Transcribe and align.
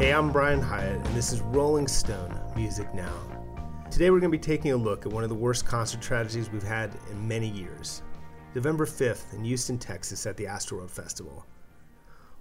Hey, 0.00 0.14
I'm 0.14 0.32
Brian 0.32 0.62
Hiatt, 0.62 1.04
and 1.04 1.14
this 1.14 1.30
is 1.30 1.42
Rolling 1.42 1.86
Stone 1.86 2.40
Music 2.56 2.94
Now. 2.94 3.12
Today 3.90 4.08
we're 4.08 4.18
going 4.18 4.32
to 4.32 4.38
be 4.38 4.42
taking 4.42 4.72
a 4.72 4.76
look 4.76 5.04
at 5.04 5.12
one 5.12 5.24
of 5.24 5.28
the 5.28 5.34
worst 5.34 5.66
concert 5.66 6.00
tragedies 6.00 6.48
we've 6.48 6.62
had 6.62 6.96
in 7.10 7.28
many 7.28 7.46
years. 7.46 8.00
November 8.54 8.86
5th 8.86 9.34
in 9.34 9.44
Houston, 9.44 9.76
Texas 9.76 10.24
at 10.24 10.38
the 10.38 10.46
Astroworld 10.46 10.88
Festival. 10.88 11.44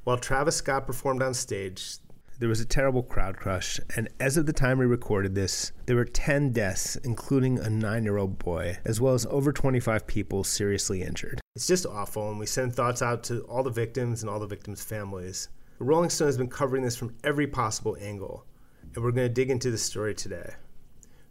While 0.06 0.18
Travis 0.18 0.56
Scott 0.56 0.88
performed 0.88 1.22
on 1.22 1.34
stage, 1.34 1.98
there 2.40 2.48
was 2.48 2.62
a 2.62 2.66
terrible 2.66 3.04
crowd 3.04 3.36
crush, 3.36 3.78
and 3.98 4.08
as 4.22 4.38
of 4.38 4.46
the 4.46 4.54
time 4.54 4.78
we 4.78 4.86
recorded 4.86 5.36
this, 5.36 5.74
there 5.86 5.98
were 5.98 6.06
10 6.06 6.54
deaths, 6.54 6.96
including 7.04 7.60
a 7.60 7.70
9 7.70 8.04
year 8.06 8.16
old 8.16 8.40
boy, 8.40 8.78
as 8.86 9.02
well 9.02 9.14
as 9.14 9.26
over 9.26 9.52
25 9.52 10.08
people 10.08 10.46
seriously 10.46 11.02
injured. 11.02 11.42
It's 11.58 11.68
just 11.68 11.86
awful, 11.86 12.30
and 12.30 12.40
we 12.40 12.46
send 12.46 12.74
thoughts 12.74 13.02
out 13.02 13.22
to 13.26 13.42
all 13.42 13.64
the 13.64 13.70
victims 13.70 14.24
and 14.24 14.30
all 14.30 14.40
the 14.40 14.48
victims' 14.48 14.82
families. 14.82 15.50
Rolling 15.82 16.10
Stone 16.10 16.28
has 16.28 16.38
been 16.38 16.50
covering 16.50 16.84
this 16.84 16.98
from 16.98 17.16
every 17.24 17.48
possible 17.48 17.96
angle, 18.02 18.46
and 18.94 19.02
we're 19.02 19.14
going 19.14 19.30
to 19.30 19.34
dig 19.34 19.50
into 19.50 19.72
the 19.72 19.78
story 19.78 20.14
today. 20.14 20.56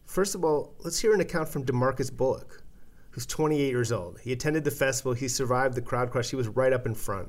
First 0.06 0.34
of 0.34 0.42
all, 0.42 0.74
let's 0.78 0.98
hear 0.98 1.12
an 1.12 1.20
account 1.20 1.50
from 1.50 1.66
Demarcus 1.66 2.10
Bullock, 2.10 2.62
who's 3.10 3.26
28 3.26 3.68
years 3.68 3.92
old. 3.92 4.18
He 4.20 4.32
attended 4.32 4.64
the 4.64 4.70
festival, 4.70 5.12
he 5.12 5.28
survived 5.28 5.74
the 5.74 5.82
crowd 5.82 6.10
crush, 6.10 6.30
he 6.30 6.36
was 6.36 6.48
right 6.48 6.72
up 6.72 6.86
in 6.86 6.94
front. 6.94 7.28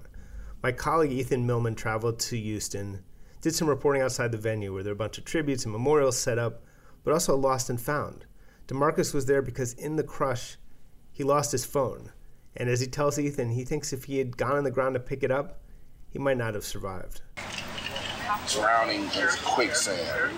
My 0.64 0.72
colleague 0.72 1.12
Ethan 1.12 1.46
Millman 1.46 1.76
traveled 1.76 2.20
to 2.20 2.38
Houston, 2.38 3.04
did 3.42 3.54
some 3.54 3.68
reporting 3.68 4.02
outside 4.02 4.32
the 4.32 4.38
venue 4.38 4.74
where 4.74 4.82
there 4.82 4.94
were 4.94 4.96
a 4.96 5.06
bunch 5.06 5.18
of 5.18 5.26
tributes 5.26 5.66
and 5.66 5.74
memorials 5.74 6.18
set 6.18 6.40
up, 6.40 6.64
but 7.04 7.12
also 7.12 7.36
lost 7.36 7.70
and 7.70 7.82
found. 7.82 8.26
Demarcus 8.68 9.14
was 9.14 9.26
there 9.26 9.42
because 9.42 9.74
in 9.74 9.98
the 9.98 10.04
crush, 10.04 10.56
he 11.12 11.26
lost 11.26 11.52
his 11.52 11.66
phone. 11.66 12.14
And 12.56 12.70
as 12.70 12.80
he 12.80 12.88
tells 12.88 13.20
Ethan, 13.20 13.50
he 13.50 13.66
thinks 13.66 13.92
if 13.92 14.06
he 14.06 14.20
had 14.20 14.38
gone 14.38 14.56
on 14.56 14.64
the 14.64 14.72
ground 14.72 14.94
to 14.94 15.02
pick 15.02 15.22
it 15.22 15.32
up, 15.32 15.60
he 16.12 16.20
might 16.20 16.38
not 16.38 16.54
have 16.54 16.64
survived. 16.64 17.22
Drowning 18.48 19.04
is 19.06 19.36
quicksand. 19.38 20.34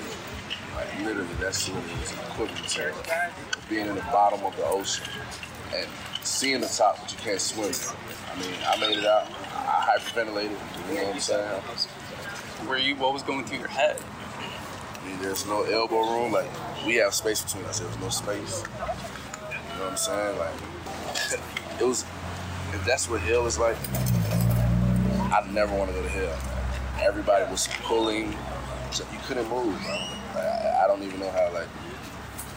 Like 0.75 0.99
literally, 0.99 1.27
that's 1.39 1.69
what 1.69 1.83
it 1.83 2.03
is 2.03 2.11
equivalent 2.13 2.67
to 2.67 2.93
being 3.69 3.87
in 3.87 3.95
the 3.95 4.01
bottom 4.01 4.43
of 4.45 4.55
the 4.55 4.65
ocean 4.65 5.05
and 5.75 5.87
seeing 6.23 6.61
the 6.61 6.67
top, 6.67 6.99
but 6.99 7.11
you 7.11 7.17
can't 7.17 7.39
swim. 7.39 7.71
I 8.31 8.39
mean, 8.39 8.53
I 8.67 8.79
made 8.79 8.97
it 8.97 9.05
out. 9.05 9.27
I 9.53 9.97
hyperventilated. 9.97 10.51
You 10.89 10.95
know 10.95 11.03
what 11.05 11.15
I'm 11.15 11.19
saying? 11.19 11.61
Where 12.67 12.77
you? 12.77 12.95
What 12.95 13.13
was 13.13 13.23
going 13.23 13.45
through 13.45 13.59
your 13.59 13.67
head? 13.67 13.97
I 13.97 15.07
mean, 15.07 15.19
there's 15.21 15.45
no 15.45 15.63
elbow 15.63 16.01
room. 16.01 16.31
Like 16.31 16.49
we 16.85 16.95
have 16.95 17.13
space 17.13 17.41
between 17.43 17.65
us. 17.65 17.79
There 17.79 17.87
was 17.87 17.99
no 17.99 18.09
space. 18.09 18.63
You 18.63 19.79
know 19.79 19.85
what 19.85 19.91
I'm 19.91 19.97
saying? 19.97 20.37
Like 20.37 20.53
it 21.81 21.85
was. 21.85 22.05
If 22.73 22.85
that's 22.85 23.09
what 23.09 23.19
hell 23.19 23.45
is 23.47 23.59
like, 23.59 23.75
I 25.31 25.49
never 25.51 25.73
want 25.77 25.89
to 25.89 25.95
go 25.95 26.03
to 26.03 26.09
hell. 26.09 26.37
Everybody 27.01 27.49
was 27.49 27.67
pulling, 27.83 28.35
so 28.91 29.05
you 29.13 29.19
couldn't 29.25 29.47
move. 29.47 29.81
Bro. 29.81 29.95
Like, 30.35 30.43
I, 30.43 30.81
I, 30.83 30.87
don't 30.87 31.01
even 31.03 31.21
know 31.21 31.31
how 31.31 31.53
like 31.53 31.67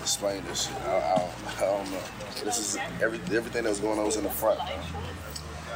explain 0.01 0.43
this 0.45 0.67
shit. 0.67 0.83
I, 0.83 0.97
I, 0.97 1.17
don't, 1.17 1.59
I 1.59 1.61
don't 1.61 1.91
know. 1.93 2.01
This 2.45 2.59
is 2.59 2.77
every, 3.01 3.21
everything 3.37 3.63
that 3.63 3.71
was 3.71 3.79
going 3.79 3.99
on 3.99 4.07
was 4.07 4.17
in 4.17 4.25
the 4.25 4.31
front. 4.31 4.59
Bro. 4.59 4.67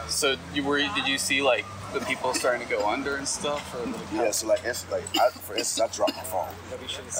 So 0.09 0.37
you 0.55 0.65
were? 0.65 0.79
Did 0.79 1.07
you 1.07 1.19
see 1.19 1.43
like 1.43 1.65
the 1.93 2.01
people 2.01 2.35
starting 2.35 2.67
to 2.67 2.71
go 2.73 2.89
under 2.89 3.17
and 3.17 3.29
stuff? 3.29 3.75
Or 3.75 3.87
like 3.87 4.01
yeah. 4.13 4.31
So 4.31 4.47
like, 4.47 4.65
like 4.65 5.05
I, 5.19 5.31
for 5.31 5.57
instance, 5.57 5.81
I 5.81 5.97
dropped 5.97 6.17
my 6.17 6.23
phone. 6.23 6.49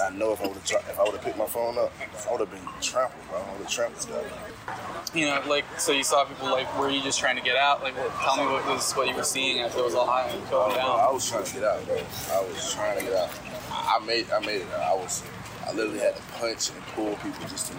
I 0.01 0.09
know 0.09 0.33
if 0.33 0.41
I 0.41 0.47
would 0.47 0.57
have 0.57 0.65
if 0.65 0.99
I 0.99 1.03
would 1.03 1.13
have 1.13 1.21
picked 1.21 1.37
my 1.37 1.45
phone 1.45 1.77
up, 1.77 1.91
I 2.27 2.31
would 2.31 2.41
have 2.41 2.51
been 2.51 2.67
trampled. 2.81 3.21
Bro. 3.29 3.39
I 3.39 3.51
would 3.51 3.61
have 3.61 3.69
trampled 3.69 4.07
guy. 4.09 5.17
You 5.17 5.25
know, 5.25 5.41
like 5.47 5.65
so 5.79 5.91
you 5.91 6.03
saw 6.03 6.25
people 6.25 6.49
like, 6.49 6.67
were 6.79 6.89
you 6.89 7.01
just 7.01 7.19
trying 7.19 7.35
to 7.35 7.41
get 7.43 7.55
out? 7.55 7.83
Like, 7.83 7.97
what, 7.97 8.11
tell 8.21 8.37
me 8.37 8.51
what 8.51 8.65
was 8.65 8.91
what 8.93 9.07
you 9.07 9.15
were 9.15 9.23
seeing 9.23 9.61
after 9.61 9.79
it 9.79 9.85
was 9.85 9.95
all 9.95 10.05
high 10.05 10.27
and 10.27 10.49
going 10.49 10.75
down. 10.75 10.99
I 10.99 11.11
was 11.11 11.29
trying 11.29 11.45
to 11.45 11.53
get 11.53 11.63
out, 11.63 11.85
bro. 11.85 11.95
I 11.95 12.41
was 12.41 12.73
trying 12.73 12.99
to 12.99 13.03
get 13.03 13.13
out. 13.13 13.29
I 13.71 13.99
made 14.05 14.29
I 14.31 14.39
made 14.39 14.61
it. 14.61 14.67
Out. 14.73 14.81
I 14.81 14.93
was 14.95 15.23
I 15.65 15.73
literally 15.73 15.99
had 15.99 16.15
to 16.15 16.21
punch 16.33 16.71
and 16.71 16.81
pull 16.87 17.15
people 17.17 17.47
just 17.47 17.71
to 17.71 17.77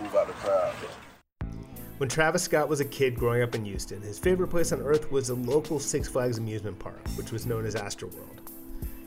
move 0.00 0.14
out 0.14 0.28
of 0.28 0.28
the 0.28 0.34
crowd. 0.34 0.74
When 1.98 2.08
Travis 2.08 2.42
Scott 2.42 2.68
was 2.68 2.80
a 2.80 2.84
kid 2.84 3.14
growing 3.14 3.44
up 3.44 3.54
in 3.54 3.64
Houston, 3.64 4.02
his 4.02 4.18
favorite 4.18 4.48
place 4.48 4.72
on 4.72 4.80
earth 4.80 5.12
was 5.12 5.28
the 5.28 5.34
local 5.34 5.78
Six 5.78 6.08
Flags 6.08 6.38
amusement 6.38 6.76
park, 6.76 6.98
which 7.14 7.30
was 7.30 7.46
known 7.46 7.64
as 7.64 7.76
Astroworld. 7.76 8.40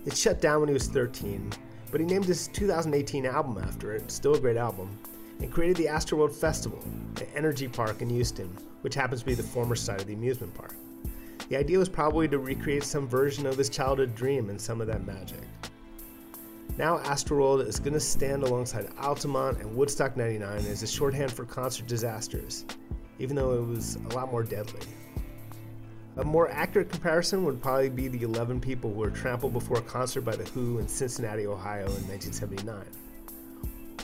It 0.05 0.15
shut 0.15 0.39
down 0.39 0.61
when 0.61 0.69
he 0.69 0.73
was 0.73 0.87
13, 0.87 1.51
but 1.91 1.99
he 1.99 2.05
named 2.05 2.23
his 2.23 2.47
2018 2.47 3.25
album 3.25 3.61
after 3.61 3.93
it, 3.93 4.09
still 4.09 4.35
a 4.35 4.39
great 4.39 4.55
album, 4.55 4.97
and 5.41 5.51
created 5.51 5.75
the 5.75 5.87
Astroworld 5.87 6.33
Festival 6.33 6.81
at 7.17 7.35
NRG 7.35 7.73
Park 7.73 8.01
in 8.01 8.09
Houston, 8.09 8.47
which 8.81 8.95
happens 8.95 9.19
to 9.19 9.25
be 9.25 9.35
the 9.35 9.43
former 9.43 9.75
site 9.75 9.99
of 9.99 10.07
the 10.07 10.13
amusement 10.13 10.53
park. 10.53 10.73
The 11.49 11.57
idea 11.57 11.79
was 11.79 11.89
probably 11.89 12.29
to 12.29 12.39
recreate 12.39 12.85
some 12.85 13.05
version 13.05 13.45
of 13.45 13.57
his 13.57 13.67
childhood 13.67 14.15
dream 14.15 14.49
and 14.49 14.59
some 14.59 14.79
of 14.79 14.87
that 14.87 15.05
magic. 15.05 15.43
Now, 16.75 16.99
Astroworld 16.99 17.65
is 17.65 17.79
going 17.79 17.93
to 17.93 17.99
stand 17.99 18.43
alongside 18.43 18.89
Altamont 18.99 19.59
and 19.59 19.75
Woodstock 19.75 20.17
99 20.17 20.57
as 20.57 20.83
a 20.83 20.87
shorthand 20.87 21.31
for 21.31 21.45
concert 21.45 21.87
disasters, 21.87 22.65
even 23.19 23.35
though 23.35 23.53
it 23.53 23.65
was 23.65 23.95
a 23.95 24.15
lot 24.15 24.31
more 24.31 24.43
deadly. 24.43 24.81
A 26.17 26.23
more 26.23 26.49
accurate 26.49 26.89
comparison 26.89 27.45
would 27.45 27.61
probably 27.61 27.89
be 27.89 28.07
the 28.07 28.23
11 28.23 28.59
people 28.59 28.91
who 28.91 28.99
were 28.99 29.11
trampled 29.11 29.53
before 29.53 29.77
a 29.77 29.81
concert 29.83 30.21
by 30.21 30.35
The 30.35 30.45
Who 30.45 30.79
in 30.79 30.87
Cincinnati, 30.87 31.45
Ohio 31.45 31.85
in 31.85 32.07
1979, 32.07 32.85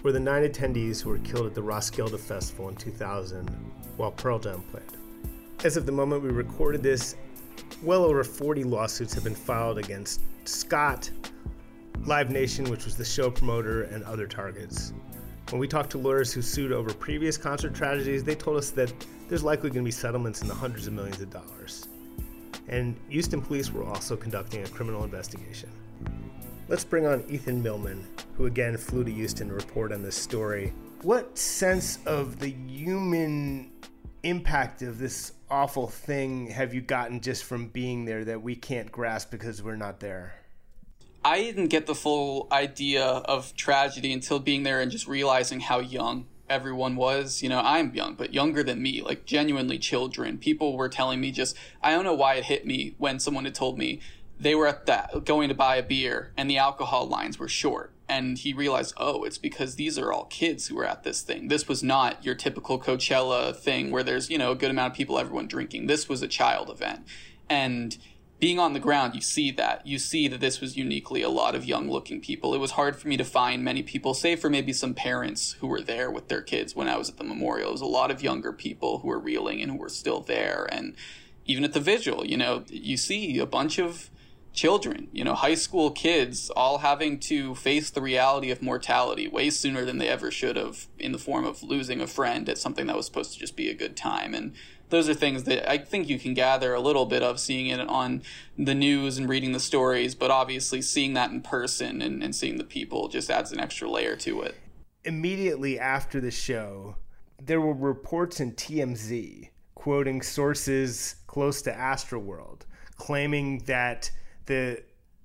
or 0.03 0.11
the 0.11 0.19
nine 0.19 0.43
attendees 0.43 1.01
who 1.01 1.09
were 1.09 1.17
killed 1.19 1.47
at 1.47 1.55
the 1.55 1.61
Roskilde 1.61 2.19
Festival 2.19 2.69
in 2.69 2.75
2000 2.75 3.47
while 3.97 4.11
Pearl 4.11 4.37
Jam 4.37 4.61
played. 4.69 4.83
As 5.63 5.75
of 5.75 5.85
the 5.85 5.91
moment 5.91 6.21
we 6.21 6.29
recorded 6.29 6.83
this, 6.83 7.15
well 7.81 8.03
over 8.03 8.23
40 8.23 8.63
lawsuits 8.63 9.13
have 9.13 9.23
been 9.23 9.33
filed 9.33 9.77
against 9.79 10.21
Scott, 10.45 11.09
Live 12.05 12.29
Nation, 12.29 12.69
which 12.69 12.85
was 12.85 12.95
the 12.95 13.05
show 13.05 13.31
promoter, 13.31 13.83
and 13.83 14.03
other 14.03 14.27
targets. 14.27 14.93
When 15.49 15.59
we 15.59 15.67
talked 15.67 15.91
to 15.91 15.97
lawyers 15.97 16.33
who 16.33 16.41
sued 16.41 16.71
over 16.71 16.93
previous 16.93 17.37
concert 17.37 17.73
tragedies, 17.73 18.23
they 18.23 18.35
told 18.35 18.57
us 18.57 18.71
that 18.71 18.93
there's 19.29 19.43
likely 19.43 19.69
going 19.69 19.83
to 19.83 19.87
be 19.87 19.91
settlements 19.91 20.41
in 20.41 20.47
the 20.47 20.53
hundreds 20.53 20.87
of 20.87 20.93
millions 20.93 21.21
of 21.21 21.29
dollars. 21.29 21.87
And 22.67 22.95
Houston 23.09 23.41
police 23.41 23.71
were 23.71 23.83
also 23.83 24.15
conducting 24.15 24.63
a 24.63 24.67
criminal 24.67 25.03
investigation. 25.03 25.69
Let's 26.67 26.83
bring 26.83 27.05
on 27.05 27.23
Ethan 27.29 27.61
Millman, 27.61 28.07
who 28.35 28.45
again 28.45 28.77
flew 28.77 29.03
to 29.03 29.11
Houston 29.11 29.49
to 29.49 29.53
report 29.53 29.91
on 29.91 30.01
this 30.01 30.15
story. 30.15 30.73
What 31.01 31.37
sense 31.37 31.99
of 32.05 32.39
the 32.39 32.49
human 32.49 33.71
impact 34.23 34.81
of 34.81 34.97
this 34.97 35.33
awful 35.49 35.87
thing 35.87 36.47
have 36.47 36.73
you 36.73 36.81
gotten 36.81 37.19
just 37.19 37.43
from 37.43 37.67
being 37.67 38.05
there 38.05 38.23
that 38.25 38.41
we 38.41 38.55
can't 38.55 38.91
grasp 38.91 39.29
because 39.29 39.61
we're 39.61 39.75
not 39.75 39.99
there? 39.99 40.33
I 41.25 41.41
didn't 41.41 41.67
get 41.67 41.85
the 41.85 41.95
full 41.95 42.47
idea 42.51 43.03
of 43.03 43.55
tragedy 43.55 44.11
until 44.11 44.39
being 44.39 44.63
there 44.63 44.81
and 44.81 44.91
just 44.91 45.07
realizing 45.07 45.61
how 45.61 45.79
young 45.79 46.25
everyone 46.49 46.95
was. 46.95 47.41
You 47.41 47.49
know, 47.49 47.61
I'm 47.63 47.93
young, 47.95 48.15
but 48.15 48.33
younger 48.33 48.63
than 48.63 48.81
me, 48.81 49.01
like 49.01 49.25
genuinely 49.25 49.79
children. 49.79 50.37
People 50.37 50.75
were 50.75 50.89
telling 50.89 51.21
me 51.21 51.31
just, 51.31 51.57
I 51.81 51.91
don't 51.91 52.03
know 52.03 52.13
why 52.13 52.35
it 52.35 52.45
hit 52.45 52.65
me 52.65 52.95
when 52.97 53.19
someone 53.19 53.45
had 53.45 53.55
told 53.55 53.77
me 53.77 54.01
they 54.39 54.55
were 54.55 54.67
at 54.67 54.85
that 54.87 55.23
going 55.23 55.47
to 55.49 55.55
buy 55.55 55.77
a 55.77 55.83
beer 55.83 56.33
and 56.35 56.49
the 56.49 56.57
alcohol 56.57 57.07
lines 57.07 57.39
were 57.39 57.47
short. 57.47 57.91
And 58.09 58.37
he 58.37 58.53
realized, 58.53 58.93
oh, 58.97 59.23
it's 59.23 59.37
because 59.37 59.75
these 59.75 59.97
are 59.97 60.11
all 60.11 60.25
kids 60.25 60.67
who 60.67 60.77
are 60.79 60.85
at 60.85 61.03
this 61.03 61.21
thing. 61.21 61.47
This 61.47 61.69
was 61.69 61.81
not 61.81 62.23
your 62.23 62.35
typical 62.35 62.77
Coachella 62.79 63.55
thing 63.55 63.91
where 63.91 64.03
there's, 64.03 64.29
you 64.29 64.37
know, 64.37 64.51
a 64.51 64.55
good 64.55 64.69
amount 64.69 64.91
of 64.91 64.97
people, 64.97 65.17
everyone 65.17 65.47
drinking. 65.47 65.87
This 65.87 66.09
was 66.09 66.21
a 66.21 66.27
child 66.27 66.69
event. 66.69 67.07
And 67.49 67.97
being 68.43 68.59
on 68.59 68.73
the 68.73 68.79
ground, 68.79 69.15
you 69.15 69.21
see 69.21 69.51
that. 69.51 69.87
You 69.87 69.97
see 69.97 70.27
that 70.27 70.41
this 70.41 70.59
was 70.59 70.75
uniquely 70.75 71.21
a 71.21 71.29
lot 71.29 71.55
of 71.55 71.63
young 71.63 71.89
looking 71.89 72.19
people. 72.19 72.53
It 72.53 72.57
was 72.57 72.71
hard 72.71 72.97
for 72.97 73.07
me 73.07 73.15
to 73.15 73.23
find 73.23 73.63
many 73.63 73.81
people, 73.83 74.13
save 74.13 74.41
for 74.41 74.49
maybe 74.49 74.73
some 74.73 74.93
parents 74.93 75.53
who 75.61 75.67
were 75.67 75.79
there 75.79 76.11
with 76.11 76.27
their 76.27 76.41
kids 76.41 76.75
when 76.75 76.89
I 76.89 76.97
was 76.97 77.07
at 77.07 77.15
the 77.15 77.23
memorial. 77.23 77.69
It 77.69 77.71
was 77.71 77.79
a 77.79 77.85
lot 77.85 78.11
of 78.11 78.21
younger 78.21 78.51
people 78.51 78.99
who 78.99 79.07
were 79.07 79.17
reeling 79.17 79.61
and 79.61 79.71
who 79.71 79.77
were 79.77 79.87
still 79.87 80.19
there. 80.19 80.67
And 80.69 80.97
even 81.45 81.63
at 81.63 81.71
the 81.71 81.79
vigil, 81.79 82.27
you 82.27 82.35
know, 82.35 82.65
you 82.67 82.97
see 82.97 83.39
a 83.39 83.45
bunch 83.45 83.79
of 83.79 84.09
children, 84.51 85.07
you 85.13 85.23
know, 85.23 85.35
high 85.35 85.55
school 85.55 85.89
kids 85.89 86.49
all 86.49 86.79
having 86.79 87.19
to 87.19 87.55
face 87.55 87.89
the 87.91 88.01
reality 88.01 88.51
of 88.51 88.61
mortality 88.61 89.25
way 89.25 89.49
sooner 89.49 89.85
than 89.85 89.99
they 89.99 90.09
ever 90.09 90.29
should 90.29 90.57
have 90.57 90.87
in 90.99 91.13
the 91.13 91.17
form 91.17 91.45
of 91.45 91.63
losing 91.63 92.01
a 92.01 92.07
friend 92.07 92.49
at 92.49 92.57
something 92.57 92.87
that 92.87 92.97
was 92.97 93.05
supposed 93.05 93.31
to 93.31 93.39
just 93.39 93.55
be 93.55 93.69
a 93.69 93.73
good 93.73 93.95
time. 93.95 94.33
And 94.33 94.53
those 94.93 95.09
are 95.09 95.13
things 95.15 95.45
that 95.45 95.69
I 95.69 95.79
think 95.79 96.07
you 96.07 96.19
can 96.19 96.35
gather 96.35 96.75
a 96.75 96.79
little 96.79 97.07
bit 97.07 97.23
of 97.23 97.39
seeing 97.39 97.67
it 97.67 97.79
on 97.79 98.21
the 98.57 98.75
news 98.75 99.17
and 99.17 99.27
reading 99.27 99.51
the 99.51 99.59
stories, 99.59 100.13
but 100.13 100.29
obviously 100.29 100.83
seeing 100.83 101.15
that 101.15 101.31
in 101.31 101.41
person 101.41 101.99
and, 101.99 102.23
and 102.23 102.35
seeing 102.35 102.57
the 102.59 102.63
people 102.63 103.07
just 103.07 103.31
adds 103.31 103.51
an 103.51 103.59
extra 103.59 103.89
layer 103.89 104.15
to 104.17 104.43
it. 104.43 104.55
Immediately 105.03 105.79
after 105.79 106.21
the 106.21 106.29
show, 106.29 106.97
there 107.41 107.59
were 107.59 107.73
reports 107.73 108.39
in 108.39 108.51
TMZ 108.51 109.49
quoting 109.73 110.21
sources 110.21 111.15
close 111.25 111.63
to 111.63 111.71
Astroworld 111.71 112.61
claiming 112.95 113.57
that 113.65 114.11
the 114.45 114.81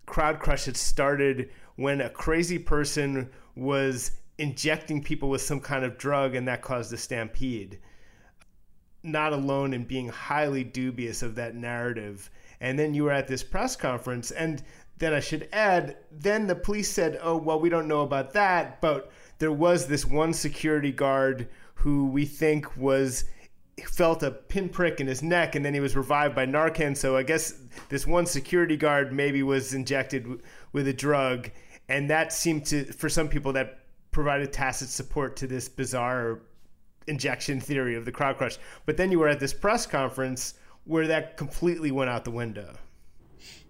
crowd 0.07 0.41
crush 0.41 0.65
had 0.65 0.77
started 0.77 1.51
when 1.77 2.01
a 2.01 2.09
crazy 2.09 2.59
person 2.59 3.29
was 3.55 4.13
injecting 4.39 5.03
people 5.03 5.29
with 5.29 5.43
some 5.43 5.61
kind 5.61 5.85
of 5.85 5.99
drug 5.99 6.35
and 6.35 6.49
that 6.49 6.63
caused 6.63 6.91
a 6.93 6.97
stampede. 6.97 7.79
Not 9.03 9.33
alone 9.33 9.73
in 9.73 9.85
being 9.85 10.09
highly 10.09 10.65
dubious 10.65 11.23
of 11.23 11.35
that 11.37 11.55
narrative. 11.55 12.31
And 12.61 12.79
then 12.79 12.95
you 12.95 13.05
were 13.05 13.13
at 13.13 13.29
this 13.29 13.45
press 13.45 13.77
conference, 13.77 14.31
and 14.31 14.63
then 14.99 15.15
I 15.15 15.21
should 15.21 15.49
add, 15.53 15.97
then 16.11 16.47
the 16.47 16.57
police 16.57 16.91
said, 16.91 17.19
oh, 17.23 17.37
well, 17.37 17.61
we 17.61 17.69
don't 17.69 17.89
know 17.89 18.03
about 18.03 18.33
that, 18.33 18.81
but 18.81 19.13
there 19.39 19.53
was 19.53 19.87
this 19.87 20.05
one 20.05 20.33
security 20.33 20.91
guard 20.93 21.49
who 21.75 22.07
we 22.07 22.25
think 22.25 22.77
was 22.77 23.25
felt 23.87 24.25
a 24.25 24.31
pinprick 24.33 25.01
in 25.01 25.07
his 25.07 25.23
neck 25.23 25.55
and 25.55 25.65
then 25.65 25.73
he 25.75 25.79
was 25.79 25.97
revived 25.97 26.35
by 26.35 26.45
Narcan. 26.45 26.97
So 26.97 27.17
I 27.17 27.23
guess 27.23 27.55
this 27.89 28.07
one 28.07 28.27
security 28.27 28.77
guard 28.77 29.13
maybe 29.13 29.43
was 29.45 29.73
injected 29.73 30.25
w- 30.25 30.41
with 30.73 30.89
a 30.89 30.93
drug. 30.93 31.51
And 31.89 32.11
that 32.11 32.33
seemed 32.33 32.67
to, 32.67 32.85
for 32.93 33.09
some 33.09 33.29
people, 33.29 33.53
that 33.53 33.79
provided 34.11 34.53
tacit 34.53 34.89
support 34.89 35.37
to 35.37 35.47
this 35.47 35.69
bizarre 35.69 36.41
injection 37.09 37.61
theory 37.61 37.95
of 37.95 38.05
the 38.05 38.13
crowd 38.13 38.37
crush. 38.37 38.59
But 38.87 38.97
then 38.97 39.11
you 39.11 39.19
were 39.19 39.29
at 39.29 39.41
this 39.41 39.55
press 39.55 39.87
conference 39.87 40.55
where 40.85 41.07
that 41.07 41.37
completely 41.37 41.91
went 41.91 42.11
out 42.11 42.25
the 42.25 42.31
window. 42.31 42.75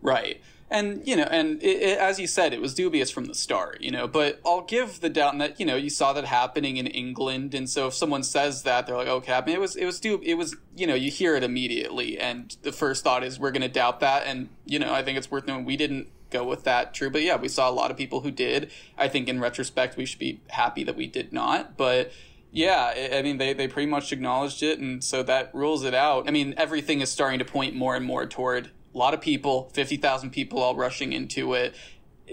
Right 0.03 0.41
and 0.71 1.07
you 1.07 1.17
know, 1.17 1.25
and 1.25 1.63
it, 1.63 1.83
it, 1.83 1.99
as 1.99 2.21
you 2.21 2.27
said, 2.27 2.53
it 2.53 2.61
was 2.61 2.75
dubious 2.75 3.11
from 3.11 3.25
the 3.25 3.35
start, 3.35 3.81
you 3.81 3.91
know. 3.91 4.07
But 4.07 4.41
I'll 4.45 4.63
give 4.63 5.01
the 5.01 5.09
doubt 5.09 5.39
that 5.39 5.59
you 5.59 5.65
know 5.65 5.77
you 5.77 5.89
saw 5.89 6.13
that 6.13 6.27
happening 6.27 6.77
in 6.77 6.87
England, 6.87 7.55
and 7.55 7.69
so 7.69 7.87
if 7.89 7.95
someone 7.95 8.23
says 8.23 8.65
that, 8.65 8.87
they're 8.87 8.97
like, 8.97 9.09
okay, 9.09 9.33
I 9.33 9.45
mean, 9.45 9.55
it 9.55 9.61
was 9.61 9.77
it 9.77 9.87
was 9.87 9.99
dub- 10.01 10.23
it 10.23 10.35
was 10.35 10.57
you 10.77 10.87
know 10.87 10.95
you 10.95 11.11
hear 11.11 11.35
it 11.37 11.43
immediately, 11.43 12.19
and 12.19 12.57
the 12.63 12.73
first 12.73 13.03
thought 13.03 13.25
is 13.25 13.41
we're 13.41 13.51
going 13.51 13.63
to 13.63 13.69
doubt 13.69 14.01
that, 14.01 14.27
and 14.27 14.51
you 14.67 14.79
know 14.79 14.93
I 14.93 15.03
think 15.03 15.17
it's 15.17 15.31
worth 15.31 15.47
knowing 15.47 15.65
we 15.65 15.77
didn't 15.77 16.09
go 16.31 16.45
with 16.45 16.65
that 16.65 16.93
true, 16.93 17.09
but 17.09 17.23
yeah, 17.23 17.37
we 17.37 17.49
saw 17.49 17.71
a 17.71 17.73
lot 17.73 17.91
of 17.91 17.97
people 17.97 18.21
who 18.21 18.31
did. 18.31 18.71
I 18.99 19.09
think 19.09 19.29
in 19.29 19.41
retrospect, 19.41 19.97
we 19.97 20.05
should 20.05 20.19
be 20.19 20.41
happy 20.49 20.85
that 20.85 20.97
we 20.97 21.07
did 21.07 21.33
not, 21.33 21.77
but. 21.77 22.13
Yeah, 22.51 23.11
I 23.15 23.23
mean, 23.23 23.37
they, 23.37 23.53
they 23.53 23.69
pretty 23.69 23.91
much 23.91 24.13
acknowledged 24.13 24.63
it, 24.63 24.79
and 24.79 25.05
so 25.05 25.23
that 25.23 25.55
rules 25.55 25.85
it 25.85 25.95
out. 25.95 26.27
I 26.27 26.31
mean, 26.31 26.55
everything 26.57 27.01
is 27.01 27.11
starting 27.11 27.39
to 27.39 27.45
point 27.45 27.75
more 27.75 27.95
and 27.95 28.05
more 28.05 28.27
toward 28.27 28.71
a 28.95 28.99
lot 28.99 29.15
of 29.15 29.21
people, 29.21 29.71
50,000 29.75 30.31
people 30.31 30.61
all 30.61 30.75
rushing 30.75 31.13
into 31.13 31.55
it. 31.55 31.75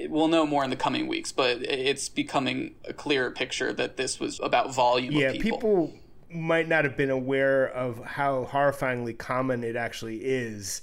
We'll 0.08 0.28
know 0.28 0.46
more 0.46 0.64
in 0.64 0.70
the 0.70 0.76
coming 0.76 1.08
weeks, 1.08 1.32
but 1.32 1.62
it's 1.62 2.10
becoming 2.10 2.76
a 2.86 2.94
clearer 2.94 3.32
picture 3.32 3.74
that 3.74 3.98
this 3.98 4.20
was 4.20 4.40
about 4.42 4.74
volume 4.74 5.14
yeah, 5.14 5.32
people. 5.34 5.58
people 5.58 5.94
might 6.30 6.68
not 6.68 6.84
have 6.84 6.98
been 6.98 7.10
aware 7.10 7.66
of 7.68 8.04
how 8.04 8.46
horrifyingly 8.52 9.18
common 9.18 9.64
it 9.64 9.76
actually 9.76 10.18
is 10.18 10.82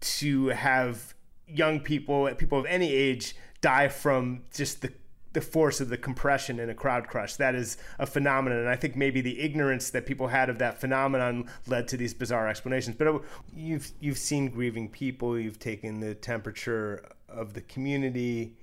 to 0.00 0.48
have 0.48 1.14
young 1.46 1.80
people, 1.80 2.28
people 2.34 2.58
of 2.58 2.66
any 2.66 2.92
age, 2.92 3.34
die 3.60 3.88
from 3.88 4.42
just 4.52 4.82
the 4.82 4.92
the 5.32 5.40
force 5.40 5.80
of 5.80 5.88
the 5.88 5.96
compression 5.96 6.58
in 6.58 6.68
a 6.68 6.74
crowd 6.74 7.08
crush. 7.08 7.36
That 7.36 7.54
is 7.54 7.76
a 7.98 8.06
phenomenon. 8.06 8.58
And 8.58 8.68
I 8.68 8.76
think 8.76 8.96
maybe 8.96 9.20
the 9.20 9.40
ignorance 9.40 9.90
that 9.90 10.06
people 10.06 10.28
had 10.28 10.50
of 10.50 10.58
that 10.58 10.80
phenomenon 10.80 11.48
led 11.66 11.88
to 11.88 11.96
these 11.96 12.14
bizarre 12.14 12.48
explanations. 12.48 12.96
But 12.96 13.08
uh, 13.08 13.18
you've, 13.54 13.90
you've 14.00 14.18
seen 14.18 14.48
grieving 14.48 14.88
people, 14.88 15.38
you've 15.38 15.58
taken 15.58 16.00
the 16.00 16.14
temperature 16.14 17.04
of 17.28 17.54
the 17.54 17.62
community. 17.62 18.56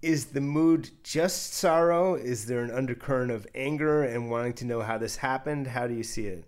Is 0.00 0.26
the 0.26 0.40
mood 0.40 0.90
just 1.02 1.54
sorrow? 1.54 2.14
Is 2.14 2.46
there 2.46 2.62
an 2.62 2.70
undercurrent 2.70 3.32
of 3.32 3.46
anger 3.54 4.04
and 4.04 4.30
wanting 4.30 4.52
to 4.54 4.64
know 4.64 4.82
how 4.82 4.98
this 4.98 5.16
happened? 5.16 5.66
How 5.66 5.88
do 5.88 5.94
you 5.94 6.04
see 6.04 6.26
it? 6.26 6.44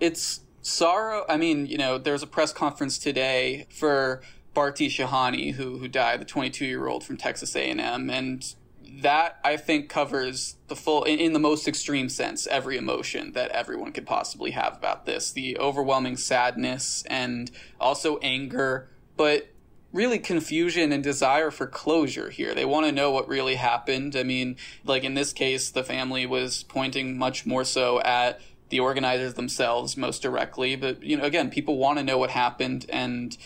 It's 0.00 0.40
sorrow. 0.60 1.24
I 1.28 1.38
mean, 1.38 1.66
you 1.66 1.78
know, 1.78 1.96
there 1.96 2.12
was 2.12 2.22
a 2.22 2.26
press 2.26 2.52
conference 2.52 2.98
today 2.98 3.66
for 3.70 4.22
Bharti 4.54 4.88
Shahani, 4.88 5.54
who 5.54 5.78
who 5.78 5.88
died, 5.88 6.20
the 6.20 6.24
22 6.24 6.64
year 6.64 6.86
old 6.86 7.04
from 7.04 7.16
Texas 7.16 7.54
A&M, 7.54 8.10
and 8.10 8.54
that 9.02 9.38
I 9.44 9.56
think 9.56 9.88
covers 9.88 10.56
the 10.68 10.76
full, 10.76 11.04
in, 11.04 11.18
in, 11.18 11.32
the 11.32 11.38
most 11.38 11.68
extreme 11.68 12.08
sense, 12.08 12.46
every 12.46 12.76
emotion 12.76 13.32
that 13.32 13.50
everyone 13.50 13.92
could 13.92 14.06
possibly 14.06 14.52
have 14.52 14.76
about 14.76 15.06
this. 15.06 15.30
The 15.30 15.58
overwhelming 15.58 16.16
sadness 16.16 17.04
and 17.08 17.50
also 17.78 18.18
anger, 18.18 18.88
but 19.16 19.48
really 19.92 20.18
confusion 20.18 20.92
and 20.92 21.02
desire 21.02 21.50
for 21.50 21.66
closure 21.66 22.30
here. 22.30 22.54
They 22.54 22.64
want 22.64 22.86
to 22.86 22.92
know 22.92 23.10
what 23.10 23.28
really 23.28 23.54
happened. 23.54 24.16
I 24.16 24.22
mean, 24.22 24.56
like 24.84 25.04
in 25.04 25.14
this 25.14 25.32
case, 25.32 25.70
the 25.70 25.84
family 25.84 26.26
was 26.26 26.62
pointing 26.64 27.16
much 27.16 27.46
more 27.46 27.64
so 27.64 28.00
at 28.02 28.40
the 28.68 28.80
organizers 28.80 29.34
themselves 29.34 29.96
most 29.96 30.20
directly. 30.20 30.76
But, 30.76 31.02
you 31.02 31.16
know, 31.16 31.24
again, 31.24 31.50
people 31.50 31.78
want 31.78 31.98
to 31.98 32.04
know 32.04 32.18
what 32.18 32.30
happened 32.30 32.86
and 32.90 33.36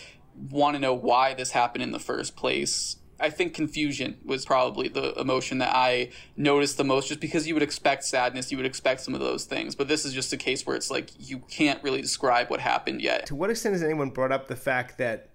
want 0.51 0.75
to 0.75 0.81
know 0.81 0.95
why 0.95 1.35
this 1.35 1.51
happened 1.51 1.83
in 1.83 1.93
the 1.93 1.99
first 1.99 2.37
place. 2.37 2.97
I 3.21 3.31
think 3.31 3.55
confusion 3.55 4.19
was 4.25 4.45
probably 4.45 4.89
the 4.89 5.15
emotion 5.15 5.59
that 5.59 5.75
I 5.75 6.11
noticed 6.37 6.77
the 6.77 6.85
most, 6.85 7.07
just 7.07 7.21
because 7.21 7.47
you 7.47 7.55
would 7.55 7.63
expect 7.63 8.03
sadness, 8.05 8.51
you 8.51 8.57
would 8.57 8.67
expect 8.67 9.01
some 9.01 9.15
of 9.15 9.21
those 9.21 9.45
things. 9.45 9.77
But 9.77 9.87
this 9.87 10.05
is 10.05 10.13
just 10.13 10.33
a 10.33 10.37
case 10.37 10.67
where 10.67 10.75
it's 10.75 10.91
like 10.91 11.11
you 11.19 11.39
can't 11.49 11.83
really 11.85 12.03
describe 12.03 12.51
what 12.51 12.59
happened 12.59 13.01
yet. 13.01 13.27
To 13.27 13.37
what 13.37 13.51
extent 13.51 13.75
has 13.75 13.83
anyone 13.85 14.11
brought 14.11 14.33
up 14.33 14.49
the 14.49 14.57
fact 14.57 14.99
that 14.99 15.29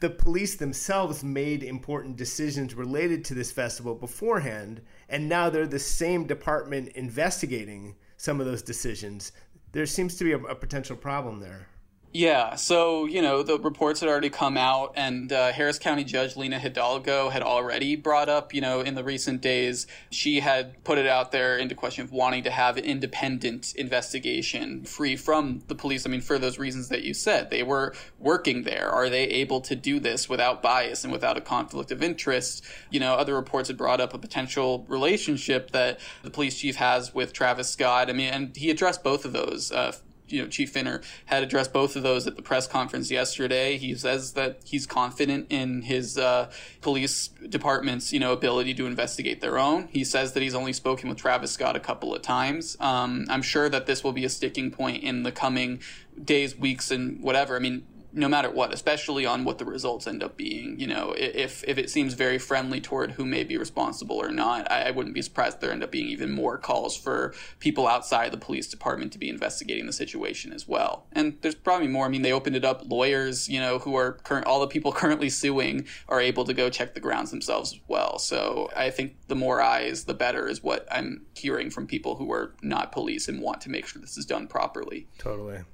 the 0.00 0.08
police 0.08 0.56
themselves 0.56 1.22
made 1.22 1.62
important 1.62 2.16
decisions 2.16 2.74
related 2.74 3.24
to 3.26 3.34
this 3.34 3.52
festival 3.52 3.94
beforehand, 3.94 4.80
and 5.10 5.28
now 5.28 5.50
they're 5.50 5.66
the 5.66 5.78
same 5.78 6.26
department 6.26 6.88
investigating 6.90 7.94
some 8.16 8.40
of 8.40 8.46
those 8.46 8.62
decisions? 8.62 9.32
There 9.72 9.86
seems 9.86 10.16
to 10.16 10.24
be 10.24 10.32
a, 10.32 10.38
a 10.38 10.54
potential 10.54 10.96
problem 10.96 11.40
there. 11.40 11.68
Yeah, 12.16 12.54
so 12.54 13.06
you 13.06 13.20
know 13.20 13.42
the 13.42 13.58
reports 13.58 13.98
had 13.98 14.08
already 14.08 14.30
come 14.30 14.56
out, 14.56 14.92
and 14.94 15.32
uh, 15.32 15.50
Harris 15.50 15.80
County 15.80 16.04
Judge 16.04 16.36
Lina 16.36 16.60
Hidalgo 16.60 17.28
had 17.28 17.42
already 17.42 17.96
brought 17.96 18.28
up, 18.28 18.54
you 18.54 18.60
know, 18.60 18.82
in 18.82 18.94
the 18.94 19.02
recent 19.02 19.40
days, 19.40 19.88
she 20.12 20.38
had 20.38 20.84
put 20.84 20.96
it 20.96 21.08
out 21.08 21.32
there 21.32 21.58
into 21.58 21.74
question 21.74 22.04
of 22.04 22.12
wanting 22.12 22.44
to 22.44 22.52
have 22.52 22.76
an 22.76 22.84
independent 22.84 23.74
investigation, 23.74 24.84
free 24.84 25.16
from 25.16 25.64
the 25.66 25.74
police. 25.74 26.06
I 26.06 26.08
mean, 26.08 26.20
for 26.20 26.38
those 26.38 26.56
reasons 26.56 26.88
that 26.90 27.02
you 27.02 27.14
said, 27.14 27.50
they 27.50 27.64
were 27.64 27.92
working 28.20 28.62
there. 28.62 28.88
Are 28.90 29.10
they 29.10 29.24
able 29.24 29.60
to 29.62 29.74
do 29.74 29.98
this 29.98 30.28
without 30.28 30.62
bias 30.62 31.02
and 31.02 31.12
without 31.12 31.36
a 31.36 31.40
conflict 31.40 31.90
of 31.90 32.00
interest? 32.00 32.64
You 32.90 33.00
know, 33.00 33.14
other 33.14 33.34
reports 33.34 33.66
had 33.66 33.76
brought 33.76 34.00
up 34.00 34.14
a 34.14 34.18
potential 34.18 34.86
relationship 34.86 35.72
that 35.72 35.98
the 36.22 36.30
police 36.30 36.60
chief 36.60 36.76
has 36.76 37.12
with 37.12 37.32
Travis 37.32 37.70
Scott. 37.70 38.08
I 38.08 38.12
mean, 38.12 38.32
and 38.32 38.56
he 38.56 38.70
addressed 38.70 39.02
both 39.02 39.24
of 39.24 39.32
those. 39.32 39.72
Uh, 39.72 39.90
you 40.28 40.42
know, 40.42 40.48
Chief 40.48 40.70
Finner 40.70 41.02
had 41.26 41.42
addressed 41.42 41.72
both 41.72 41.96
of 41.96 42.02
those 42.02 42.26
at 42.26 42.36
the 42.36 42.42
press 42.42 42.66
conference 42.66 43.10
yesterday. 43.10 43.76
He 43.76 43.94
says 43.94 44.32
that 44.32 44.60
he's 44.64 44.86
confident 44.86 45.46
in 45.50 45.82
his 45.82 46.16
uh, 46.16 46.50
police 46.80 47.28
department's, 47.48 48.12
you 48.12 48.20
know, 48.20 48.32
ability 48.32 48.74
to 48.74 48.86
investigate 48.86 49.40
their 49.40 49.58
own. 49.58 49.88
He 49.88 50.04
says 50.04 50.32
that 50.32 50.42
he's 50.42 50.54
only 50.54 50.72
spoken 50.72 51.08
with 51.08 51.18
Travis 51.18 51.52
Scott 51.52 51.76
a 51.76 51.80
couple 51.80 52.14
of 52.14 52.22
times. 52.22 52.76
Um, 52.80 53.26
I'm 53.28 53.42
sure 53.42 53.68
that 53.68 53.86
this 53.86 54.02
will 54.02 54.12
be 54.12 54.24
a 54.24 54.30
sticking 54.30 54.70
point 54.70 55.02
in 55.02 55.22
the 55.22 55.32
coming 55.32 55.80
days, 56.22 56.56
weeks, 56.56 56.90
and 56.90 57.20
whatever. 57.22 57.56
I 57.56 57.58
mean, 57.58 57.84
no 58.14 58.28
matter 58.28 58.48
what, 58.48 58.72
especially 58.72 59.26
on 59.26 59.44
what 59.44 59.58
the 59.58 59.64
results 59.64 60.06
end 60.06 60.22
up 60.22 60.36
being. 60.36 60.78
You 60.78 60.86
know, 60.86 61.14
if 61.16 61.64
if 61.66 61.78
it 61.78 61.90
seems 61.90 62.14
very 62.14 62.38
friendly 62.38 62.80
toward 62.80 63.12
who 63.12 63.24
may 63.24 63.42
be 63.42 63.56
responsible 63.58 64.16
or 64.16 64.30
not, 64.30 64.70
I, 64.70 64.84
I, 64.84 64.90
wouldn't 64.92 65.14
be 65.14 65.22
surprised 65.22 65.60
there 65.60 65.72
end 65.72 65.82
up 65.82 65.90
being 65.90 66.08
even 66.08 66.30
more 66.30 66.56
calls 66.56 66.96
for 66.96 67.34
people 67.58 67.88
outside 67.88 68.30
the 68.30 68.38
police 68.38 68.68
department 68.68 69.12
to 69.12 69.18
be 69.18 69.28
investigating 69.28 69.86
the 69.86 69.92
situation 69.92 70.52
as 70.52 70.68
well. 70.68 71.06
And 71.12 71.36
there's 71.42 71.56
probably 71.56 71.88
more. 71.88 72.06
I 72.06 72.08
mean, 72.08 72.22
they 72.22 72.32
opened 72.32 72.56
it 72.56 72.64
up. 72.64 72.82
Lawyers, 72.86 73.48
you 73.48 73.58
know, 73.58 73.80
who 73.80 73.96
are 73.96 74.12
current, 74.12 74.46
all 74.46 74.60
the 74.60 74.68
people 74.68 74.92
currently 75.02 75.28
suing 75.28 75.86
are 76.08 76.20
able 76.20 76.44
to 76.44 76.54
go 76.54 76.70
check 76.70 76.94
the 76.94 77.00
grounds 77.00 77.30
themselves 77.30 77.72
as 77.72 77.80
well. 77.88 78.18
So 78.18 78.70
I 78.76 78.90
think 78.90 79.16
the 79.26 79.34
more 79.34 79.60
eyes, 79.60 80.04
the 80.04 80.14
better 80.14 80.46
is 80.48 80.62
what 80.62 80.86
I'm 80.90 81.26
hearing 81.34 81.70
from 81.70 81.86
people 81.86 82.14
who 82.16 82.32
are 82.32 82.54
not 82.62 82.92
police 82.92 83.26
and 83.26 83.40
want 83.40 83.60
to 83.62 83.70
make 83.70 83.86
sure 83.86 84.00
this 84.00 84.16
is 84.16 84.24
done 84.24 84.46
properly. 84.46 85.08
Totally. 85.18 85.64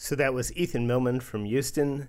So 0.00 0.14
that 0.14 0.32
was 0.32 0.54
Ethan 0.56 0.86
Millman 0.86 1.18
from 1.18 1.44
Houston. 1.44 2.08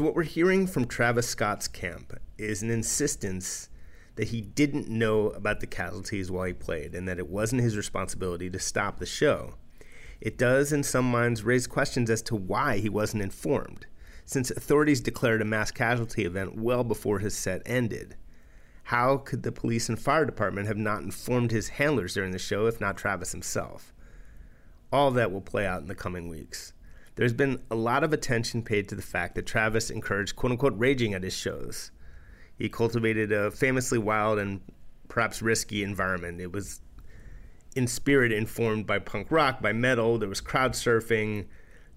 So, 0.00 0.06
what 0.06 0.16
we're 0.16 0.22
hearing 0.22 0.66
from 0.66 0.86
Travis 0.86 1.28
Scott's 1.28 1.68
camp 1.68 2.18
is 2.38 2.62
an 2.62 2.70
insistence 2.70 3.68
that 4.16 4.28
he 4.28 4.40
didn't 4.40 4.88
know 4.88 5.26
about 5.26 5.60
the 5.60 5.66
casualties 5.66 6.30
while 6.30 6.46
he 6.46 6.54
played 6.54 6.94
and 6.94 7.06
that 7.06 7.18
it 7.18 7.28
wasn't 7.28 7.60
his 7.60 7.76
responsibility 7.76 8.48
to 8.48 8.58
stop 8.58 8.98
the 8.98 9.04
show. 9.04 9.56
It 10.18 10.38
does, 10.38 10.72
in 10.72 10.84
some 10.84 11.04
minds, 11.04 11.44
raise 11.44 11.66
questions 11.66 12.08
as 12.08 12.22
to 12.22 12.34
why 12.34 12.78
he 12.78 12.88
wasn't 12.88 13.22
informed, 13.22 13.84
since 14.24 14.50
authorities 14.50 15.02
declared 15.02 15.42
a 15.42 15.44
mass 15.44 15.70
casualty 15.70 16.24
event 16.24 16.56
well 16.56 16.82
before 16.82 17.18
his 17.18 17.36
set 17.36 17.60
ended. 17.66 18.16
How 18.84 19.18
could 19.18 19.42
the 19.42 19.52
police 19.52 19.90
and 19.90 20.00
fire 20.00 20.24
department 20.24 20.66
have 20.66 20.78
not 20.78 21.02
informed 21.02 21.50
his 21.50 21.68
handlers 21.68 22.14
during 22.14 22.30
the 22.30 22.38
show, 22.38 22.64
if 22.64 22.80
not 22.80 22.96
Travis 22.96 23.32
himself? 23.32 23.92
All 24.90 25.10
that 25.10 25.30
will 25.30 25.42
play 25.42 25.66
out 25.66 25.82
in 25.82 25.88
the 25.88 25.94
coming 25.94 26.26
weeks. 26.26 26.72
There's 27.20 27.34
been 27.34 27.60
a 27.70 27.74
lot 27.74 28.02
of 28.02 28.14
attention 28.14 28.62
paid 28.62 28.88
to 28.88 28.94
the 28.94 29.02
fact 29.02 29.34
that 29.34 29.44
Travis 29.44 29.90
encouraged 29.90 30.36
quote 30.36 30.52
unquote 30.52 30.78
raging 30.78 31.12
at 31.12 31.22
his 31.22 31.36
shows. 31.36 31.90
He 32.56 32.70
cultivated 32.70 33.30
a 33.30 33.50
famously 33.50 33.98
wild 33.98 34.38
and 34.38 34.62
perhaps 35.06 35.42
risky 35.42 35.82
environment. 35.82 36.40
It 36.40 36.50
was 36.50 36.80
in 37.76 37.86
spirit 37.88 38.32
informed 38.32 38.86
by 38.86 39.00
punk 39.00 39.26
rock, 39.30 39.60
by 39.60 39.74
metal, 39.74 40.16
there 40.16 40.30
was 40.30 40.40
crowd 40.40 40.72
surfing, 40.72 41.44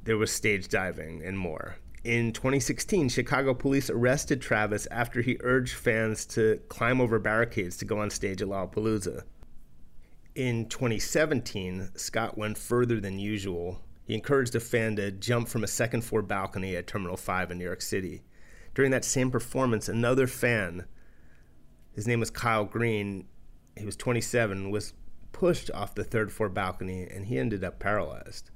there 0.04 0.18
was 0.18 0.30
stage 0.30 0.68
diving, 0.68 1.24
and 1.24 1.40
more. 1.40 1.78
In 2.04 2.34
2016, 2.34 3.08
Chicago 3.08 3.54
police 3.54 3.90
arrested 3.90 4.42
Travis 4.42 4.90
after 4.92 5.22
he 5.22 5.38
urged 5.40 5.76
fans 5.76 6.26
to 6.26 6.60
climb 6.68 7.00
over 7.00 7.18
barricades 7.18 7.78
to 7.78 7.86
go 7.86 8.00
on 8.00 8.10
stage 8.10 8.42
at 8.42 8.50
Lollapalooza. 8.50 9.24
In 10.36 10.68
2017, 10.68 11.92
Scott 11.96 12.38
went 12.38 12.58
further 12.58 13.00
than 13.00 13.20
usual 13.20 13.80
he 14.04 14.14
encouraged 14.14 14.56
a 14.56 14.60
fan 14.60 14.96
to 14.98 15.12
jump 15.12 15.48
from 15.48 15.64
a 15.64 15.68
second 15.68 16.02
floor 16.02 16.22
balcony 16.22 16.76
at 16.76 16.88
Terminal 16.88 17.18
5 17.18 17.52
in 17.52 17.58
New 17.58 17.64
York 17.64 17.82
City. 17.82 18.24
During 18.76 18.92
that 18.92 19.06
same 19.06 19.32
performance, 19.32 19.88
another 19.88 20.28
fan, 20.28 20.86
his 21.94 22.08
name 22.08 22.20
was 22.20 22.30
Kyle 22.30 22.66
Green, 22.66 23.28
he 23.78 23.86
was 23.86 23.96
27, 23.96 24.72
was 24.72 24.94
pushed 25.32 25.72
off 25.72 25.96
the 25.96 26.04
third 26.04 26.32
floor 26.32 26.50
balcony 26.50 27.08
and 27.08 27.26
he 27.28 27.38
ended 27.38 27.64
up 27.64 27.80
paralyzed. 27.80 28.50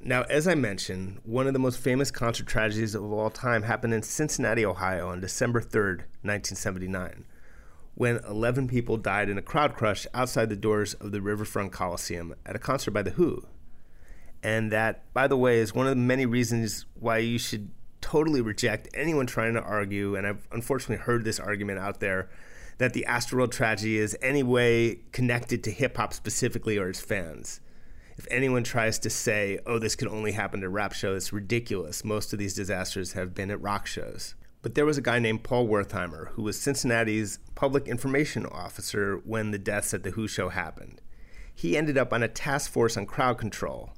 Now, 0.00 0.22
as 0.24 0.46
I 0.46 0.54
mentioned, 0.54 1.20
one 1.24 1.46
of 1.46 1.54
the 1.54 1.58
most 1.58 1.78
famous 1.78 2.10
concert 2.10 2.46
tragedies 2.46 2.94
of 2.94 3.10
all 3.10 3.30
time 3.30 3.62
happened 3.62 3.94
in 3.94 4.02
Cincinnati, 4.02 4.64
Ohio 4.64 5.08
on 5.08 5.20
December 5.20 5.60
3rd, 5.60 6.04
1979, 6.22 7.24
when 7.94 8.20
11 8.28 8.68
people 8.68 8.98
died 8.98 9.30
in 9.30 9.38
a 9.38 9.42
crowd 9.42 9.74
crush 9.74 10.06
outside 10.12 10.50
the 10.50 10.56
doors 10.56 10.92
of 10.94 11.12
the 11.12 11.22
Riverfront 11.22 11.72
Coliseum 11.72 12.34
at 12.44 12.54
a 12.54 12.58
concert 12.58 12.90
by 12.90 13.02
The 13.02 13.12
Who. 13.12 13.46
And 14.46 14.70
that, 14.70 15.12
by 15.12 15.26
the 15.26 15.36
way, 15.36 15.58
is 15.58 15.74
one 15.74 15.88
of 15.88 15.90
the 15.90 15.96
many 15.96 16.24
reasons 16.24 16.86
why 16.94 17.18
you 17.18 17.36
should 17.36 17.68
totally 18.00 18.40
reject 18.40 18.88
anyone 18.94 19.26
trying 19.26 19.54
to 19.54 19.60
argue, 19.60 20.14
and 20.14 20.24
I've 20.24 20.46
unfortunately 20.52 21.04
heard 21.04 21.24
this 21.24 21.40
argument 21.40 21.80
out 21.80 21.98
there, 21.98 22.28
that 22.78 22.92
the 22.92 23.04
Astroworld 23.08 23.50
tragedy 23.50 23.98
is 23.98 24.16
any 24.22 24.44
way 24.44 25.00
connected 25.10 25.64
to 25.64 25.72
hip 25.72 25.96
hop 25.96 26.12
specifically 26.12 26.78
or 26.78 26.88
its 26.88 27.00
fans. 27.00 27.58
If 28.16 28.28
anyone 28.30 28.62
tries 28.62 29.00
to 29.00 29.10
say, 29.10 29.58
oh, 29.66 29.80
this 29.80 29.96
could 29.96 30.06
only 30.06 30.30
happen 30.30 30.60
to 30.60 30.68
rap 30.68 30.92
shows, 30.92 31.24
it's 31.24 31.32
ridiculous. 31.32 32.04
Most 32.04 32.32
of 32.32 32.38
these 32.38 32.54
disasters 32.54 33.14
have 33.14 33.34
been 33.34 33.50
at 33.50 33.60
rock 33.60 33.88
shows. 33.88 34.36
But 34.62 34.76
there 34.76 34.86
was 34.86 34.96
a 34.96 35.02
guy 35.02 35.18
named 35.18 35.42
Paul 35.42 35.66
Wertheimer 35.66 36.28
who 36.34 36.44
was 36.44 36.56
Cincinnati's 36.56 37.40
public 37.56 37.88
information 37.88 38.46
officer 38.46 39.20
when 39.24 39.50
the 39.50 39.58
deaths 39.58 39.92
at 39.92 40.04
the 40.04 40.12
Who 40.12 40.28
show 40.28 40.50
happened. 40.50 41.00
He 41.52 41.76
ended 41.76 41.98
up 41.98 42.12
on 42.12 42.22
a 42.22 42.28
task 42.28 42.70
force 42.70 42.96
on 42.96 43.06
crowd 43.06 43.38
control 43.38 43.95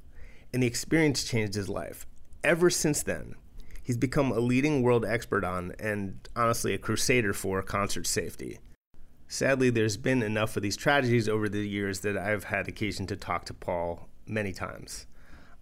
and 0.53 0.63
the 0.63 0.67
experience 0.67 1.25
changed 1.25 1.55
his 1.55 1.69
life. 1.69 2.07
Ever 2.43 2.71
since 2.71 3.03
then, 3.03 3.35
he's 3.83 3.97
become 3.97 4.33
a 4.33 4.41
leading 4.41 4.83
world 4.83 5.05
expert 5.05 5.45
on, 5.45 5.75
and 5.79 6.29
honestly, 6.37 6.75
a 6.75 6.79
crusader 6.79 7.33
for 7.33 7.63
concert 7.63 8.07
safety. 8.07 8.59
Sadly, 9.27 9.69
there's 9.69 9.97
been 9.97 10.23
enough 10.23 10.57
of 10.57 10.63
these 10.63 10.77
tragedies 10.77 11.29
over 11.29 11.49
the 11.49 11.67
years 11.69 12.01
that 12.01 12.17
I've 12.17 12.45
had 12.45 12.67
occasion 12.67 13.07
to 13.09 13.17
talk 13.17 13.45
to 13.47 13.55
Paul 13.55 14.09
many 14.27 14.53
times. 14.53 15.07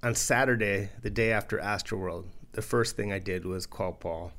On 0.02 0.14
Saturday, 0.14 0.90
the 1.02 1.10
day 1.10 1.32
after 1.32 1.58
Astroworld, 1.58 2.26
the 2.52 2.62
first 2.62 2.96
thing 2.96 3.12
I 3.12 3.18
did 3.18 3.44
was 3.44 3.66
call 3.66 3.92
Paul. 3.92 4.32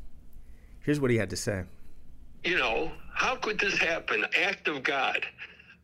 Here's 0.82 1.00
what 1.00 1.12
he 1.12 1.18
had 1.18 1.30
to 1.32 1.36
say. 1.36 1.64
You 2.44 2.58
know, 2.58 2.92
how 3.14 3.36
could 3.36 3.60
this 3.60 3.78
happen? 3.78 4.26
Act 4.38 4.70
of 4.70 4.84
God. 4.84 5.26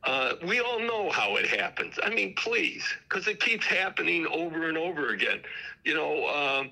Uh, 0.03 0.33
we 0.45 0.59
all 0.59 0.79
know 0.79 1.09
how 1.11 1.37
it 1.37 1.45
happens. 1.45 1.97
I 2.03 2.09
mean, 2.09 2.35
please, 2.35 2.83
because 3.07 3.27
it 3.27 3.39
keeps 3.39 3.65
happening 3.65 4.27
over 4.27 4.67
and 4.67 4.77
over 4.77 5.09
again. 5.09 5.39
You 5.85 5.93
know, 5.95 6.27
um, 6.27 6.71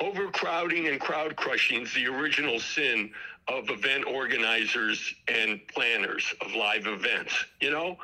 overcrowding 0.00 0.88
and 0.88 1.00
crowd 1.00 1.36
crushing 1.36 1.82
is 1.82 1.94
the 1.94 2.06
original 2.06 2.60
sin 2.60 3.10
of 3.48 3.70
event 3.70 4.04
organizers 4.06 5.14
and 5.28 5.60
planners 5.68 6.34
of 6.40 6.52
live 6.52 6.86
events. 6.86 7.32
You 7.60 7.70
know, 7.70 7.96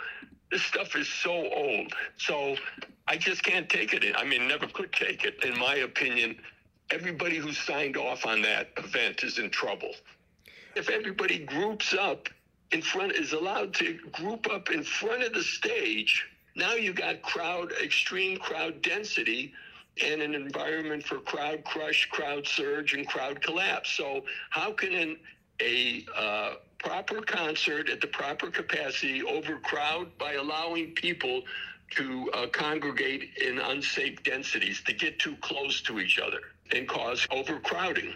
this 0.51 0.63
stuff 0.63 0.97
is 0.97 1.09
so 1.09 1.33
old. 1.33 1.93
So 2.17 2.57
I 3.09 3.17
just 3.17 3.43
can't 3.43 3.69
take 3.69 3.93
it. 3.93 4.15
I 4.17 4.25
mean, 4.25 4.49
never 4.49 4.67
could 4.67 4.93
take 4.93 5.25
it. 5.25 5.45
In 5.45 5.59
my 5.59 5.77
opinion, 5.77 6.37
everybody 6.91 7.37
who 7.37 7.53
signed 7.53 7.97
off 7.97 8.25
on 8.25 8.41
that 8.43 8.71
event 8.77 9.25
is 9.25 9.39
in 9.39 9.51
trouble. 9.51 9.93
If 10.75 10.89
everybody 10.89 11.39
groups 11.39 11.93
up 11.93 12.29
in 12.73 12.83
front 12.83 13.13
is 13.13 13.33
allowed 13.33 13.75
to 13.75 13.95
group 14.13 14.51
up 14.51 14.71
in 14.71 14.83
front 14.83 15.23
of 15.23 15.33
the 15.33 15.43
stage. 15.43 16.27
Now 16.55 16.75
you 16.75 16.93
got 16.93 17.23
crowd, 17.23 17.73
extreme 17.83 18.39
crowd 18.39 18.83
density 18.83 19.53
and 20.03 20.23
an 20.23 20.35
environment 20.35 21.05
for 21.05 21.19
crowd 21.19 21.65
crush, 21.65 22.09
crowd 22.11 22.47
surge, 22.47 22.95
and 22.95 23.07
crowd 23.07 23.43
collapse. 23.43 23.91
So 23.93 24.25
how 24.51 24.73
can 24.73 24.95
an, 24.95 25.17
a 25.61 26.07
uh, 26.17 26.55
proper 26.79 27.21
concert 27.21 27.89
at 27.89 28.01
the 28.01 28.07
proper 28.07 28.51
capacity 28.51 29.23
overcrowd 29.23 30.17
by 30.19 30.35
allowing 30.35 30.93
people 30.93 31.43
to 31.91 32.31
uh, 32.33 32.47
congregate 32.49 33.37
in 33.37 33.59
unsafe 33.59 34.23
densities, 34.23 34.83
to 34.87 34.95
get 34.95 35.19
too 35.19 35.37
close 35.43 35.83
to 35.83 36.01
each 36.01 36.19
other 36.19 36.41
and 36.75 36.89
cause 36.89 37.27
overcrowding? 37.31 38.15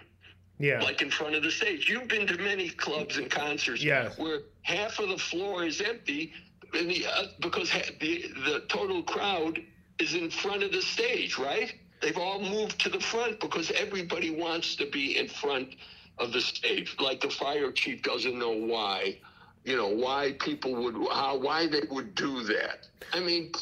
Yeah. 0.59 0.83
Like 0.83 1.03
in 1.03 1.11
front 1.11 1.35
of 1.35 1.43
the 1.43 1.51
stage. 1.51 1.89
You've 1.89 2.09
been 2.09 2.27
to 2.27 2.39
many 2.39 2.71
clubs 2.71 3.19
and 3.19 3.31
concerts 3.31 3.83
yeah. 3.83 4.09
where 4.17 4.41
half 4.63 4.99
of 4.99 5.09
the 5.11 5.19
floor 5.19 5.65
is 5.65 5.81
empty 5.81 6.33
the, 6.73 7.07
uh, 7.07 7.25
because 7.41 7.71
ha- 7.71 7.93
the, 8.01 8.25
the 8.45 8.65
total 8.69 9.03
crowd 9.03 9.61
is 9.99 10.15
in 10.15 10.31
front 10.31 10.63
of 10.63 10.73
the 10.73 10.83
stage, 10.83 11.39
right? 11.39 11.75
They've 12.03 12.19
all 12.19 12.41
moved 12.41 12.81
to 12.83 12.89
the 12.89 13.01
front 13.01 13.41
because 13.41 13.71
everybody 13.71 14.31
wants 14.31 14.77
to 14.77 14.87
be 14.91 15.19
in 15.19 15.29
front 15.29 15.77
of 16.19 16.33
the 16.33 16.41
stage. 16.41 16.97
Like 16.99 17.21
the 17.21 17.31
fire 17.31 17.73
chief 17.73 18.03
doesn't 18.03 18.39
know 18.39 18.53
why 18.53 19.19
you 19.67 19.77
know 19.77 19.89
why 19.89 20.35
people 20.39 20.75
would 20.75 20.95
how 21.13 21.37
why 21.37 21.67
they 21.67 21.83
would 21.91 22.15
do 22.15 22.43
that. 22.45 22.87
I 23.13 23.21
mean 23.21 23.53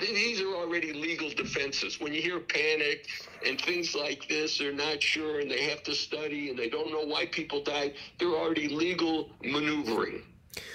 these 0.00 0.40
are 0.40 0.54
already 0.54 0.92
legal 0.92 1.30
defenses. 1.30 1.98
When 1.98 2.12
you 2.12 2.22
hear 2.22 2.38
panic 2.38 3.08
and 3.44 3.60
things 3.60 3.94
like 3.94 4.28
this 4.28 4.58
they're 4.58 4.72
not 4.72 5.02
sure 5.02 5.40
and 5.40 5.50
they 5.50 5.64
have 5.64 5.82
to 5.84 5.94
study 5.94 6.50
and 6.50 6.58
they 6.58 6.68
don't 6.68 6.90
know 6.90 7.04
why 7.04 7.26
people 7.26 7.62
died 7.62 7.94
they're 8.18 8.28
already 8.28 8.68
legal 8.68 9.30
maneuvering 9.42 10.22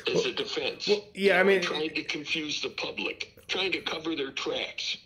as 0.08 0.16
well, 0.16 0.26
a 0.26 0.32
defense. 0.34 0.88
well, 0.88 1.06
yeah 1.14 1.40
i 1.40 1.44
mean 1.44 1.62
trying 1.62 1.90
to 1.90 2.04
confuse 2.04 2.62
the 2.62 2.70
public 2.70 3.34
trying 3.48 3.72
to 3.72 3.82
cover 3.82 4.16
their 4.16 4.32
tracks. 4.32 4.98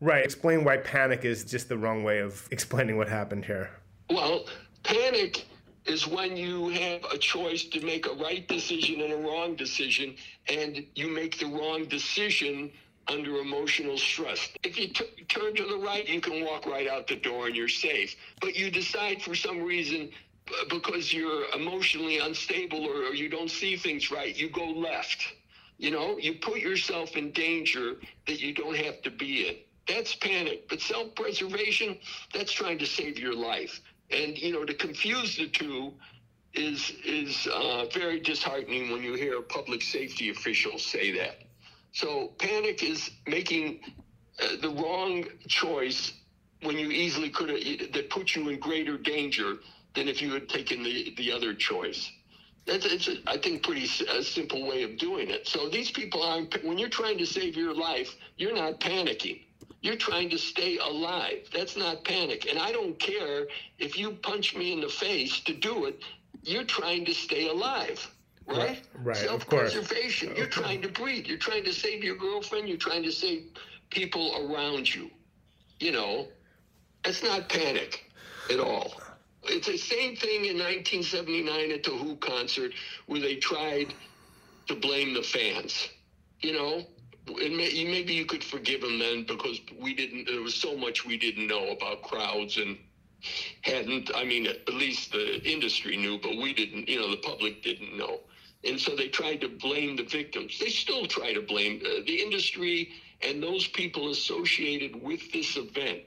Right 0.00 0.24
explain 0.24 0.64
why 0.64 0.78
panic 0.78 1.24
is 1.24 1.44
just 1.44 1.68
the 1.68 1.78
wrong 1.78 2.02
way 2.02 2.18
of 2.18 2.48
explaining 2.50 2.96
what 2.96 3.08
happened 3.08 3.44
here. 3.44 3.70
Well 4.10 4.46
panic 4.82 5.44
is 5.86 6.06
when 6.06 6.36
you 6.36 6.68
have 6.68 7.04
a 7.12 7.18
choice 7.18 7.64
to 7.64 7.80
make 7.84 8.06
a 8.06 8.14
right 8.14 8.46
decision 8.48 9.00
and 9.00 9.12
a 9.12 9.16
wrong 9.16 9.56
decision, 9.56 10.14
and 10.48 10.84
you 10.94 11.08
make 11.08 11.38
the 11.38 11.46
wrong 11.46 11.84
decision 11.86 12.70
under 13.08 13.38
emotional 13.38 13.98
stress. 13.98 14.48
If 14.62 14.78
you 14.78 14.88
t- 14.88 15.24
turn 15.28 15.54
to 15.56 15.64
the 15.64 15.76
right, 15.76 16.06
you 16.08 16.20
can 16.20 16.44
walk 16.44 16.66
right 16.66 16.88
out 16.88 17.08
the 17.08 17.16
door 17.16 17.48
and 17.48 17.56
you're 17.56 17.68
safe. 17.68 18.14
But 18.40 18.54
you 18.54 18.70
decide 18.70 19.22
for 19.22 19.34
some 19.34 19.62
reason, 19.62 20.10
because 20.70 21.12
you're 21.12 21.44
emotionally 21.54 22.18
unstable 22.18 22.84
or, 22.84 23.08
or 23.08 23.14
you 23.14 23.28
don't 23.28 23.50
see 23.50 23.76
things 23.76 24.10
right, 24.10 24.34
you 24.36 24.50
go 24.50 24.66
left. 24.66 25.24
You 25.78 25.90
know, 25.90 26.16
you 26.18 26.34
put 26.34 26.58
yourself 26.58 27.16
in 27.16 27.32
danger 27.32 27.96
that 28.26 28.40
you 28.40 28.54
don't 28.54 28.76
have 28.76 29.02
to 29.02 29.10
be 29.10 29.48
in. 29.48 29.56
That's 29.88 30.14
panic. 30.14 30.68
But 30.68 30.80
self 30.80 31.14
preservation, 31.16 31.98
that's 32.32 32.52
trying 32.52 32.78
to 32.78 32.86
save 32.86 33.18
your 33.18 33.34
life. 33.34 33.80
And, 34.12 34.38
you 34.38 34.52
know, 34.52 34.64
to 34.64 34.74
confuse 34.74 35.36
the 35.36 35.48
two 35.48 35.94
is, 36.54 36.92
is 37.04 37.46
uh, 37.52 37.86
very 37.86 38.20
disheartening 38.20 38.90
when 38.90 39.02
you 39.02 39.14
hear 39.14 39.40
public 39.42 39.82
safety 39.82 40.30
officials 40.30 40.82
say 40.84 41.12
that. 41.18 41.36
So 41.92 42.32
panic 42.38 42.82
is 42.82 43.10
making 43.26 43.80
uh, 44.42 44.56
the 44.60 44.70
wrong 44.70 45.24
choice 45.48 46.12
when 46.62 46.78
you 46.78 46.90
easily 46.90 47.30
could 47.30 47.48
have, 47.50 47.92
that 47.92 48.10
puts 48.10 48.36
you 48.36 48.48
in 48.48 48.58
greater 48.58 48.96
danger 48.98 49.56
than 49.94 50.08
if 50.08 50.22
you 50.22 50.32
had 50.32 50.48
taken 50.48 50.82
the, 50.82 51.12
the 51.16 51.32
other 51.32 51.54
choice. 51.54 52.10
That's, 52.66 52.86
it's, 52.86 53.08
a, 53.08 53.16
I 53.26 53.38
think, 53.38 53.62
pretty 53.64 53.84
s- 53.84 54.02
a 54.02 54.22
simple 54.22 54.66
way 54.66 54.84
of 54.84 54.96
doing 54.98 55.30
it. 55.30 55.48
So 55.48 55.68
these 55.68 55.90
people 55.90 56.22
aren't, 56.22 56.62
when 56.62 56.78
you're 56.78 56.88
trying 56.88 57.18
to 57.18 57.26
save 57.26 57.56
your 57.56 57.74
life, 57.74 58.14
you're 58.36 58.54
not 58.54 58.80
panicking. 58.80 59.40
You're 59.82 59.96
trying 59.96 60.30
to 60.30 60.38
stay 60.38 60.78
alive. 60.78 61.48
That's 61.52 61.76
not 61.76 62.04
panic. 62.04 62.46
And 62.48 62.58
I 62.58 62.70
don't 62.70 62.98
care 62.98 63.46
if 63.78 63.98
you 63.98 64.12
punch 64.12 64.54
me 64.54 64.72
in 64.72 64.80
the 64.80 64.88
face 64.88 65.40
to 65.40 65.52
do 65.52 65.86
it, 65.86 66.02
you're 66.44 66.64
trying 66.64 67.04
to 67.04 67.14
stay 67.14 67.48
alive. 67.48 68.08
Right? 68.46 68.58
Right, 68.58 68.82
right, 69.02 69.26
of 69.26 69.46
course. 69.46 69.72
Self-preservation. 69.72 70.34
You're 70.36 70.46
trying 70.46 70.82
to 70.82 70.88
breathe. 70.88 71.26
You're 71.26 71.38
trying 71.38 71.64
to 71.64 71.72
save 71.72 72.02
your 72.02 72.16
girlfriend. 72.16 72.68
You're 72.68 72.76
trying 72.76 73.02
to 73.02 73.12
save 73.12 73.50
people 73.90 74.48
around 74.48 74.92
you. 74.92 75.10
You 75.80 75.92
know, 75.92 76.28
that's 77.04 77.22
not 77.22 77.48
panic 77.48 78.04
at 78.50 78.60
all. 78.60 78.94
It's 79.44 79.66
the 79.66 79.76
same 79.76 80.14
thing 80.14 80.44
in 80.44 80.58
1979 80.58 81.72
at 81.72 81.82
the 81.82 81.90
Who 81.90 82.16
concert 82.16 82.72
where 83.06 83.20
they 83.20 83.36
tried 83.36 83.94
to 84.68 84.76
blame 84.76 85.14
the 85.14 85.22
fans. 85.22 85.88
You 86.40 86.52
know, 86.52 86.86
and 87.26 87.56
may, 87.56 87.84
maybe 87.84 88.14
you 88.14 88.26
could 88.26 88.42
forgive 88.44 88.80
them 88.80 88.98
then 88.98 89.24
because 89.24 89.60
we 89.80 89.94
didn't. 89.94 90.26
There 90.26 90.42
was 90.42 90.54
so 90.54 90.76
much 90.76 91.04
we 91.04 91.16
didn't 91.16 91.46
know 91.46 91.68
about 91.68 92.02
crowds 92.02 92.56
and 92.56 92.78
hadn't. 93.62 94.10
I 94.14 94.24
mean, 94.24 94.46
at 94.46 94.68
least 94.74 95.12
the 95.12 95.42
industry 95.48 95.96
knew, 95.96 96.18
but 96.20 96.36
we 96.36 96.52
didn't. 96.52 96.88
You 96.88 97.00
know, 97.00 97.10
the 97.10 97.18
public 97.18 97.62
didn't 97.62 97.96
know. 97.96 98.20
And 98.64 98.80
so 98.80 98.94
they 98.94 99.08
tried 99.08 99.40
to 99.40 99.48
blame 99.48 99.96
the 99.96 100.04
victims. 100.04 100.58
They 100.58 100.68
still 100.68 101.06
try 101.06 101.32
to 101.32 101.42
blame 101.42 101.82
uh, 101.84 102.02
the 102.06 102.22
industry 102.22 102.90
and 103.20 103.42
those 103.42 103.66
people 103.68 104.10
associated 104.10 105.00
with 105.00 105.32
this 105.32 105.56
event 105.56 106.04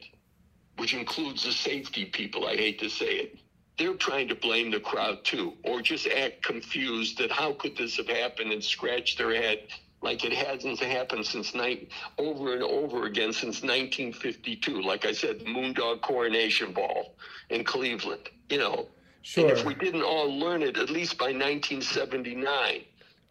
which 0.78 0.94
includes 0.94 1.44
the 1.44 1.52
safety 1.52 2.06
people, 2.06 2.46
I 2.48 2.56
hate 2.56 2.80
to 2.80 2.90
say 2.90 3.16
it, 3.16 3.40
they're 3.78 3.96
trying 3.96 4.28
to 4.30 4.36
blame 4.36 4.72
the 4.72 4.80
crowd 4.80 5.24
too, 5.24 5.54
or 5.64 5.82
just 5.82 6.08
act 6.08 6.44
confused 6.44 7.18
that 7.18 7.32
how 7.32 7.54
could 7.54 7.78
this 7.78 7.98
have 7.98 8.08
happened 8.08 8.52
and 8.52 8.64
scratch 8.64 9.18
their 9.18 9.34
head 9.34 9.68
like 10.06 10.24
it 10.24 10.34
hasn't 10.34 10.80
happened 10.80 11.26
since 11.26 11.56
night 11.56 11.90
over 12.20 12.54
and 12.54 12.62
over 12.62 13.08
again 13.08 13.34
since 13.34 13.64
1952. 13.64 14.82
Like 14.82 15.04
I 15.06 15.12
said, 15.12 15.40
the 15.40 15.46
Moondog 15.46 16.02
Coronation 16.02 16.72
Ball 16.72 17.16
in 17.50 17.64
Cleveland, 17.64 18.30
you 18.50 18.60
know. 18.60 18.88
Sure. 19.24 19.50
And 19.50 19.58
if 19.58 19.66
we 19.66 19.74
didn't 19.74 20.04
all 20.04 20.32
learn 20.40 20.62
it 20.62 20.78
at 20.78 20.92
least 20.92 21.18
by 21.18 21.32
1979, 21.34 22.84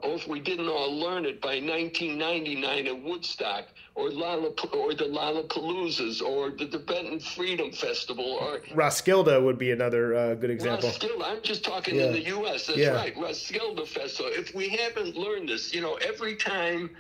or 0.05 0.15
if 0.15 0.29
we 0.29 0.39
didn't 0.41 0.69
all 0.69 0.95
learn 0.99 1.25
it 1.25 1.41
by 1.41 1.55
1999 1.61 2.87
at 2.87 3.03
Woodstock, 3.03 3.65
or 3.95 4.11
Lollap- 4.11 4.75
or 4.75 4.93
the 4.95 5.05
Lollapaloozas, 5.05 6.21
or 6.23 6.51
the 6.51 6.67
Tibetan 6.67 7.21
Freedom 7.21 7.73
Festival, 7.73 8.25
or 8.25 8.61
Roskilde 8.75 9.43
would 9.43 9.59
be 9.59 9.71
another 9.71 10.15
uh, 10.15 10.35
good 10.35 10.51
example. 10.51 10.89
Roskilde. 10.91 11.23
I'm 11.25 11.43
just 11.43 11.65
talking 11.65 11.97
Yeah. 11.97 12.07
in 12.07 12.13
the 12.13 12.25
U.S. 12.27 12.67
That's 12.67 12.79
Yeah. 12.79 12.91
right, 12.91 13.17
Roskilde 13.17 13.87
Festival. 13.89 14.31
If 14.35 14.55
we 14.55 14.69
haven't 14.71 15.17
learned 15.17 15.49
this, 15.49 15.73
you 15.73 15.81
know, 15.81 15.95
every 15.95 16.37
time 16.37 16.91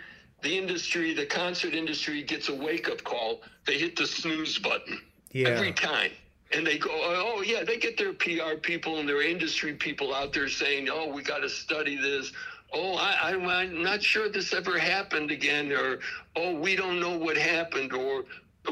the 0.42 0.56
industry, 0.56 1.12
the 1.14 1.26
concert 1.26 1.74
industry, 1.74 2.22
gets 2.22 2.48
a 2.48 2.54
wake-up 2.54 3.02
call, 3.04 3.42
they 3.66 3.78
hit 3.78 3.96
the 3.96 4.06
snooze 4.06 4.58
button. 4.58 5.00
Yeah. 5.32 5.48
Every 5.48 5.72
time. 5.72 6.10
And 6.52 6.64
they 6.64 6.78
go, 6.78 6.90
oh, 6.92 7.42
yeah, 7.44 7.64
they 7.64 7.78
get 7.78 7.96
their 7.98 8.12
PR 8.12 8.54
people 8.62 8.98
and 8.98 9.08
their 9.08 9.22
industry 9.22 9.72
people 9.72 10.14
out 10.14 10.32
there 10.32 10.48
saying, 10.48 10.88
oh, 10.88 11.08
we 11.12 11.22
got 11.22 11.38
to 11.38 11.48
study 11.48 11.96
this. 11.96 12.32
Oh, 12.74 12.96
I, 12.96 13.30
I'm 13.30 13.82
not 13.82 14.02
sure 14.02 14.28
this 14.28 14.52
ever 14.52 14.78
happened 14.78 15.30
again. 15.30 15.72
Or, 15.72 16.00
oh, 16.36 16.54
we 16.54 16.76
don't 16.76 17.00
know 17.00 17.16
what 17.16 17.36
happened. 17.36 17.92
Or, 17.92 18.24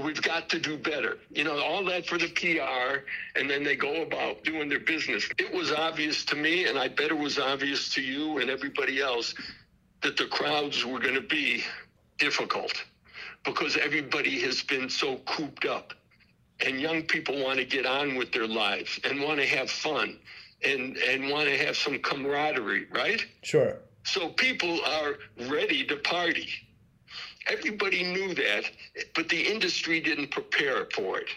we've 0.02 0.22
got 0.22 0.48
to 0.48 0.58
do 0.58 0.76
better. 0.76 1.18
You 1.30 1.44
know, 1.44 1.62
all 1.62 1.84
that 1.84 2.06
for 2.06 2.18
the 2.18 2.28
PR. 2.28 3.04
And 3.38 3.48
then 3.48 3.62
they 3.62 3.76
go 3.76 4.02
about 4.02 4.42
doing 4.44 4.68
their 4.68 4.80
business. 4.80 5.28
It 5.38 5.52
was 5.52 5.70
obvious 5.70 6.24
to 6.26 6.36
me, 6.36 6.66
and 6.66 6.78
I 6.78 6.88
bet 6.88 7.10
it 7.10 7.18
was 7.18 7.38
obvious 7.38 7.90
to 7.94 8.02
you 8.02 8.38
and 8.38 8.50
everybody 8.50 9.00
else, 9.00 9.34
that 10.02 10.16
the 10.16 10.26
crowds 10.26 10.84
were 10.84 10.98
going 10.98 11.14
to 11.14 11.20
be 11.20 11.62
difficult 12.18 12.84
because 13.44 13.76
everybody 13.76 14.40
has 14.40 14.62
been 14.62 14.88
so 14.88 15.16
cooped 15.26 15.64
up 15.64 15.92
and 16.64 16.80
young 16.80 17.02
people 17.02 17.42
want 17.42 17.58
to 17.58 17.64
get 17.64 17.86
on 17.86 18.14
with 18.14 18.32
their 18.32 18.46
lives 18.46 19.00
and 19.04 19.20
want 19.20 19.40
to 19.40 19.46
have 19.46 19.70
fun 19.70 20.18
and 20.64 20.96
and 20.96 21.28
want 21.28 21.48
to 21.48 21.56
have 21.56 21.76
some 21.76 21.98
camaraderie 21.98 22.86
right 22.92 23.26
Sure. 23.42 23.78
So 24.04 24.28
people 24.30 24.80
are 24.84 25.14
ready 25.48 25.84
to 25.86 25.96
party 25.96 26.48
everybody 27.48 28.02
knew 28.02 28.34
that 28.34 28.64
but 29.14 29.28
the 29.28 29.40
industry 29.40 30.00
didn't 30.00 30.30
prepare 30.30 30.86
for 30.94 31.18
it 31.18 31.28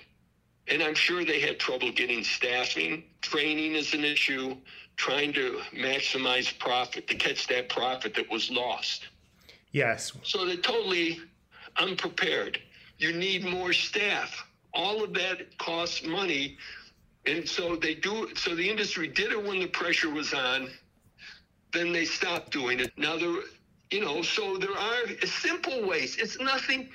and 0.67 0.81
i'm 0.81 0.95
sure 0.95 1.25
they 1.25 1.39
had 1.39 1.59
trouble 1.59 1.91
getting 1.91 2.23
staffing 2.23 3.03
training 3.21 3.75
is 3.75 3.93
an 3.93 4.03
issue 4.03 4.55
trying 4.97 5.33
to 5.33 5.59
maximize 5.75 6.57
profit 6.59 7.07
to 7.07 7.15
catch 7.15 7.47
that 7.47 7.69
profit 7.69 8.13
that 8.13 8.29
was 8.29 8.49
lost 8.49 9.07
Yes. 9.71 10.13
so 10.23 10.45
they're 10.45 10.55
totally 10.55 11.19
unprepared. 11.77 12.59
You 12.97 13.13
need 13.13 13.43
more 13.45 13.73
staff. 13.73 14.45
All 14.73 15.03
of 15.03 15.13
that 15.15 15.57
costs 15.57 16.05
money. 16.05 16.57
And 17.25 17.47
so 17.47 17.75
they 17.75 17.95
do 17.95 18.29
so 18.35 18.55
the 18.55 18.69
industry 18.69 19.07
did 19.07 19.31
it 19.31 19.43
when 19.43 19.59
the 19.59 19.67
pressure 19.67 20.09
was 20.09 20.33
on. 20.33 20.69
Then 21.75 21.91
they 21.91 22.05
stop 22.05 22.49
doing 22.51 22.79
it. 22.79 22.91
Now 22.97 23.17
there 23.17 23.35
you 23.91 24.01
know, 24.01 24.21
so 24.21 24.57
there 24.57 24.75
are 24.75 25.25
simple 25.25 25.87
ways. 25.87 26.17
It's 26.17 26.39
nothing 26.39 26.89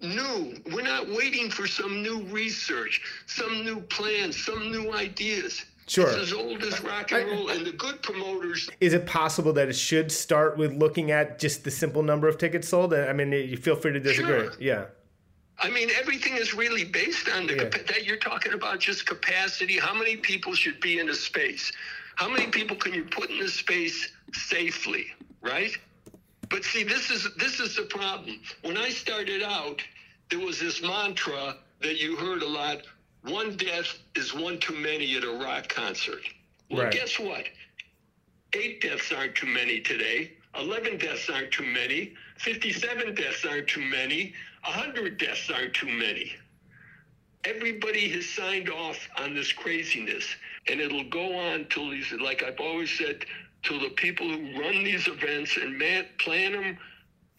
new. 0.00 0.54
We're 0.72 0.82
not 0.82 1.08
waiting 1.08 1.50
for 1.50 1.66
some 1.66 2.02
new 2.02 2.22
research, 2.24 3.02
some 3.26 3.64
new 3.64 3.80
plans, 3.80 4.42
some 4.42 4.70
new 4.70 4.94
ideas. 4.94 5.64
Sure. 5.88 6.08
It's 6.08 6.16
as 6.16 6.32
old 6.32 6.62
as 6.62 6.80
rock 6.82 7.12
and 7.12 7.30
roll. 7.30 7.50
And 7.50 7.64
the 7.64 7.72
good 7.72 8.02
promoters 8.02 8.68
Is 8.80 8.92
it 8.92 9.06
possible 9.06 9.52
that 9.52 9.68
it 9.68 9.74
should 9.74 10.10
start 10.10 10.56
with 10.56 10.72
looking 10.72 11.10
at 11.12 11.38
just 11.38 11.64
the 11.64 11.70
simple 11.70 12.02
number 12.02 12.26
of 12.28 12.38
tickets 12.38 12.68
sold? 12.68 12.92
I 12.94 13.12
mean, 13.12 13.30
you 13.32 13.56
feel 13.56 13.76
free 13.76 13.92
to 13.92 14.00
disagree. 14.00 14.48
Sure. 14.48 14.52
Yeah. 14.58 14.84
I 15.58 15.70
mean, 15.70 15.88
everything 15.98 16.36
is 16.36 16.54
really 16.54 16.84
based 16.84 17.28
on 17.28 17.46
the 17.46 17.54
Yeah. 17.54 17.68
that 17.68 18.04
you're 18.04 18.16
talking 18.16 18.52
about 18.52 18.80
just 18.80 19.06
capacity. 19.06 19.78
How 19.78 19.94
many 19.94 20.16
people 20.16 20.54
should 20.54 20.80
be 20.80 20.98
in 20.98 21.08
a 21.08 21.14
space? 21.14 21.72
How 22.16 22.28
many 22.28 22.46
people 22.48 22.76
can 22.76 22.94
you 22.94 23.04
put 23.04 23.30
in 23.30 23.40
a 23.42 23.48
space 23.48 24.10
safely, 24.32 25.06
right? 25.42 25.70
But 26.48 26.64
see, 26.64 26.82
this 26.82 27.10
is 27.10 27.28
this 27.36 27.60
is 27.60 27.76
the 27.76 27.82
problem. 27.82 28.40
When 28.62 28.76
I 28.78 28.88
started 28.90 29.42
out, 29.42 29.82
there 30.30 30.40
was 30.40 30.58
this 30.58 30.82
mantra 30.82 31.56
that 31.82 31.98
you 32.00 32.16
heard 32.16 32.42
a 32.42 32.48
lot: 32.48 32.78
one 33.22 33.56
death 33.56 33.98
is 34.14 34.32
one 34.34 34.58
too 34.58 34.74
many 34.74 35.16
at 35.16 35.24
a 35.24 35.30
rock 35.32 35.68
concert. 35.68 36.22
Well, 36.70 36.84
Right. 36.84 36.92
guess 36.92 37.18
what? 37.18 37.44
Eight 38.54 38.80
deaths 38.80 39.12
aren't 39.12 39.34
too 39.34 39.46
many 39.46 39.80
today. 39.80 40.32
11 40.58 40.96
deaths 40.98 41.28
aren't 41.28 41.52
too 41.52 41.64
many. 41.64 42.14
57 42.38 43.14
deaths 43.14 43.44
aren't 43.44 43.68
too 43.68 43.82
many. 43.82 44.32
100 44.64 45.18
deaths 45.18 45.50
aren't 45.50 45.74
too 45.74 45.88
many. 45.88 46.34
Everybody 47.44 48.08
has 48.10 48.26
signed 48.28 48.70
off 48.70 48.98
on 49.18 49.34
this 49.34 49.52
craziness, 49.52 50.24
and 50.68 50.80
it'll 50.80 51.08
go 51.08 51.38
on 51.38 51.66
till 51.70 51.90
these, 51.90 52.12
like 52.20 52.42
I've 52.42 52.60
always 52.60 52.90
said, 52.90 53.24
till 53.62 53.80
the 53.80 53.90
people 53.90 54.28
who 54.28 54.60
run 54.60 54.84
these 54.84 55.08
events 55.08 55.56
and 55.56 55.78
man, 55.78 56.06
plan 56.18 56.52
them 56.52 56.78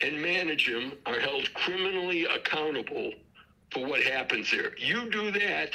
and 0.01 0.21
manage 0.21 0.67
them 0.67 0.93
are 1.05 1.19
held 1.19 1.51
criminally 1.53 2.25
accountable 2.25 3.11
for 3.71 3.85
what 3.85 4.01
happens 4.01 4.51
there. 4.51 4.77
You 4.77 5.09
do 5.09 5.31
that, 5.31 5.71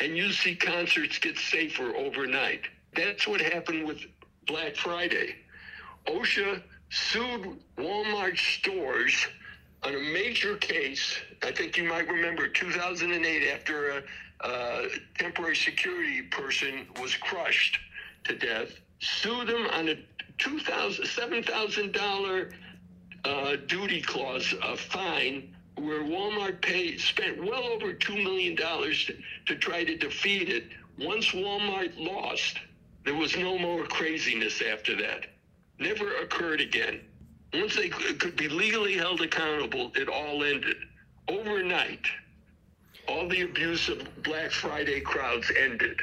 and 0.00 0.16
you 0.16 0.32
see 0.32 0.54
concerts 0.54 1.18
get 1.18 1.38
safer 1.38 1.94
overnight. 1.96 2.62
That's 2.94 3.26
what 3.26 3.40
happened 3.40 3.86
with 3.86 3.98
Black 4.46 4.76
Friday. 4.76 5.36
OSHA 6.06 6.62
sued 6.90 7.58
Walmart 7.76 8.38
stores 8.38 9.26
on 9.82 9.94
a 9.94 9.98
major 9.98 10.56
case. 10.56 11.16
I 11.42 11.52
think 11.52 11.76
you 11.76 11.84
might 11.84 12.08
remember 12.08 12.48
2008 12.48 13.48
after 13.48 13.90
a, 13.90 14.02
a 14.40 14.88
temporary 15.18 15.56
security 15.56 16.22
person 16.22 16.86
was 17.00 17.14
crushed 17.16 17.78
to 18.24 18.36
death. 18.36 18.68
Sued 19.00 19.48
them 19.48 19.66
on 19.72 19.88
a 19.88 19.96
$2,000, 20.38 21.00
$7,000 21.44 22.52
uh, 23.24 23.56
duty 23.66 24.00
clause, 24.00 24.54
a 24.62 24.76
fine, 24.76 25.54
where 25.76 26.02
Walmart 26.02 26.62
paid 26.62 27.00
spent 27.00 27.38
well 27.44 27.64
over 27.64 27.92
two 27.92 28.16
million 28.16 28.54
dollars 28.54 29.04
to, 29.06 29.14
to 29.46 29.56
try 29.56 29.84
to 29.84 29.96
defeat 29.96 30.48
it. 30.48 30.64
Once 30.98 31.26
Walmart 31.32 31.92
lost, 31.98 32.58
there 33.04 33.14
was 33.14 33.36
no 33.36 33.58
more 33.58 33.84
craziness 33.84 34.62
after 34.62 34.96
that. 34.96 35.26
Never 35.78 36.16
occurred 36.16 36.60
again. 36.60 37.00
Once 37.52 37.76
they 37.76 37.88
could 37.88 38.36
be 38.36 38.48
legally 38.48 38.94
held 38.94 39.20
accountable, 39.20 39.92
it 39.94 40.08
all 40.08 40.42
ended. 40.44 40.76
overnight, 41.28 42.06
all 43.08 43.28
the 43.28 43.42
abuse 43.42 43.88
of 43.88 44.22
Black 44.22 44.50
Friday 44.50 45.00
crowds 45.00 45.50
ended. 45.56 45.98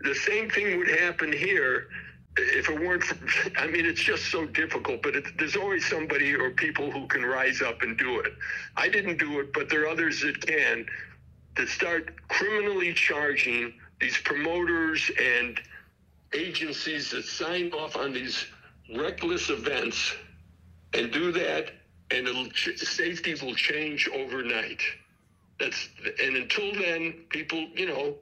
The 0.00 0.14
same 0.14 0.48
thing 0.50 0.78
would 0.78 0.88
happen 0.88 1.32
here 1.32 1.88
if 2.36 2.68
it 2.68 2.80
weren't, 2.80 3.02
for, 3.02 3.58
I 3.58 3.66
mean, 3.66 3.84
it's 3.84 4.02
just 4.02 4.30
so 4.30 4.46
difficult, 4.46 5.02
but 5.02 5.16
it, 5.16 5.24
there's 5.38 5.56
always 5.56 5.84
somebody 5.86 6.34
or 6.34 6.50
people 6.50 6.90
who 6.90 7.06
can 7.08 7.24
rise 7.24 7.60
up 7.62 7.82
and 7.82 7.98
do 7.98 8.20
it. 8.20 8.32
I 8.76 8.88
didn't 8.88 9.18
do 9.18 9.40
it, 9.40 9.52
but 9.52 9.68
there 9.68 9.84
are 9.84 9.88
others 9.88 10.20
that 10.20 10.40
can 10.46 10.86
to 11.56 11.66
start 11.66 12.14
criminally 12.28 12.94
charging 12.94 13.74
these 14.00 14.16
promoters 14.18 15.10
and 15.20 15.60
agencies 16.32 17.10
that 17.10 17.24
sign 17.24 17.72
off 17.72 17.96
on 17.96 18.12
these 18.12 18.46
reckless 18.94 19.50
events 19.50 20.14
and 20.94 21.10
do 21.10 21.32
that, 21.32 21.72
and 22.10 22.28
it'll 22.28 22.48
safety 22.76 23.34
will 23.42 23.54
change 23.54 24.08
overnight. 24.14 24.80
That's 25.60 25.88
and 26.22 26.36
until 26.36 26.72
then, 26.74 27.24
people, 27.30 27.66
you 27.74 27.86
know, 27.86 28.14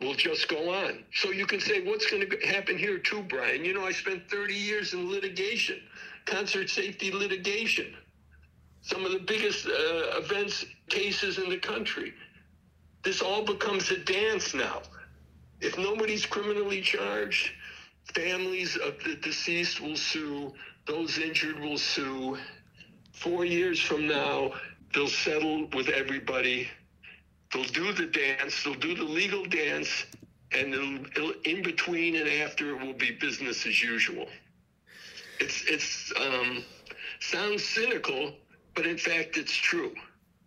will 0.00 0.14
just 0.14 0.48
go 0.48 0.72
on. 0.72 1.04
So 1.12 1.30
you 1.30 1.46
can 1.46 1.60
say, 1.60 1.84
what's 1.84 2.08
going 2.10 2.28
to 2.28 2.46
happen 2.46 2.78
here 2.78 2.98
too, 2.98 3.22
Brian? 3.22 3.64
You 3.64 3.74
know, 3.74 3.84
I 3.84 3.92
spent 3.92 4.30
30 4.30 4.54
years 4.54 4.94
in 4.94 5.10
litigation, 5.10 5.80
concert 6.26 6.70
safety 6.70 7.10
litigation, 7.10 7.94
some 8.82 9.04
of 9.04 9.12
the 9.12 9.18
biggest 9.18 9.66
uh, 9.66 10.18
events 10.18 10.64
cases 10.88 11.38
in 11.38 11.50
the 11.50 11.58
country. 11.58 12.14
This 13.02 13.20
all 13.20 13.44
becomes 13.44 13.90
a 13.90 13.98
dance 13.98 14.54
now. 14.54 14.82
If 15.60 15.76
nobody's 15.76 16.24
criminally 16.24 16.80
charged, 16.80 17.50
families 18.14 18.76
of 18.76 19.02
the 19.04 19.16
deceased 19.16 19.80
will 19.80 19.96
sue, 19.96 20.52
those 20.86 21.18
injured 21.18 21.58
will 21.58 21.78
sue. 21.78 22.38
Four 23.12 23.44
years 23.44 23.80
from 23.80 24.06
now, 24.06 24.52
they'll 24.94 25.08
settle 25.08 25.68
with 25.74 25.88
everybody 25.88 26.68
they'll 27.52 27.64
do 27.64 27.92
the 27.92 28.06
dance, 28.06 28.62
they'll 28.62 28.74
do 28.74 28.94
the 28.94 29.04
legal 29.04 29.44
dance, 29.44 30.04
and 30.52 30.74
it'll, 30.74 31.06
it'll, 31.06 31.32
in 31.44 31.62
between 31.62 32.16
and 32.16 32.28
after 32.28 32.70
it 32.70 32.86
will 32.86 32.94
be 32.94 33.12
business 33.12 33.66
as 33.66 33.82
usual. 33.82 34.26
It's 35.40 35.62
it's 35.66 36.12
um, 36.16 36.64
sounds 37.20 37.64
cynical, 37.64 38.32
but 38.74 38.86
in 38.86 38.98
fact 38.98 39.36
it's 39.36 39.54
true. 39.54 39.94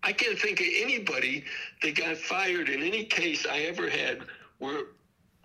I 0.03 0.11
can't 0.11 0.37
think 0.37 0.59
of 0.59 0.67
anybody 0.75 1.45
that 1.81 1.95
got 1.95 2.17
fired 2.17 2.67
in 2.67 2.81
any 2.81 3.05
case 3.05 3.45
I 3.45 3.59
ever 3.59 3.89
had 3.89 4.19
where 4.57 4.81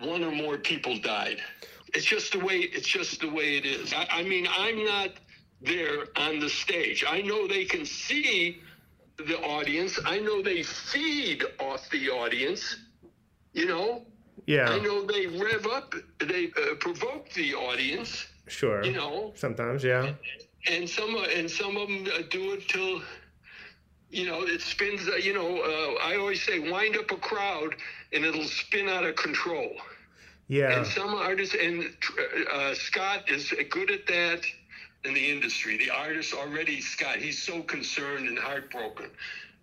one 0.00 0.24
or 0.24 0.32
more 0.32 0.58
people 0.58 0.98
died. 0.98 1.38
It's 1.94 2.04
just 2.04 2.32
the 2.32 2.40
way 2.40 2.56
it's 2.56 2.88
just 2.88 3.20
the 3.20 3.30
way 3.30 3.56
it 3.56 3.66
is. 3.66 3.92
I, 3.92 4.06
I 4.10 4.22
mean, 4.22 4.48
I'm 4.58 4.84
not 4.84 5.10
there 5.60 6.06
on 6.16 6.40
the 6.40 6.48
stage. 6.48 7.04
I 7.06 7.20
know 7.22 7.46
they 7.46 7.64
can 7.64 7.86
see 7.86 8.60
the 9.18 9.38
audience. 9.40 9.98
I 10.04 10.18
know 10.18 10.42
they 10.42 10.62
feed 10.62 11.44
off 11.58 11.88
the 11.90 12.10
audience. 12.10 12.76
You 13.52 13.66
know. 13.66 14.02
Yeah. 14.46 14.68
I 14.70 14.78
know 14.78 15.04
they 15.04 15.26
rev 15.26 15.66
up. 15.66 15.94
They 16.20 16.52
uh, 16.56 16.74
provoke 16.78 17.30
the 17.30 17.54
audience. 17.54 18.26
Sure. 18.46 18.84
You 18.84 18.92
know. 18.92 19.32
Sometimes, 19.34 19.82
yeah. 19.82 20.12
And 20.70 20.88
some 20.88 21.16
and 21.34 21.50
some 21.50 21.76
of 21.76 21.88
them 21.88 22.06
uh, 22.14 22.22
do 22.30 22.52
it 22.52 22.68
till. 22.68 23.02
You 24.08 24.26
know, 24.26 24.42
it 24.42 24.60
spins. 24.60 25.08
Uh, 25.08 25.16
you 25.16 25.34
know, 25.34 25.60
uh, 25.62 26.06
I 26.06 26.16
always 26.16 26.42
say, 26.42 26.60
wind 26.60 26.96
up 26.96 27.10
a 27.10 27.16
crowd, 27.16 27.74
and 28.12 28.24
it'll 28.24 28.44
spin 28.44 28.88
out 28.88 29.04
of 29.04 29.16
control. 29.16 29.72
Yeah. 30.48 30.78
And 30.78 30.86
some 30.86 31.12
artists, 31.14 31.56
and 31.60 31.84
uh, 32.52 32.74
Scott 32.74 33.28
is 33.28 33.52
good 33.70 33.90
at 33.90 34.06
that 34.06 34.42
in 35.06 35.14
the 35.14 35.30
industry. 35.30 35.78
The 35.78 35.90
artist 35.90 36.34
already, 36.34 36.80
Scott, 36.80 37.16
he's 37.16 37.42
so 37.42 37.62
concerned 37.62 38.28
and 38.28 38.38
heartbroken. 38.38 39.06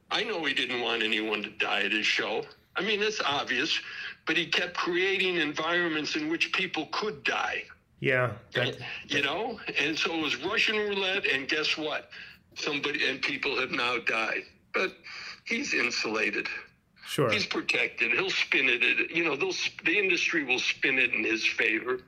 I 0.10 0.24
know 0.24 0.44
he 0.46 0.54
didn't 0.54 0.82
want 0.82 1.04
anyone 1.04 1.44
to 1.44 1.50
die 1.50 1.82
at 1.84 1.92
his 1.92 2.06
show. 2.06 2.44
I 2.76 2.82
mean, 2.82 3.02
it's 3.02 3.22
obvious, 3.22 3.80
but 4.26 4.38
he 4.38 4.48
kept 4.48 4.76
creating 4.76 5.36
environments 5.36 6.16
in 6.16 6.30
which 6.30 6.52
people 6.54 6.88
could 6.92 7.24
die. 7.24 7.64
Yeah. 8.00 8.32
That, 8.54 8.78
you 9.08 9.22
know? 9.22 9.60
And 9.80 9.98
so 9.98 10.14
it 10.16 10.22
was 10.22 10.36
Russian 10.44 10.78
roulette, 10.78 11.26
and 11.26 11.48
guess 11.48 11.78
what? 11.78 12.10
Somebody 12.56 13.08
and 13.08 13.22
people 13.22 13.60
have 13.60 13.72
now 13.72 13.98
died. 14.00 14.44
But 14.74 14.94
he's 15.46 15.74
insulated. 15.74 16.48
Sure. 17.06 17.32
He's 17.32 17.46
protected. 17.46 18.12
He'll 18.12 18.30
spin 18.30 18.66
it. 18.68 19.12
You 19.12 19.24
know, 19.24 19.36
they'll, 19.36 19.54
the 19.86 19.98
industry 19.98 20.44
will 20.44 20.60
spin 20.60 20.98
it 20.98 21.14
in 21.14 21.24
his 21.24 21.46
favor. 21.46 22.00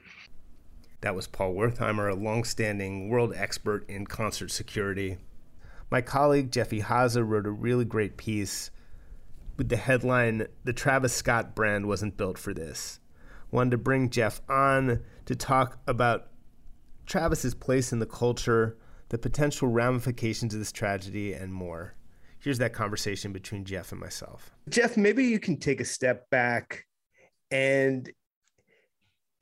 That 1.06 1.14
was 1.14 1.28
Paul 1.28 1.54
Wertheimer, 1.54 2.12
a 2.12 2.16
longstanding 2.16 3.10
world 3.10 3.32
expert 3.36 3.88
in 3.88 4.08
concert 4.08 4.50
security. 4.50 5.18
My 5.92 6.02
colleague 6.02 6.52
Jeff 6.52 6.72
Ihaza 6.72 7.24
wrote 7.24 7.46
a 7.46 7.52
really 7.52 7.86
great 7.86 8.18
piece 8.18 8.72
with 9.56 9.70
the 9.70 9.78
headline 9.78 10.48
The 10.64 10.74
Travis 10.74 11.14
Scott 11.14 11.54
brand 11.54 11.86
wasn't 11.86 12.18
built 12.18 12.40
for 12.40 12.56
this. 12.56 13.00
Wanted 13.52 13.70
to 13.70 13.78
bring 13.78 14.10
Jeff 14.10 14.42
on 14.50 15.04
to 15.26 15.36
talk 15.36 15.78
about 15.86 16.32
Travis's 17.06 17.54
place 17.54 17.94
in 17.94 18.00
the 18.00 18.08
culture, 18.08 18.76
the 19.10 19.20
potential 19.20 19.68
ramifications 19.68 20.56
of 20.56 20.60
this 20.60 20.72
tragedy, 20.72 21.34
and 21.34 21.54
more. 21.54 21.94
Here's 22.40 22.58
that 22.58 22.74
conversation 22.74 23.32
between 23.32 23.64
Jeff 23.64 23.92
and 23.92 24.02
myself. 24.02 24.50
Jeff, 24.70 24.98
maybe 24.98 25.26
you 25.26 25.38
can 25.38 25.58
take 25.58 25.80
a 25.80 25.86
step 25.86 26.28
back 26.32 26.88
and 27.52 28.12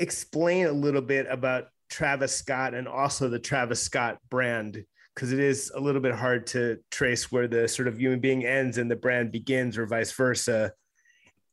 explain 0.03 0.67
a 0.67 0.71
little 0.71 1.01
bit 1.01 1.25
about 1.29 1.65
Travis 1.89 2.35
Scott 2.35 2.73
and 2.73 2.87
also 2.87 3.29
the 3.29 3.39
Travis 3.39 3.81
Scott 3.81 4.19
brand 4.29 4.83
because 5.15 5.31
it 5.31 5.39
is 5.39 5.71
a 5.75 5.79
little 5.79 6.01
bit 6.01 6.13
hard 6.13 6.47
to 6.47 6.79
trace 6.91 7.31
where 7.31 7.47
the 7.47 7.67
sort 7.67 7.87
of 7.87 7.99
human 7.99 8.19
being 8.19 8.45
ends 8.45 8.77
and 8.77 8.89
the 8.89 8.95
brand 8.95 9.31
begins 9.31 9.77
or 9.77 9.85
vice 9.85 10.11
versa. 10.11 10.73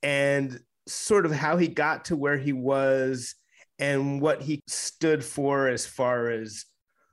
And 0.02 0.60
sort 0.86 1.26
of 1.26 1.32
how 1.32 1.56
he 1.56 1.68
got 1.68 2.06
to 2.06 2.16
where 2.16 2.38
he 2.38 2.52
was 2.52 3.34
and 3.78 4.20
what 4.20 4.42
he 4.42 4.62
stood 4.66 5.24
for 5.24 5.68
as 5.68 5.86
far 5.86 6.30
as 6.30 6.64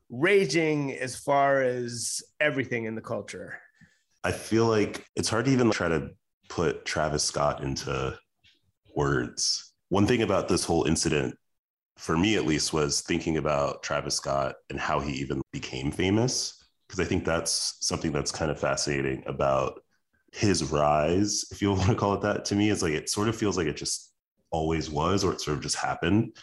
raging 0.09 0.93
as 0.93 1.17
far 1.17 1.61
as 1.61 2.21
everything 2.39 2.85
in 2.85 2.95
the 2.95 3.01
culture. 3.01 3.59
I 4.23 4.31
feel 4.31 4.65
like 4.65 5.05
it's 5.15 5.29
hard 5.29 5.45
to 5.45 5.51
even 5.51 5.69
try 5.69 5.89
to 5.89 6.09
put 6.49 6.85
travis 6.85 7.25
scott 7.25 7.61
into 7.61 8.17
words 8.95 9.66
one 9.89 10.07
thing 10.07 10.21
about 10.21 10.47
this 10.47 10.63
whole 10.63 10.85
incident, 10.85 11.35
for 11.97 12.17
me 12.17 12.35
at 12.35 12.45
least, 12.45 12.73
was 12.73 13.01
thinking 13.01 13.37
about 13.37 13.83
Travis 13.83 14.15
Scott 14.15 14.55
and 14.69 14.79
how 14.79 14.99
he 14.99 15.13
even 15.13 15.41
became 15.51 15.91
famous. 15.91 16.53
Because 16.87 16.99
I 16.99 17.05
think 17.05 17.25
that's 17.25 17.77
something 17.81 18.11
that's 18.11 18.31
kind 18.31 18.49
of 18.49 18.59
fascinating 18.59 19.23
about 19.27 19.81
his 20.31 20.63
rise, 20.63 21.45
if 21.51 21.61
you 21.61 21.71
want 21.71 21.89
to 21.89 21.95
call 21.95 22.13
it 22.13 22.21
that. 22.21 22.45
To 22.45 22.55
me, 22.55 22.69
it's 22.69 22.81
like 22.81 22.93
it 22.93 23.09
sort 23.09 23.27
of 23.27 23.35
feels 23.35 23.57
like 23.57 23.67
it 23.67 23.77
just 23.77 24.13
always 24.51 24.89
was, 24.89 25.23
or 25.23 25.33
it 25.33 25.41
sort 25.41 25.57
of 25.57 25.63
just 25.63 25.75
happened. 25.75 26.35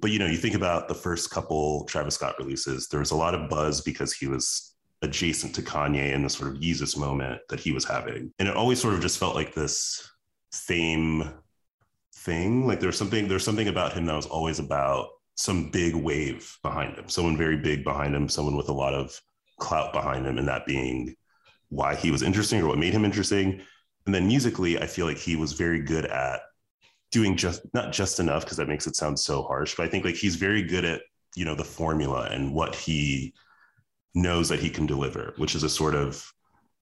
But 0.00 0.10
you 0.10 0.18
know, 0.18 0.26
you 0.26 0.38
think 0.38 0.54
about 0.54 0.88
the 0.88 0.94
first 0.94 1.30
couple 1.30 1.84
Travis 1.84 2.14
Scott 2.14 2.38
releases, 2.38 2.88
there 2.88 3.00
was 3.00 3.10
a 3.10 3.16
lot 3.16 3.34
of 3.34 3.50
buzz 3.50 3.82
because 3.82 4.12
he 4.12 4.26
was 4.26 4.74
adjacent 5.02 5.54
to 5.54 5.62
Kanye 5.62 6.12
in 6.12 6.22
the 6.22 6.30
sort 6.30 6.50
of 6.50 6.58
Yeezus 6.60 6.96
moment 6.96 7.40
that 7.48 7.60
he 7.60 7.72
was 7.72 7.84
having. 7.84 8.32
And 8.38 8.48
it 8.48 8.56
always 8.56 8.80
sort 8.80 8.94
of 8.94 9.00
just 9.00 9.18
felt 9.18 9.34
like 9.34 9.54
this 9.54 10.08
fame 10.52 11.30
thing. 12.20 12.66
Like 12.66 12.80
there's 12.80 12.98
something 12.98 13.28
there's 13.28 13.44
something 13.44 13.68
about 13.68 13.92
him 13.92 14.06
that 14.06 14.16
was 14.16 14.26
always 14.26 14.58
about 14.58 15.08
some 15.34 15.70
big 15.70 15.94
wave 15.94 16.58
behind 16.62 16.96
him, 16.96 17.08
someone 17.08 17.36
very 17.36 17.56
big 17.56 17.82
behind 17.82 18.14
him, 18.14 18.28
someone 18.28 18.56
with 18.56 18.68
a 18.68 18.74
lot 18.74 18.94
of 18.94 19.18
clout 19.58 19.92
behind 19.92 20.26
him, 20.26 20.38
and 20.38 20.48
that 20.48 20.66
being 20.66 21.14
why 21.70 21.94
he 21.94 22.10
was 22.10 22.22
interesting 22.22 22.60
or 22.60 22.68
what 22.68 22.78
made 22.78 22.92
him 22.92 23.04
interesting. 23.04 23.60
And 24.06 24.14
then 24.14 24.26
musically, 24.26 24.78
I 24.78 24.86
feel 24.86 25.06
like 25.06 25.18
he 25.18 25.36
was 25.36 25.52
very 25.52 25.80
good 25.80 26.06
at 26.06 26.40
doing 27.10 27.36
just 27.36 27.62
not 27.74 27.92
just 27.92 28.20
enough 28.20 28.44
because 28.44 28.56
that 28.58 28.68
makes 28.68 28.86
it 28.86 28.96
sound 28.96 29.18
so 29.18 29.42
harsh, 29.42 29.74
but 29.76 29.84
I 29.84 29.88
think 29.88 30.04
like 30.04 30.14
he's 30.14 30.36
very 30.36 30.62
good 30.62 30.84
at 30.84 31.02
you 31.36 31.44
know 31.44 31.54
the 31.54 31.64
formula 31.64 32.28
and 32.30 32.52
what 32.54 32.74
he 32.74 33.34
knows 34.14 34.48
that 34.48 34.58
he 34.58 34.68
can 34.70 34.86
deliver, 34.86 35.34
which 35.36 35.54
is 35.54 35.62
a 35.62 35.70
sort 35.70 35.94
of 35.94 36.30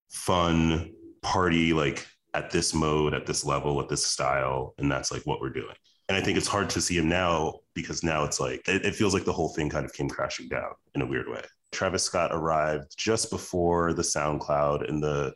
fun 0.09 0.93
party 1.23 1.73
like 1.73 2.07
at 2.39 2.51
this 2.51 2.73
mode, 2.73 3.15
at 3.15 3.27
this 3.27 3.45
level, 3.45 3.81
at 3.81 3.89
this 3.89 4.07
style. 4.07 4.75
And 4.79 4.91
that's 4.91 5.11
like 5.11 5.23
what 5.23 5.41
we're 5.41 5.51
doing. 5.51 5.75
And 6.09 6.17
I 6.17 6.23
think 6.23 6.39
it's 6.39 6.47
hard 6.47 6.71
to 6.71 6.81
see 6.81 6.97
him 6.97 7.09
now 7.09 7.61
because 7.75 8.03
now 8.03 8.25
it's 8.25 8.41
like, 8.41 8.67
it, 8.69 8.87
it 8.87 8.95
feels 8.95 9.13
like 9.13 9.25
the 9.25 9.33
whole 9.33 9.49
thing 9.49 9.69
kind 9.69 9.85
of 9.85 9.93
came 9.93 10.09
crashing 10.09 10.49
down 10.49 10.73
in 10.95 11.03
a 11.03 11.07
weird 11.07 11.29
way. 11.29 11.43
Travis 11.73 12.05
Scott 12.05 12.31
arrived 12.33 12.95
just 12.97 13.31
before 13.31 13.93
the 13.93 14.03
SoundCloud 14.03 14.89
and 14.89 15.03
the 15.03 15.35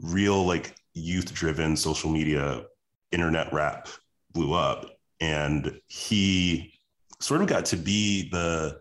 real 0.00 0.44
like 0.44 0.76
youth 0.92 1.32
driven 1.34 1.76
social 1.76 2.10
media 2.10 2.64
internet 3.10 3.52
rap 3.52 3.88
blew 4.32 4.52
up. 4.52 4.90
And 5.20 5.80
he 5.88 6.74
sort 7.18 7.40
of 7.40 7.48
got 7.48 7.64
to 7.66 7.76
be 7.76 8.28
the 8.30 8.78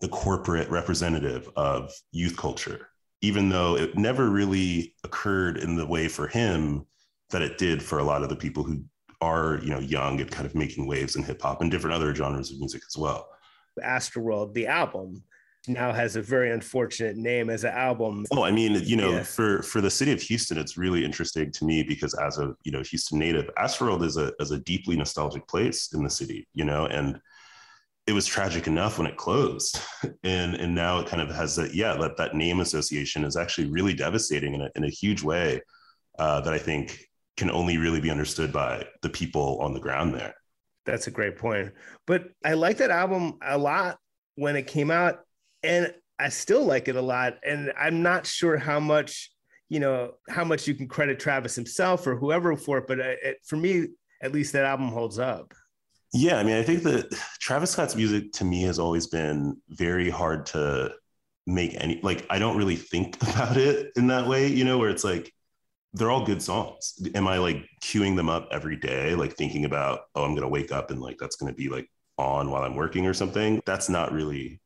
the 0.00 0.08
corporate 0.08 0.68
representative 0.68 1.48
of 1.56 1.90
youth 2.12 2.36
culture 2.36 2.88
even 3.22 3.48
though 3.48 3.76
it 3.76 3.96
never 3.96 4.28
really 4.28 4.94
occurred 5.04 5.56
in 5.56 5.76
the 5.76 5.86
way 5.86 6.08
for 6.08 6.28
him 6.28 6.86
that 7.30 7.42
it 7.42 7.58
did 7.58 7.82
for 7.82 7.98
a 7.98 8.04
lot 8.04 8.22
of 8.22 8.28
the 8.28 8.36
people 8.36 8.62
who 8.62 8.82
are 9.20 9.58
you 9.62 9.70
know 9.70 9.78
young 9.80 10.20
and 10.20 10.30
kind 10.30 10.46
of 10.46 10.54
making 10.54 10.86
waves 10.86 11.16
in 11.16 11.22
hip 11.22 11.40
hop 11.42 11.60
and 11.60 11.70
different 11.70 11.94
other 11.96 12.14
genres 12.14 12.50
of 12.52 12.58
music 12.58 12.82
as 12.88 12.96
well. 12.96 13.28
Astroworld, 13.82 14.54
the 14.54 14.66
album, 14.66 15.22
now 15.68 15.92
has 15.92 16.16
a 16.16 16.22
very 16.22 16.50
unfortunate 16.52 17.16
name 17.16 17.50
as 17.50 17.64
an 17.64 17.72
album. 17.72 18.24
Oh, 18.32 18.42
I 18.42 18.50
mean, 18.50 18.74
you 18.84 18.96
know, 18.96 19.12
Yeah. 19.12 19.22
for 19.22 19.62
for 19.62 19.80
the 19.80 19.90
city 19.90 20.12
of 20.12 20.20
Houston, 20.22 20.58
it's 20.58 20.76
really 20.78 21.04
interesting 21.04 21.50
to 21.52 21.64
me 21.64 21.82
because 21.82 22.14
as 22.14 22.38
a 22.38 22.54
you 22.64 22.72
know 22.72 22.82
Houston 22.82 23.18
native, 23.18 23.50
Astroworld 23.58 24.04
is 24.04 24.16
a 24.16 24.32
is 24.40 24.50
a 24.50 24.58
deeply 24.58 24.96
nostalgic 24.96 25.46
place 25.48 25.92
in 25.92 26.02
the 26.04 26.10
city, 26.10 26.46
you 26.54 26.64
know, 26.64 26.86
and 26.86 27.20
it 28.06 28.12
was 28.12 28.24
tragic 28.26 28.68
enough 28.68 28.98
when 28.98 29.06
it 29.08 29.16
closed, 29.16 29.80
and 30.22 30.54
and 30.54 30.74
now 30.74 31.00
it 31.00 31.08
kind 31.08 31.20
of 31.22 31.34
has 31.34 31.56
that 31.56 31.74
yeah 31.74 31.96
that 31.96 32.16
that 32.16 32.34
name 32.34 32.60
association 32.60 33.24
is 33.24 33.36
actually 33.36 33.68
really 33.68 33.94
devastating 33.94 34.54
in 34.54 34.60
a 34.62 34.70
in 34.76 34.84
a 34.84 34.88
huge 34.90 35.22
way 35.22 35.60
uh, 36.18 36.40
that 36.42 36.54
I 36.54 36.58
think 36.58 37.08
can 37.36 37.50
only 37.50 37.78
really 37.78 38.00
be 38.00 38.10
understood 38.10 38.52
by 38.52 38.86
the 39.02 39.10
people 39.10 39.58
on 39.60 39.74
the 39.74 39.80
ground 39.80 40.14
there. 40.14 40.34
That's 40.84 41.06
a 41.06 41.10
great 41.10 41.36
point. 41.36 41.72
But 42.06 42.28
I 42.44 42.54
like 42.54 42.78
that 42.78 42.90
album 42.90 43.38
a 43.42 43.58
lot 43.58 43.98
when 44.36 44.56
it 44.56 44.66
came 44.66 44.90
out, 44.90 45.20
and 45.62 45.92
I 46.18 46.28
still 46.28 46.64
like 46.64 46.88
it 46.88 46.96
a 46.96 47.02
lot. 47.02 47.34
And 47.44 47.72
I'm 47.78 48.02
not 48.02 48.26
sure 48.26 48.56
how 48.56 48.80
much, 48.80 49.30
you 49.68 49.80
know, 49.80 50.12
how 50.28 50.44
much 50.44 50.66
you 50.68 50.74
can 50.74 50.88
credit 50.88 51.18
Travis 51.18 51.54
himself 51.54 52.06
or 52.06 52.16
whoever 52.16 52.56
for 52.56 52.78
it. 52.78 52.86
But 52.86 53.00
it, 53.00 53.18
it- 53.22 53.38
for 53.44 53.56
me, 53.56 53.88
at 54.22 54.32
least 54.32 54.52
that 54.54 54.64
album 54.64 54.88
holds 54.88 55.18
up. 55.18 55.52
Yeah, 56.14 56.38
I 56.38 56.44
mean, 56.44 56.56
I 56.56 56.62
think 56.62 56.82
that 56.84 57.12
Travis 57.40 57.72
Scott's 57.72 57.96
music 57.96 58.32
to 58.34 58.44
me 58.44 58.62
has 58.62 58.78
always 58.78 59.08
been 59.08 59.56
very 59.68 60.08
hard 60.08 60.46
to 60.46 60.94
make 61.46 61.74
any 61.78 62.00
like 62.02 62.26
I 62.30 62.38
don't 62.38 62.56
really 62.56 62.76
think 62.76 63.16
about 63.22 63.56
it 63.56 63.92
in 63.96 64.06
that 64.08 64.26
way, 64.26 64.46
you 64.48 64.64
know, 64.64 64.78
where 64.78 64.90
it's 64.90 65.04
like 65.04 65.32
they're 65.96 66.10
all 66.10 66.24
good 66.24 66.42
songs. 66.42 66.94
Am 67.14 67.26
I 67.26 67.38
like 67.38 67.66
queuing 67.82 68.16
them 68.16 68.28
up 68.28 68.48
every 68.52 68.76
day, 68.76 69.14
like 69.14 69.34
thinking 69.34 69.64
about, 69.64 70.00
oh, 70.14 70.24
I'm 70.24 70.34
gonna 70.34 70.48
wake 70.48 70.70
up 70.70 70.90
and 70.90 71.00
like 71.00 71.16
that's 71.18 71.36
gonna 71.36 71.54
be 71.54 71.68
like 71.68 71.90
on 72.18 72.50
while 72.50 72.62
I'm 72.62 72.76
working 72.76 73.06
or 73.06 73.14
something? 73.14 73.60
That's 73.66 73.88
not 73.88 74.12
really 74.12 74.60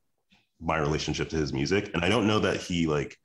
my 0.61 0.79
relationship 0.79 1.29
to 1.31 1.37
his 1.37 1.53
music. 1.53 1.91
And 1.95 2.05
I 2.05 2.09
don't 2.09 2.27
know 2.27 2.41
that 2.41 2.57
he 2.57 2.87
like 2.87 3.17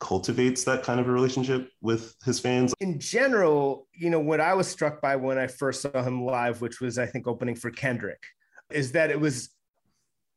cultivates 0.00 0.64
that 0.64 0.84
kind 0.84 1.00
of 1.00 1.08
a 1.08 1.12
relationship 1.12 1.70
with 1.80 2.14
his 2.24 2.38
fans. 2.38 2.72
In 2.80 3.00
general, 3.00 3.88
you 3.92 4.10
know, 4.10 4.20
what 4.20 4.40
I 4.40 4.54
was 4.54 4.68
struck 4.68 5.02
by 5.02 5.16
when 5.16 5.38
I 5.38 5.48
first 5.48 5.82
saw 5.82 6.02
him 6.02 6.24
live, 6.24 6.60
which 6.60 6.80
was, 6.80 6.98
I 6.98 7.06
think, 7.06 7.26
opening 7.26 7.56
for 7.56 7.70
Kendrick, 7.70 8.22
is 8.70 8.92
that 8.92 9.10
it 9.10 9.18
was, 9.18 9.50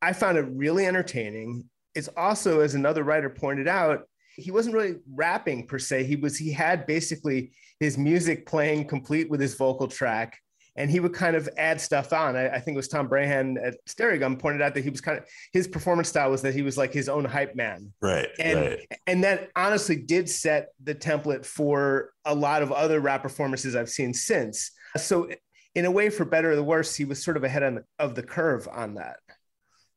I 0.02 0.14
found 0.14 0.38
it 0.38 0.48
really 0.50 0.88
entertaining. 0.88 1.70
It's 1.94 2.10
also, 2.18 2.62
as 2.62 2.74
another 2.74 3.04
writer 3.04 3.30
pointed 3.30 3.68
out, 3.68 4.08
he 4.42 4.52
wasn't 4.52 4.76
really 4.76 4.96
rapping 5.14 5.68
per 5.68 5.80
se. 5.80 6.04
He 6.06 6.16
was, 6.16 6.38
he 6.38 6.52
had 6.52 6.86
basically 6.86 7.52
his 7.80 7.98
music 7.98 8.46
playing 8.46 8.88
complete 8.88 9.30
with 9.30 9.40
his 9.40 9.56
vocal 9.56 9.88
track. 9.88 10.38
And 10.78 10.90
he 10.90 11.02
would 11.02 11.14
kind 11.14 11.36
of 11.36 11.50
add 11.58 11.82
stuff 11.82 12.14
on. 12.14 12.38
I, 12.38 12.48
I 12.48 12.60
think 12.60 12.76
it 12.76 12.78
was 12.78 12.88
Tom 12.88 13.10
Breihan 13.10 13.58
at 13.62 13.76
Stereogum 13.88 14.40
pointed 14.40 14.62
out 14.62 14.74
that 14.76 14.86
he 14.86 14.90
was 14.90 15.02
kind 15.02 15.18
of 15.18 15.26
his 15.52 15.68
performance 15.68 16.08
style 16.08 16.32
was 16.32 16.42
that 16.44 16.54
he 16.54 16.62
was 16.62 16.78
like 16.78 16.94
his 16.94 17.10
own 17.10 17.26
hype 17.26 17.56
man 17.58 17.92
Right. 18.02 18.30
and 18.40 18.60
right. 18.60 18.88
and 19.06 19.22
that 19.26 19.50
honestly 19.54 19.98
did 19.98 20.30
set 20.30 20.70
the 20.82 20.96
template 20.96 21.46
for 21.46 22.14
a 22.24 22.34
lot 22.34 22.64
of 22.64 22.72
other 22.72 23.02
rap 23.02 23.22
performances 23.22 23.76
I've 23.76 23.90
seen 23.90 24.14
since. 24.14 24.72
So 24.96 25.30
in 25.76 25.84
a 25.84 25.92
way, 25.92 26.10
for 26.10 26.24
better 26.24 26.52
or 26.52 26.56
the 26.56 26.64
worse, 26.64 26.96
he 26.96 27.04
was 27.04 27.22
sort 27.22 27.36
of 27.36 27.44
ahead 27.44 27.64
on, 27.64 27.84
of 28.00 28.16
the 28.16 28.24
curve 28.24 28.68
on 28.72 28.96
that. 28.96 29.18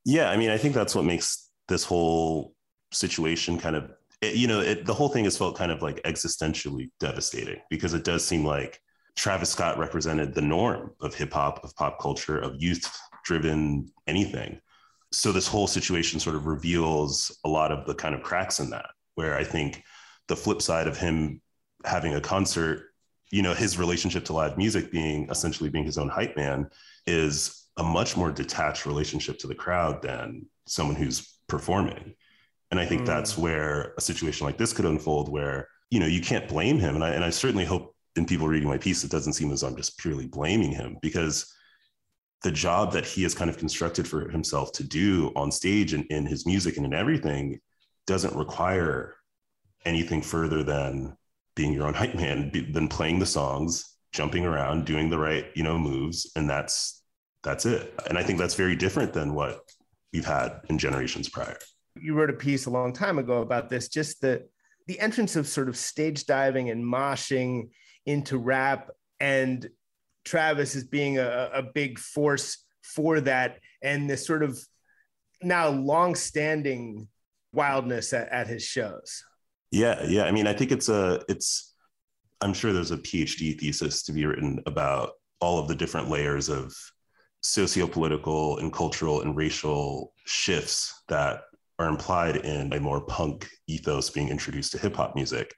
Yeah, 0.04 0.28
I 0.28 0.36
mean, 0.36 0.50
I 0.50 0.58
think 0.58 0.74
that's 0.74 0.94
what 0.96 1.04
makes 1.04 1.50
this 1.68 1.84
whole 1.84 2.52
situation 2.92 3.58
kind 3.58 3.76
of, 3.76 3.90
it, 4.20 4.34
you 4.34 4.46
know, 4.46 4.60
it, 4.60 4.86
the 4.86 4.94
whole 4.94 5.08
thing 5.08 5.24
has 5.24 5.36
felt 5.36 5.56
kind 5.56 5.72
of 5.72 5.82
like 5.82 6.02
existentially 6.02 6.90
devastating 7.00 7.60
because 7.70 7.94
it 7.94 8.04
does 8.04 8.24
seem 8.24 8.44
like 8.44 8.80
Travis 9.16 9.50
Scott 9.50 9.78
represented 9.78 10.34
the 10.34 10.42
norm 10.42 10.92
of 11.00 11.14
hip 11.14 11.32
hop, 11.32 11.62
of 11.64 11.74
pop 11.76 12.00
culture, 12.00 12.38
of 12.38 12.60
youth 12.60 12.90
driven 13.24 13.88
anything. 14.06 14.60
So 15.12 15.30
this 15.30 15.46
whole 15.46 15.68
situation 15.68 16.18
sort 16.18 16.36
of 16.36 16.46
reveals 16.46 17.38
a 17.44 17.48
lot 17.48 17.70
of 17.70 17.86
the 17.86 17.94
kind 17.94 18.14
of 18.14 18.22
cracks 18.22 18.58
in 18.58 18.70
that, 18.70 18.90
where 19.14 19.36
I 19.36 19.44
think 19.44 19.82
the 20.26 20.36
flip 20.36 20.60
side 20.60 20.88
of 20.88 20.98
him 20.98 21.40
having 21.84 22.14
a 22.14 22.20
concert, 22.20 22.90
you 23.30 23.42
know, 23.42 23.54
his 23.54 23.78
relationship 23.78 24.24
to 24.26 24.32
live 24.32 24.58
music 24.58 24.90
being 24.90 25.28
essentially 25.30 25.70
being 25.70 25.84
his 25.84 25.98
own 25.98 26.08
hype 26.08 26.36
man 26.36 26.68
is 27.06 27.66
a 27.76 27.82
much 27.82 28.16
more 28.16 28.32
detached 28.32 28.86
relationship 28.86 29.38
to 29.38 29.46
the 29.46 29.54
crowd 29.54 30.02
than 30.02 30.46
someone 30.66 30.96
who's 30.96 31.38
performing. 31.48 32.14
And 32.74 32.80
I 32.80 32.86
think 32.86 33.02
Mm. 33.02 33.06
that's 33.06 33.38
where 33.38 33.94
a 33.96 34.00
situation 34.00 34.44
like 34.48 34.58
this 34.58 34.72
could 34.72 34.84
unfold 34.84 35.28
where, 35.28 35.68
you 35.92 36.00
know, 36.00 36.06
you 36.06 36.20
can't 36.20 36.48
blame 36.48 36.80
him. 36.80 36.96
And 36.96 37.04
I, 37.04 37.10
and 37.10 37.22
I 37.22 37.30
certainly 37.30 37.64
hope 37.64 37.94
in 38.16 38.26
people 38.26 38.48
reading 38.48 38.68
my 38.68 38.78
piece, 38.78 39.04
it 39.04 39.12
doesn't 39.12 39.34
seem 39.34 39.52
as 39.52 39.62
I'm 39.62 39.76
just 39.76 39.96
purely 39.96 40.26
blaming 40.26 40.72
him 40.72 40.96
because 41.00 41.54
the 42.42 42.50
job 42.50 42.90
that 42.94 43.06
he 43.06 43.22
has 43.22 43.32
kind 43.32 43.48
of 43.48 43.58
constructed 43.58 44.08
for 44.08 44.28
himself 44.28 44.72
to 44.72 44.82
do 44.82 45.30
on 45.36 45.52
stage 45.52 45.92
and 45.92 46.04
in 46.06 46.26
his 46.26 46.46
music 46.46 46.76
and 46.76 46.84
in 46.84 46.92
everything 46.92 47.60
doesn't 48.08 48.34
require 48.34 49.14
anything 49.84 50.20
further 50.20 50.64
than 50.64 51.16
being 51.54 51.72
your 51.72 51.86
own 51.86 51.94
hype 51.94 52.16
man, 52.16 52.50
be- 52.50 52.72
than 52.72 52.88
playing 52.88 53.20
the 53.20 53.26
songs, 53.26 53.84
jumping 54.12 54.44
around, 54.44 54.84
doing 54.84 55.10
the 55.10 55.18
right, 55.18 55.46
you 55.54 55.62
know, 55.62 55.78
moves. 55.78 56.32
And 56.34 56.50
that's, 56.50 57.04
that's 57.44 57.66
it. 57.66 57.94
And 58.08 58.18
I 58.18 58.24
think 58.24 58.40
that's 58.40 58.54
very 58.56 58.74
different 58.74 59.12
than 59.12 59.32
what 59.32 59.60
we've 60.12 60.26
had 60.26 60.60
in 60.68 60.76
generations 60.76 61.28
prior. 61.28 61.56
You 62.00 62.14
wrote 62.14 62.30
a 62.30 62.34
piece 62.34 62.66
a 62.66 62.70
long 62.70 62.92
time 62.92 63.18
ago 63.18 63.40
about 63.42 63.68
this, 63.68 63.88
just 63.88 64.20
the 64.20 64.46
the 64.86 65.00
entrance 65.00 65.36
of 65.36 65.46
sort 65.46 65.68
of 65.68 65.76
stage 65.76 66.26
diving 66.26 66.68
and 66.70 66.84
moshing 66.84 67.70
into 68.04 68.36
rap 68.36 68.90
and 69.18 69.68
Travis 70.24 70.76
as 70.76 70.84
being 70.84 71.18
a, 71.18 71.50
a 71.54 71.62
big 71.62 71.98
force 71.98 72.64
for 72.82 73.20
that 73.20 73.58
and 73.82 74.08
this 74.08 74.26
sort 74.26 74.42
of 74.42 74.58
now 75.42 75.68
long-standing 75.68 77.08
wildness 77.52 78.12
at, 78.12 78.28
at 78.28 78.46
his 78.46 78.62
shows. 78.62 79.22
Yeah, 79.70 80.04
yeah. 80.04 80.24
I 80.24 80.30
mean, 80.30 80.46
I 80.46 80.52
think 80.52 80.72
it's 80.72 80.88
a 80.88 81.22
it's 81.28 81.74
I'm 82.40 82.54
sure 82.54 82.72
there's 82.72 82.90
a 82.90 82.98
PhD 82.98 83.58
thesis 83.58 84.02
to 84.04 84.12
be 84.12 84.26
written 84.26 84.60
about 84.66 85.12
all 85.40 85.58
of 85.58 85.68
the 85.68 85.74
different 85.74 86.10
layers 86.10 86.48
of 86.48 86.74
socio-political 87.42 88.58
and 88.58 88.72
cultural 88.72 89.20
and 89.20 89.36
racial 89.36 90.12
shifts 90.24 91.02
that 91.08 91.42
are 91.78 91.88
implied 91.88 92.36
in 92.36 92.72
a 92.72 92.80
more 92.80 93.00
punk 93.00 93.48
ethos 93.66 94.10
being 94.10 94.28
introduced 94.28 94.72
to 94.72 94.78
hip 94.78 94.96
hop 94.96 95.14
music. 95.14 95.54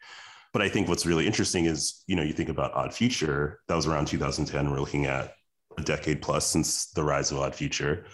But 0.52 0.62
I 0.62 0.68
think 0.68 0.88
what's 0.88 1.04
really 1.04 1.26
interesting 1.26 1.66
is, 1.66 2.02
you 2.06 2.16
know, 2.16 2.22
you 2.22 2.32
think 2.32 2.48
about 2.48 2.74
Odd 2.74 2.94
Future, 2.94 3.60
that 3.68 3.74
was 3.74 3.86
around 3.86 4.06
2010. 4.06 4.70
We're 4.70 4.80
looking 4.80 5.06
at 5.06 5.34
a 5.76 5.82
decade 5.82 6.22
plus 6.22 6.46
since 6.46 6.86
the 6.92 7.04
rise 7.04 7.30
of 7.30 7.38
Odd 7.38 7.54
Future. 7.54 8.06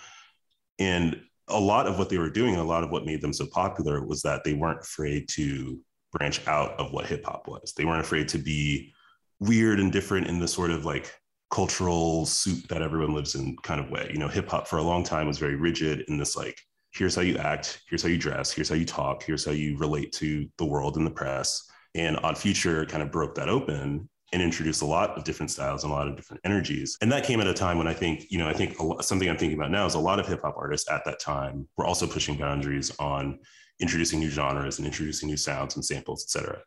And 0.79 1.21
a 1.49 1.61
lot 1.61 1.87
of 1.87 1.99
what 1.99 2.09
they 2.09 2.19
were 2.19 2.31
doing, 2.31 2.57
a 2.57 2.65
lot 2.65 2.83
of 2.83 2.91
what 2.91 3.07
made 3.07 3.21
them 3.21 3.33
so 3.33 3.47
popular 3.47 4.05
was 4.05 4.23
that 4.23 4.43
they 4.43 4.55
weren't 4.55 4.83
afraid 4.83 5.29
to 5.31 5.79
branch 6.11 6.47
out 6.47 6.73
of 6.81 6.93
what 6.93 7.07
hip 7.07 7.25
hop 7.25 7.47
was. 7.47 7.73
They 7.77 7.85
weren't 7.85 8.01
afraid 8.01 8.29
to 8.29 8.39
be 8.39 8.93
weird 9.39 9.81
and 9.81 9.93
different 9.93 10.27
in 10.27 10.39
the 10.39 10.49
sort 10.49 10.71
of 10.71 10.85
like 10.85 11.13
cultural 11.51 12.27
soup 12.27 12.67
that 12.69 12.83
everyone 12.83 13.15
lives 13.15 13.35
in 13.35 13.57
kind 13.59 13.81
of 13.81 13.91
way. 13.91 14.11
You 14.13 14.19
know, 14.19 14.29
hip 14.29 14.49
hop 14.49 14.67
for 14.67 14.79
a 14.79 14.83
long 14.83 15.05
time 15.05 15.27
was 15.27 15.39
very 15.39 15.57
rigid 15.57 16.05
in 16.09 16.17
this 16.17 16.37
like, 16.37 16.59
here's 16.93 17.15
how 17.15 17.23
you 17.23 17.37
act, 17.39 17.83
here's 17.89 18.03
how 18.03 18.09
you 18.09 18.19
dress, 18.19 18.53
here's 18.53 18.69
how 18.69 18.75
you 18.75 18.85
talk, 18.85 19.23
here's 19.23 19.45
how 19.45 19.53
you 19.53 19.77
relate 19.79 20.13
to 20.13 20.47
the 20.59 20.65
world 20.65 20.97
and 20.97 21.07
the 21.07 21.11
press. 21.11 21.71
And 21.95 22.19
Odd 22.23 22.39
Future 22.39 22.87
kind 22.87 23.03
of 23.03 23.11
broke 23.11 23.35
that 23.35 23.49
open 23.49 24.09
and 24.33 24.43
introduced 24.43 24.81
a 24.81 24.87
lot 24.87 25.11
of 25.11 25.25
different 25.25 25.51
styles 25.51 25.85
and 25.85 25.93
a 25.93 25.95
lot 25.95 26.09
of 26.09 26.17
different 26.17 26.41
energies. 26.45 26.97
And 27.03 27.13
that 27.13 27.25
came 27.25 27.41
at 27.41 27.47
a 27.47 27.55
time 27.55 27.77
when 27.77 27.87
I 27.87 27.93
think, 27.93 28.27
you 28.31 28.39
know, 28.39 28.49
I 28.49 28.55
think 28.55 28.81
lot, 28.81 29.05
something 29.05 29.29
I'm 29.29 29.37
thinking 29.37 29.59
about 29.59 29.71
now 29.71 29.85
is 29.85 29.95
a 29.95 30.01
lot 30.01 30.19
of 30.19 30.27
hip 30.27 30.41
hop 30.43 30.57
artists 30.57 30.91
at 30.91 31.05
that 31.05 31.21
time 31.21 31.69
were 31.77 31.85
also 31.85 32.07
pushing 32.07 32.39
boundaries 32.39 32.91
on 32.99 33.39
introducing 33.79 34.21
new 34.21 34.31
genres 34.31 34.79
and 34.79 34.87
introducing 34.87 35.29
new 35.29 35.37
sounds 35.37 35.77
and 35.77 35.85
samples, 35.85 36.25
et 36.27 36.31
cetera. 36.31 36.61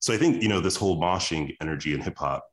So 0.00 0.12
I 0.14 0.18
think, 0.18 0.42
you 0.42 0.48
know, 0.48 0.60
this 0.60 0.76
whole 0.76 1.00
moshing 1.00 1.56
energy 1.60 1.94
in 1.94 2.00
hip 2.00 2.18
hop 2.18 2.44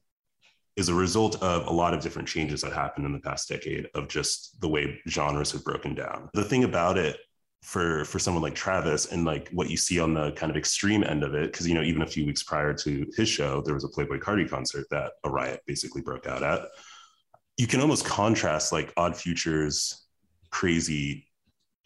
is 0.78 0.90
a 0.90 0.94
result 0.94 1.42
of 1.42 1.68
a 1.68 1.72
lot 1.72 1.94
of 1.94 2.02
different 2.02 2.28
changes 2.28 2.62
that 2.62 2.74
happened 2.74 3.06
in 3.06 3.14
the 3.14 3.20
past 3.20 3.50
decade 3.50 3.88
of 3.94 4.08
just 4.08 4.60
the 4.62 4.68
way 4.68 5.00
genres 5.08 5.52
have 5.52 5.64
broken 5.64 5.94
down. 5.94 6.30
The 6.34 6.44
thing 6.44 6.64
about 6.64 6.98
it 6.98 7.18
for 7.62 8.06
for 8.06 8.20
someone 8.20 8.42
like 8.42 8.56
Travis 8.56 9.12
and 9.12 9.24
like 9.24 9.50
what 9.50 9.70
you 9.70 9.78
see 9.78 10.00
on 10.00 10.14
the 10.14 10.32
kind 10.32 10.50
of 10.50 10.58
extreme 10.58 11.04
end 11.04 11.24
of 11.24 11.36
it, 11.36 11.52
because 11.52 11.68
you 11.68 11.76
know, 11.76 11.84
even 11.84 12.02
a 12.02 12.08
few 12.08 12.26
weeks 12.26 12.44
prior 12.44 12.74
to 12.74 13.06
his 13.16 13.30
show, 13.30 13.62
there 13.62 13.74
was 13.74 13.84
a 13.84 13.88
Playboi 13.88 14.20
Carti 14.20 14.50
concert 14.50 14.86
that 14.90 15.14
a 15.24 15.30
riot 15.30 15.62
basically 15.68 16.02
broke 16.02 16.26
out 16.26 16.44
at. 16.44 16.62
You 17.58 17.68
can 17.68 17.82
almost 17.82 18.06
contrast 18.06 18.72
like 18.72 18.94
Odd 18.98 19.16
Future's 19.16 20.06
crazy, 20.50 21.28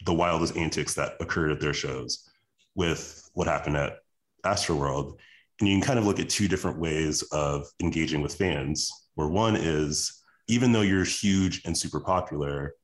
the 0.04 0.14
wildest 0.14 0.56
antics 0.56 0.94
that 0.94 1.14
occurred 1.20 1.52
at 1.52 1.60
their 1.60 1.74
shows 1.74 2.30
with 2.74 3.28
what 3.34 3.46
happened 3.46 3.76
at 3.76 3.98
Astroworld. 4.44 5.18
And 5.60 5.68
you 5.68 5.74
can 5.76 5.86
kind 5.86 5.98
of 5.98 6.06
look 6.06 6.20
at 6.20 6.28
two 6.28 6.48
different 6.48 6.78
ways 6.78 7.22
of 7.32 7.66
engaging 7.82 8.20
with 8.20 8.34
fans, 8.34 8.90
where 9.14 9.28
one 9.28 9.56
is 9.56 10.22
even 10.48 10.72
though 10.72 10.82
you're 10.82 11.04
huge 11.04 11.62
and 11.64 11.76
super 11.76 12.00
popular, 12.00 12.74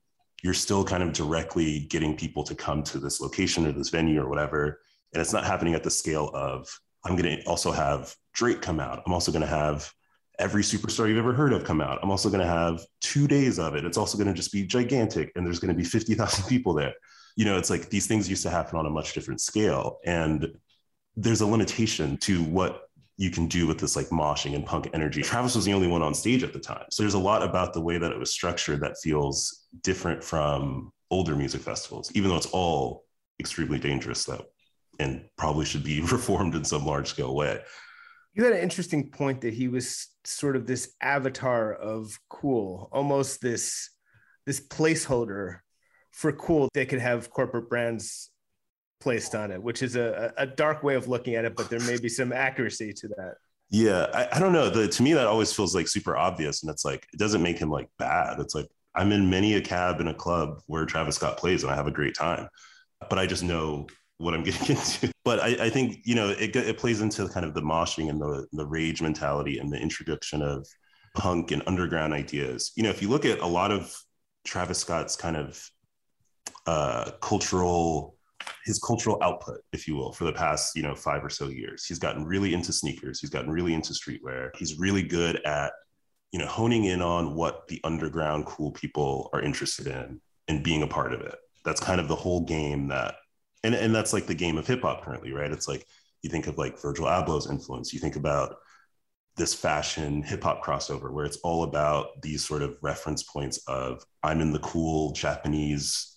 you're 0.43 0.55
still 0.55 0.85
kind 0.85 1.03
of 1.03 1.13
directly 1.13 1.87
getting 1.91 2.17
people 2.17 2.43
to 2.43 2.55
come 2.55 2.83
to 2.83 2.99
this 2.99 3.21
location 3.21 3.67
or 3.67 3.73
this 3.73 3.91
venue 3.91 4.21
or 4.21 4.29
whatever. 4.29 4.81
And 5.13 5.21
it's 5.21 5.33
not 5.33 5.45
happening 5.45 5.75
at 5.75 5.85
the 5.85 5.91
scale 5.91 6.31
of, 6.35 6.69
I'm 7.05 7.17
going 7.17 7.39
to 7.39 7.45
also 7.45 7.71
have 7.71 8.15
Drake 8.33 8.61
come 8.61 8.81
out. 8.81 9.03
I'm 9.07 9.13
also 9.13 9.31
going 9.31 9.43
to 9.43 9.49
have 9.49 9.93
every 10.39 10.63
superstar 10.63 11.09
you've 11.09 11.19
ever 11.19 11.33
heard 11.33 11.53
of 11.53 11.65
come 11.65 11.81
out. 11.81 12.01
I'm 12.03 12.11
also 12.11 12.29
going 12.29 12.41
to 12.41 12.47
have 12.47 12.85
two 13.01 13.29
days 13.29 13.59
of 13.59 13.77
it. 13.77 13.85
It's 13.85 13.99
also 13.99 14.19
going 14.19 14.29
to 14.29 14.35
just 14.35 14.53
be 14.53 14.67
gigantic 14.67 15.31
and 15.37 15.47
there's 15.47 15.61
going 15.61 15.73
to 15.73 15.79
be 15.79 15.85
50,000 15.85 16.45
people 16.49 16.75
there. 16.75 16.95
You 17.37 17.45
know, 17.45 17.57
it's 17.57 17.71
like 17.71 17.89
these 17.89 18.07
things 18.07 18.29
used 18.29 18.43
to 18.43 18.51
happen 18.51 18.79
on 18.79 18.87
a 18.87 18.91
much 18.91 19.13
different 19.13 19.41
scale. 19.41 19.99
And 20.05 20.49
there's 21.17 21.41
a 21.41 21.47
limitation 21.47 22.17
to 22.19 22.43
what 22.45 22.89
you 23.17 23.31
can 23.31 23.47
do 23.47 23.67
with 23.67 23.79
this 23.79 23.95
like 23.95 24.09
moshing 24.09 24.55
and 24.55 24.65
punk 24.65 24.89
energy. 24.95 25.23
Travis 25.23 25.55
was 25.55 25.65
the 25.65 25.73
only 25.73 25.87
one 25.87 26.03
on 26.03 26.15
stage 26.15 26.43
at 26.43 26.53
the 26.53 26.59
time. 26.59 26.85
So 26.91 27.03
there's 27.03 27.15
a 27.15 27.19
lot 27.19 27.43
about 27.43 27.73
the 27.75 27.81
way 27.81 27.99
that 27.99 28.11
it 28.11 28.19
was 28.19 28.33
structured 28.33 28.81
that 28.81 28.97
feels 29.03 29.67
different 29.83 30.25
from 30.25 30.93
older 31.11 31.37
music 31.37 31.61
festivals, 31.61 32.11
even 32.15 32.31
though 32.31 32.37
it's 32.37 32.47
all 32.47 33.05
extremely 33.39 33.79
dangerous 33.79 34.25
though, 34.25 34.45
and 34.99 35.25
probably 35.37 35.67
should 35.67 35.85
be 35.85 36.01
reformed 36.13 36.55
in 36.55 36.65
some 36.65 36.87
large 36.87 37.09
scale 37.09 37.35
way. 37.35 37.61
You 38.35 38.45
had 38.45 38.55
an 38.55 38.61
interesting 38.61 39.11
point 39.11 39.43
that 39.43 39.53
he 39.53 39.69
was 39.69 40.09
sort 40.25 40.57
of 40.57 40.67
this 40.67 40.95
avatar 41.03 41.75
of 41.75 42.19
cool, 42.31 42.89
almost 42.91 43.43
this 43.43 43.91
this 44.47 44.59
placeholder 44.59 45.59
for 46.11 46.33
cool 46.33 46.69
they 46.75 46.87
could 46.87 46.99
have 46.99 47.31
corporate 47.31 47.69
brands 47.69 48.32
placed 49.03 49.35
on 49.35 49.51
it, 49.51 49.63
which 49.63 49.83
is 49.83 49.97
a, 49.97 50.33
a 50.37 50.47
dark 50.47 50.83
way 50.83 50.95
of 50.95 51.09
looking 51.09 51.35
at 51.35 51.45
it, 51.45 51.57
but 51.57 51.69
there 51.69 51.81
may 51.81 51.99
be 51.99 52.09
some 52.09 52.33
accuracy 52.33 52.93
to 52.93 53.09
that. 53.09 53.35
Yeah, 53.69 54.07
I, 54.15 54.37
I 54.37 54.39
don't 54.39 54.53
know. 54.53 54.71
The, 54.71 54.87
to 54.87 55.03
me, 55.03 55.13
that 55.15 55.27
always 55.27 55.53
feels 55.53 55.75
like 55.75 55.89
super 55.89 56.17
obvious, 56.17 56.63
and 56.63 56.71
it's 56.71 56.85
like 56.85 57.07
it 57.13 57.19
doesn't 57.19 57.43
make 57.43 57.59
him 57.59 57.71
like 57.71 57.89
bad. 57.99 58.39
It's 58.39 58.55
like 58.55 58.69
I'm 58.95 59.13
in 59.13 59.29
many 59.29 59.55
a 59.55 59.61
cab 59.61 60.01
in 60.01 60.09
a 60.09 60.15
club 60.15 60.61
where 60.67 60.87
Travis 60.87 61.17
Scott 61.17 61.37
plays, 61.37 61.63
and 61.63 61.73
I 61.73 61.77
have 61.77 61.87
a 61.87 61.91
great 61.91 62.15
time, 62.15 62.49
but 63.09 63.19
I 63.19 63.27
just 63.27 63.43
know 63.43 63.87
what 64.19 64.35
I'm 64.35 64.43
getting 64.45 64.77
into. 64.77 65.11
But 65.25 65.41
I, 65.41 65.67
I 65.67 65.71
think 65.71 66.03
you 66.05 66.15
know 66.15 66.29
it, 66.31 66.55
it 66.55 66.79
plays 66.79 67.01
into 67.01 67.29
kind 67.29 67.45
of 67.45 67.55
the 67.55 67.63
moshing 67.63 68.09
and 68.09 68.21
the 68.21 68.47
the 68.53 68.67
rage 68.67 69.03
mentality 69.03 69.59
and 69.59 69.73
the 69.73 69.79
introduction 69.79 70.43
of 70.43 70.67
punk 71.15 71.51
and 71.51 71.63
underground 71.67 72.13
ideas. 72.13 72.73
You 72.77 72.83
know, 72.85 72.91
if 72.91 73.03
you 73.03 73.09
look 73.09 73.25
at 73.25 73.41
a 73.41 73.47
lot 73.47 73.71
of 73.73 73.95
Travis 74.45 74.79
Scott's 74.79 75.17
kind 75.17 75.37
of 75.37 75.71
uh, 76.67 77.11
cultural 77.21 78.17
his 78.65 78.79
cultural 78.79 79.19
output, 79.23 79.61
if 79.73 79.89
you 79.89 79.97
will, 79.97 80.13
for 80.13 80.25
the 80.25 80.33
past, 80.33 80.77
you 80.77 80.83
know, 80.83 80.95
five 80.95 81.25
or 81.25 81.31
so 81.31 81.49
years. 81.49 81.85
He's 81.85 81.99
gotten 81.99 82.25
really 82.25 82.55
into 82.55 82.73
sneakers. 82.73 83.21
He's 83.21 83.31
gotten 83.31 83.51
really 83.51 83.75
into 83.75 83.93
streetwear. 83.93 84.51
He's 84.57 84.79
really 84.79 85.03
good 85.03 85.45
at, 85.45 85.73
you 86.33 86.39
know, 86.39 86.47
honing 86.47 86.85
in 86.85 87.03
on 87.03 87.35
what 87.35 87.69
the 87.69 87.81
underground 87.85 88.47
cool 88.47 88.73
people 88.73 89.31
are 89.33 89.43
interested 89.43 89.87
in 89.87 90.21
and 90.49 90.63
being 90.63 90.83
a 90.83 90.87
part 90.87 91.13
of 91.13 91.21
it. 91.21 91.37
That's 91.65 91.81
kind 91.81 92.01
of 92.01 92.09
the 92.09 92.17
whole 92.17 92.41
game 92.41 92.89
that, 92.89 93.15
and, 93.65 93.75
and 93.75 93.95
that's 93.95 94.13
like 94.13 94.27
the 94.27 94.35
game 94.35 94.59
of 94.59 94.67
hip 94.67 94.83
hop 94.83 95.05
currently, 95.05 95.33
right? 95.33 95.53
It's 95.53 95.69
like 95.69 95.87
you 96.23 96.31
think 96.31 96.47
of 96.47 96.59
like 96.59 96.81
Virgil 96.81 97.07
Abloh's 97.07 97.51
influence. 97.51 97.93
You 97.93 98.01
think 98.01 98.17
about 98.17 98.57
this 99.37 99.55
fashion 99.55 100.23
hip 100.23 100.43
hop 100.43 100.65
crossover 100.65 101.11
where 101.11 101.25
it's 101.25 101.39
all 101.39 101.65
about 101.65 102.21
these 102.23 102.45
sort 102.45 102.63
of 102.63 102.77
reference 102.83 103.23
points 103.23 103.59
of 103.67 104.05
I'm 104.23 104.41
in 104.41 104.53
the 104.53 104.59
cool 104.59 105.13
Japanese 105.13 106.12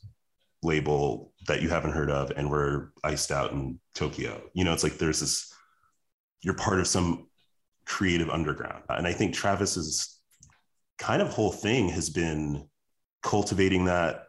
label 0.66 1.34
that 1.48 1.62
you 1.62 1.70
haven't 1.70 1.92
heard 1.92 2.10
of 2.10 2.32
and 2.36 2.50
we're 2.50 2.90
iced 3.04 3.32
out 3.32 3.52
in 3.52 3.80
Tokyo. 3.94 4.42
You 4.54 4.64
know, 4.64 4.74
it's 4.74 4.84
like 4.84 4.98
there's 4.98 5.20
this, 5.20 5.54
you're 6.42 6.56
part 6.56 6.80
of 6.80 6.88
some 6.88 7.28
creative 7.86 8.30
underground. 8.30 8.84
And 8.90 9.08
I 9.08 9.14
think 9.14 9.34
Travis's 9.34 10.20
kind 10.98 11.22
of 11.22 11.30
whole 11.30 11.52
thing 11.52 11.90
has 11.90 12.10
been 12.10 12.68
cultivating 13.22 13.86
that 13.86 14.24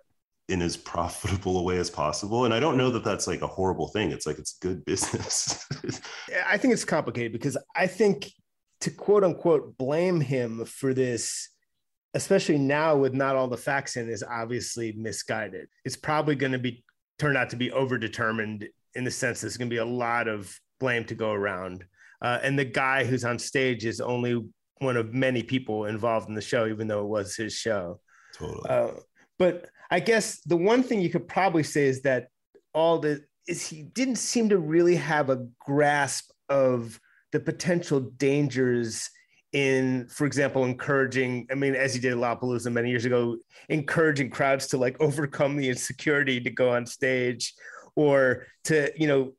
in 0.48 0.62
as 0.62 0.76
profitable 0.76 1.58
a 1.58 1.62
way 1.62 1.78
as 1.78 1.90
possible. 1.90 2.44
And 2.44 2.54
I 2.54 2.60
don't 2.60 2.76
know 2.76 2.90
that 2.90 3.04
that's 3.04 3.26
like 3.26 3.42
a 3.42 3.46
horrible 3.46 3.88
thing. 3.88 4.12
It's 4.12 4.26
like 4.26 4.38
it's 4.38 4.58
good 4.60 4.84
business. 4.84 5.66
I 6.46 6.56
think 6.56 6.72
it's 6.72 6.84
complicated 6.84 7.32
because 7.32 7.56
I 7.74 7.86
think 7.86 8.30
to 8.82 8.90
quote 8.90 9.24
unquote 9.24 9.76
blame 9.76 10.20
him 10.20 10.64
for 10.64 10.94
this 10.94 11.48
especially 12.16 12.56
now 12.56 12.96
with 12.96 13.12
not 13.12 13.36
all 13.36 13.46
the 13.46 13.56
facts 13.56 13.96
in, 13.96 14.08
is 14.08 14.22
obviously 14.22 14.92
misguided. 14.92 15.68
It's 15.84 15.96
probably 15.96 16.34
going 16.34 16.52
to 16.52 16.58
be 16.58 16.82
turned 17.18 17.36
out 17.36 17.50
to 17.50 17.56
be 17.56 17.70
overdetermined 17.70 18.66
in 18.94 19.04
the 19.04 19.10
sense 19.10 19.42
there's 19.42 19.58
going 19.58 19.68
to 19.68 19.74
be 19.74 19.80
a 19.80 19.84
lot 19.84 20.26
of 20.26 20.58
blame 20.80 21.04
to 21.04 21.14
go 21.14 21.32
around. 21.32 21.84
Uh, 22.22 22.38
and 22.42 22.58
the 22.58 22.64
guy 22.64 23.04
who's 23.04 23.24
on 23.24 23.38
stage 23.38 23.84
is 23.84 24.00
only 24.00 24.42
one 24.78 24.96
of 24.96 25.12
many 25.12 25.42
people 25.42 25.84
involved 25.84 26.28
in 26.30 26.34
the 26.34 26.40
show, 26.40 26.66
even 26.66 26.88
though 26.88 27.02
it 27.02 27.08
was 27.08 27.36
his 27.36 27.52
show. 27.52 28.00
Totally. 28.34 28.68
Uh, 28.68 28.92
but 29.38 29.66
I 29.90 30.00
guess 30.00 30.40
the 30.40 30.56
one 30.56 30.82
thing 30.82 31.02
you 31.02 31.10
could 31.10 31.28
probably 31.28 31.62
say 31.62 31.84
is 31.84 32.00
that 32.02 32.28
all 32.72 32.98
the 32.98 33.22
is 33.46 33.66
he 33.66 33.82
didn't 33.82 34.16
seem 34.16 34.48
to 34.48 34.58
really 34.58 34.96
have 34.96 35.28
a 35.28 35.46
grasp 35.60 36.30
of 36.48 36.98
the 37.32 37.40
potential 37.40 38.00
dangers 38.00 39.10
in, 39.56 40.06
for 40.08 40.26
example, 40.26 40.66
encouraging, 40.66 41.46
I 41.50 41.54
mean, 41.54 41.74
as 41.74 41.94
he 41.94 41.98
did 41.98 42.12
at 42.12 42.18
Lollapalooza 42.18 42.70
many 42.70 42.90
years 42.90 43.06
ago, 43.06 43.38
encouraging 43.70 44.28
crowds 44.28 44.66
to 44.66 44.76
like 44.76 45.00
overcome 45.00 45.56
the 45.56 45.70
insecurity 45.70 46.38
to 46.42 46.50
go 46.50 46.68
on 46.68 46.84
stage 46.84 47.54
or 47.94 48.46
to, 48.64 48.92
you 48.98 49.08
know, 49.08 49.32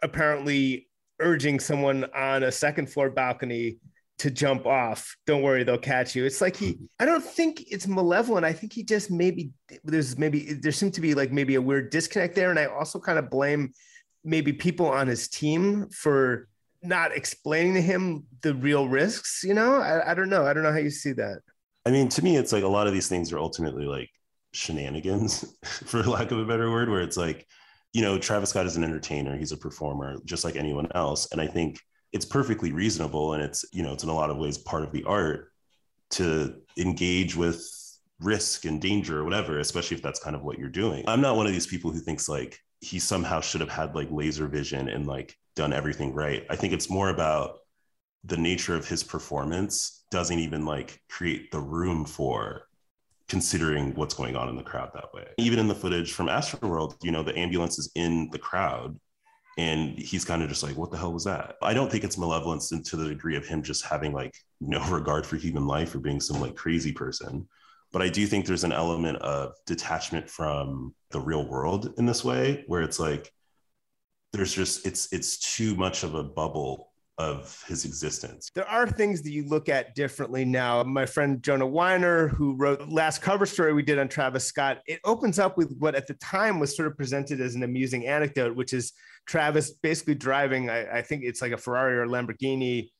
apparently 0.00 0.88
urging 1.20 1.60
someone 1.60 2.06
on 2.16 2.44
a 2.44 2.50
second 2.50 2.90
floor 2.90 3.10
balcony 3.10 3.76
to 4.16 4.30
jump 4.30 4.64
off. 4.64 5.14
Don't 5.26 5.42
worry, 5.42 5.62
they'll 5.62 5.76
catch 5.76 6.16
you. 6.16 6.24
It's 6.24 6.40
like 6.40 6.56
he, 6.56 6.78
I 6.98 7.04
don't 7.04 7.22
think 7.22 7.70
it's 7.70 7.86
malevolent. 7.86 8.46
I 8.46 8.52
think 8.54 8.72
he 8.72 8.82
just 8.82 9.10
maybe, 9.10 9.50
there's 9.84 10.16
maybe, 10.16 10.54
there 10.54 10.72
seemed 10.72 10.94
to 10.94 11.02
be 11.02 11.12
like 11.12 11.32
maybe 11.32 11.56
a 11.56 11.60
weird 11.60 11.90
disconnect 11.90 12.34
there. 12.34 12.48
And 12.48 12.58
I 12.58 12.64
also 12.64 12.98
kind 12.98 13.18
of 13.18 13.28
blame 13.28 13.74
maybe 14.24 14.54
people 14.54 14.86
on 14.86 15.06
his 15.06 15.28
team 15.28 15.90
for 15.90 16.48
not 16.84 17.16
explaining 17.16 17.74
to 17.74 17.82
him 17.82 18.24
the 18.42 18.54
real 18.54 18.88
risks 18.88 19.42
you 19.44 19.54
know? 19.54 19.76
I, 19.76 20.10
I 20.10 20.14
don't 20.14 20.28
know. 20.28 20.46
I 20.46 20.52
don't 20.52 20.62
know 20.62 20.72
how 20.72 20.78
you 20.78 20.90
see 20.90 21.12
that. 21.12 21.40
I 21.86 21.90
mean 21.90 22.08
to 22.10 22.22
me 22.22 22.36
it's 22.36 22.52
like 22.52 22.64
a 22.64 22.68
lot 22.68 22.86
of 22.86 22.92
these 22.92 23.08
things 23.08 23.32
are 23.32 23.38
ultimately 23.38 23.84
like 23.86 24.10
shenanigans 24.52 25.44
for 25.64 26.02
lack 26.02 26.30
of 26.30 26.38
a 26.38 26.44
better 26.44 26.70
word 26.70 26.88
where 26.88 27.02
it's 27.02 27.16
like 27.16 27.46
you 27.92 28.02
know 28.02 28.18
travis 28.18 28.50
scott 28.50 28.66
is 28.66 28.76
an 28.76 28.84
entertainer. 28.84 29.36
He's 29.36 29.52
a 29.52 29.56
performer 29.56 30.16
just 30.24 30.44
like 30.44 30.56
anyone 30.56 30.88
else. 30.94 31.30
And 31.32 31.40
i 31.40 31.46
think 31.46 31.78
it's 32.14 32.24
perfectly 32.24 32.72
reasonable 32.72 33.34
and 33.34 33.42
it's 33.42 33.64
you 33.72 33.82
know 33.82 33.92
it's 33.92 34.04
in 34.04 34.08
a 34.08 34.14
lot 34.14 34.30
of 34.30 34.38
ways 34.38 34.56
part 34.56 34.84
of 34.84 34.92
the 34.92 35.04
art 35.04 35.50
to 36.10 36.54
engage 36.78 37.34
with 37.34 37.68
risk 38.20 38.64
and 38.64 38.80
danger 38.80 39.18
or 39.18 39.24
whatever 39.24 39.58
especially 39.58 39.96
if 39.96 40.02
that's 40.02 40.20
kind 40.20 40.36
of 40.36 40.42
what 40.42 40.58
you're 40.58 40.68
doing. 40.68 41.04
I'm 41.08 41.20
not 41.20 41.36
one 41.36 41.46
of 41.46 41.52
these 41.52 41.66
people 41.66 41.90
who 41.90 41.98
thinks 41.98 42.28
like 42.28 42.58
he 42.80 42.98
somehow 42.98 43.40
should 43.40 43.60
have 43.60 43.70
had 43.70 43.94
like 43.94 44.08
laser 44.10 44.46
vision 44.46 44.88
and 44.88 45.06
like 45.06 45.36
done 45.56 45.72
everything 45.72 46.14
right. 46.14 46.44
I 46.50 46.56
think 46.56 46.72
it's 46.72 46.90
more 46.90 47.08
about 47.08 47.58
the 48.24 48.36
nature 48.36 48.74
of 48.74 48.88
his 48.88 49.02
performance 49.02 50.04
doesn't 50.10 50.38
even 50.38 50.64
like 50.64 51.00
create 51.08 51.50
the 51.50 51.60
room 51.60 52.04
for 52.04 52.62
considering 53.28 53.94
what's 53.94 54.14
going 54.14 54.36
on 54.36 54.48
in 54.48 54.56
the 54.56 54.62
crowd 54.62 54.90
that 54.94 55.12
way. 55.12 55.26
Even 55.38 55.58
in 55.58 55.68
the 55.68 55.74
footage 55.74 56.12
from 56.12 56.26
Astroworld, 56.26 56.96
you 57.02 57.10
know, 57.10 57.22
the 57.22 57.36
ambulance 57.38 57.78
is 57.78 57.90
in 57.94 58.28
the 58.30 58.38
crowd 58.38 58.98
and 59.56 59.98
he's 59.98 60.24
kind 60.24 60.42
of 60.42 60.48
just 60.48 60.62
like, 60.62 60.76
what 60.76 60.90
the 60.90 60.96
hell 60.96 61.12
was 61.12 61.24
that? 61.24 61.56
I 61.62 61.74
don't 61.74 61.90
think 61.90 62.04
it's 62.04 62.18
malevolence 62.18 62.68
to 62.70 62.96
the 62.96 63.08
degree 63.08 63.36
of 63.36 63.46
him 63.46 63.62
just 63.62 63.84
having 63.84 64.12
like 64.12 64.34
no 64.60 64.84
regard 64.90 65.26
for 65.26 65.36
human 65.36 65.66
life 65.66 65.94
or 65.94 66.00
being 66.00 66.20
some 66.20 66.40
like 66.40 66.56
crazy 66.56 66.92
person. 66.92 67.48
But 67.92 68.02
I 68.02 68.08
do 68.08 68.26
think 68.26 68.46
there's 68.46 68.64
an 68.64 68.72
element 68.72 69.18
of 69.18 69.52
detachment 69.66 70.28
from 70.28 70.94
the 71.10 71.20
real 71.20 71.46
world 71.46 71.94
in 71.96 72.06
this 72.06 72.24
way, 72.24 72.64
where 72.66 72.82
it's 72.82 72.98
like, 72.98 73.32
there's 74.34 74.54
just 74.54 74.86
it's 74.86 75.12
it's 75.12 75.56
too 75.56 75.74
much 75.76 76.02
of 76.02 76.14
a 76.14 76.22
bubble 76.22 76.90
of 77.16 77.62
his 77.68 77.84
existence. 77.84 78.50
There 78.54 78.68
are 78.68 78.88
things 78.88 79.22
that 79.22 79.30
you 79.30 79.48
look 79.48 79.68
at 79.68 79.94
differently 79.94 80.44
now. 80.44 80.82
My 80.82 81.06
friend 81.06 81.40
Jonah 81.40 81.66
Weiner, 81.66 82.26
who 82.26 82.56
wrote 82.56 82.88
last 82.88 83.22
cover 83.22 83.46
story 83.46 83.72
we 83.72 83.84
did 83.84 84.00
on 84.00 84.08
Travis 84.08 84.44
Scott, 84.44 84.80
it 84.86 84.98
opens 85.04 85.38
up 85.38 85.56
with 85.56 85.76
what 85.78 85.94
at 85.94 86.08
the 86.08 86.14
time 86.14 86.58
was 86.58 86.76
sort 86.76 86.88
of 86.88 86.96
presented 86.96 87.40
as 87.40 87.54
an 87.54 87.62
amusing 87.62 88.06
anecdote, 88.06 88.56
which 88.56 88.72
is 88.72 88.92
Travis 89.26 89.70
basically 89.70 90.16
driving, 90.16 90.68
I, 90.68 90.98
I 90.98 91.02
think 91.02 91.22
it's 91.22 91.40
like 91.40 91.52
a 91.52 91.56
Ferrari 91.56 91.98
or 91.98 92.06
Lamborghini 92.06 92.90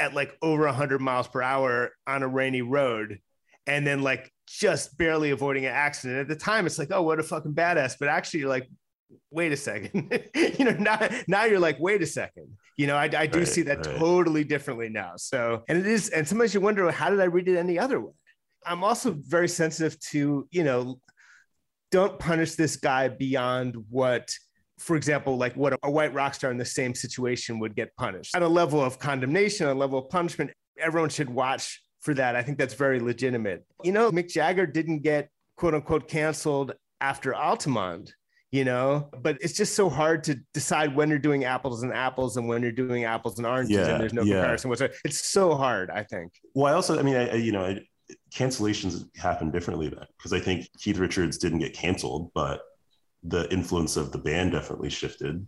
at 0.00 0.14
like 0.14 0.36
over 0.42 0.64
100 0.64 1.00
miles 1.00 1.28
per 1.28 1.40
hour 1.40 1.92
on 2.08 2.24
a 2.24 2.28
rainy 2.28 2.62
road. 2.62 3.20
And 3.68 3.86
then 3.86 4.02
like 4.02 4.30
just 4.46 4.98
barely 4.98 5.30
avoiding 5.30 5.64
an 5.64 5.72
accident. 5.72 6.20
At 6.20 6.28
the 6.28 6.36
time, 6.36 6.66
it's 6.66 6.78
like, 6.78 6.88
oh, 6.90 7.02
what 7.02 7.20
a 7.20 7.22
fucking 7.22 7.54
badass. 7.54 7.94
But 7.98 8.08
actually, 8.08 8.40
you're 8.40 8.48
like, 8.48 8.68
wait 9.30 9.52
a 9.52 9.56
second. 9.56 10.12
You 10.58 10.66
know 10.66 10.72
now 10.72 11.08
now 11.26 11.44
you're 11.44 11.60
like 11.60 11.78
wait 11.80 12.02
a 12.02 12.06
second. 12.06 12.48
You 12.76 12.86
know 12.86 12.96
i, 12.96 13.04
I 13.04 13.26
do 13.26 13.40
right, 13.40 13.48
see 13.48 13.62
that 13.62 13.86
right. 13.86 13.96
totally 13.98 14.44
differently 14.44 14.88
now. 14.88 15.12
So 15.16 15.62
and 15.68 15.78
it 15.78 15.86
is 15.86 16.10
and 16.10 16.26
sometimes 16.26 16.54
you 16.54 16.60
wonder 16.60 16.90
how 16.90 17.10
did 17.10 17.20
i 17.20 17.24
read 17.24 17.48
it 17.48 17.56
any 17.56 17.78
other 17.78 18.00
way? 18.00 18.12
I'm 18.66 18.84
also 18.84 19.16
very 19.20 19.48
sensitive 19.48 19.98
to 20.12 20.46
you 20.50 20.64
know 20.64 21.00
don't 21.90 22.18
punish 22.18 22.54
this 22.54 22.76
guy 22.76 23.08
beyond 23.08 23.76
what 23.90 24.30
for 24.78 24.96
example 24.96 25.36
like 25.36 25.54
what 25.54 25.78
a 25.82 25.90
white 25.90 26.12
rock 26.14 26.34
star 26.34 26.50
in 26.50 26.58
the 26.58 26.64
same 26.64 26.94
situation 26.94 27.58
would 27.58 27.74
get 27.74 27.94
punished. 27.96 28.34
At 28.34 28.42
a 28.42 28.48
level 28.48 28.80
of 28.80 28.98
condemnation 28.98 29.66
a 29.66 29.74
level 29.74 29.98
of 29.98 30.08
punishment 30.08 30.50
everyone 30.78 31.10
should 31.10 31.30
watch 31.30 31.82
for 32.00 32.14
that. 32.14 32.36
I 32.36 32.42
think 32.42 32.58
that's 32.58 32.74
very 32.74 33.00
legitimate. 33.00 33.64
You 33.82 33.92
know 33.92 34.10
mick 34.10 34.28
jagger 34.28 34.66
didn't 34.66 35.00
get 35.00 35.28
quote 35.56 35.74
unquote 35.74 36.08
canceled 36.08 36.72
after 37.00 37.34
altamont 37.34 38.12
you 38.54 38.64
know 38.64 39.08
but 39.22 39.36
it's 39.40 39.54
just 39.54 39.74
so 39.74 39.88
hard 39.88 40.22
to 40.22 40.36
decide 40.52 40.94
when 40.94 41.08
you're 41.08 41.18
doing 41.18 41.44
apples 41.44 41.82
and 41.82 41.92
apples 41.92 42.36
and 42.36 42.46
when 42.46 42.62
you're 42.62 42.72
doing 42.72 43.04
apples 43.04 43.38
and 43.38 43.46
oranges 43.46 43.76
yeah, 43.76 43.88
and 43.88 44.00
there's 44.00 44.12
no 44.12 44.22
yeah. 44.22 44.34
comparison 44.34 44.70
whatsoever 44.70 44.94
it's 45.04 45.26
so 45.26 45.54
hard 45.54 45.90
i 45.90 46.02
think 46.02 46.32
well 46.54 46.72
i 46.72 46.76
also 46.76 46.98
i 46.98 47.02
mean 47.02 47.16
I, 47.16 47.30
I 47.30 47.34
you 47.34 47.52
know 47.52 47.64
I, 47.64 47.80
cancellations 48.32 49.08
happen 49.16 49.50
differently 49.50 49.88
then 49.88 50.06
because 50.16 50.32
i 50.32 50.38
think 50.38 50.68
keith 50.78 50.98
richards 50.98 51.38
didn't 51.38 51.58
get 51.58 51.74
canceled 51.74 52.30
but 52.34 52.62
the 53.24 53.50
influence 53.52 53.96
of 53.96 54.12
the 54.12 54.18
band 54.18 54.52
definitely 54.52 54.90
shifted 54.90 55.44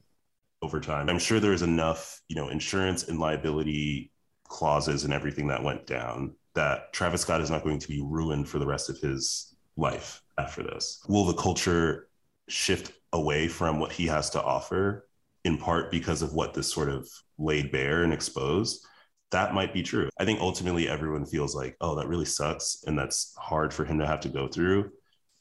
over 0.62 0.80
time. 0.80 1.08
I'm 1.08 1.18
sure 1.18 1.38
there's 1.38 1.62
enough, 1.62 2.20
you 2.28 2.36
know, 2.36 2.48
insurance 2.48 3.08
and 3.08 3.18
liability 3.18 4.10
clauses 4.48 5.04
and 5.04 5.12
everything 5.12 5.46
that 5.48 5.62
went 5.62 5.86
down 5.86 6.34
that 6.54 6.92
Travis 6.92 7.20
Scott 7.20 7.42
is 7.42 7.50
not 7.50 7.62
going 7.62 7.78
to 7.78 7.88
be 7.88 8.00
ruined 8.02 8.48
for 8.48 8.58
the 8.58 8.66
rest 8.66 8.88
of 8.88 8.98
his 8.98 9.54
life 9.76 10.22
after 10.38 10.62
this. 10.62 11.04
Will 11.08 11.26
the 11.26 11.34
culture 11.34 12.08
shift 12.48 12.92
away 13.12 13.48
from 13.48 13.80
what 13.80 13.92
he 13.92 14.06
has 14.06 14.30
to 14.30 14.42
offer 14.42 15.06
in 15.44 15.58
part 15.58 15.90
because 15.90 16.22
of 16.22 16.34
what 16.34 16.54
this 16.54 16.72
sort 16.72 16.88
of 16.88 17.08
laid 17.38 17.70
bare 17.72 18.02
and 18.02 18.12
exposed? 18.12 18.84
That 19.32 19.54
might 19.54 19.74
be 19.74 19.82
true. 19.82 20.08
I 20.18 20.24
think 20.24 20.40
ultimately 20.40 20.88
everyone 20.88 21.26
feels 21.26 21.54
like, 21.54 21.76
oh, 21.80 21.96
that 21.96 22.08
really 22.08 22.24
sucks. 22.24 22.84
And 22.86 22.98
that's 22.98 23.34
hard 23.36 23.74
for 23.74 23.84
him 23.84 23.98
to 23.98 24.06
have 24.06 24.20
to 24.20 24.28
go 24.28 24.48
through. 24.48 24.90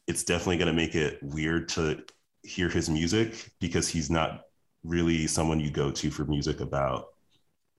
It's 0.07 0.23
definitely 0.23 0.57
going 0.57 0.67
to 0.67 0.73
make 0.73 0.95
it 0.95 1.19
weird 1.21 1.69
to 1.69 2.03
hear 2.43 2.69
his 2.69 2.89
music 2.89 3.51
because 3.59 3.87
he's 3.87 4.09
not 4.09 4.41
really 4.83 5.27
someone 5.27 5.59
you 5.59 5.71
go 5.71 5.91
to 5.91 6.11
for 6.11 6.25
music 6.25 6.59
about 6.59 7.07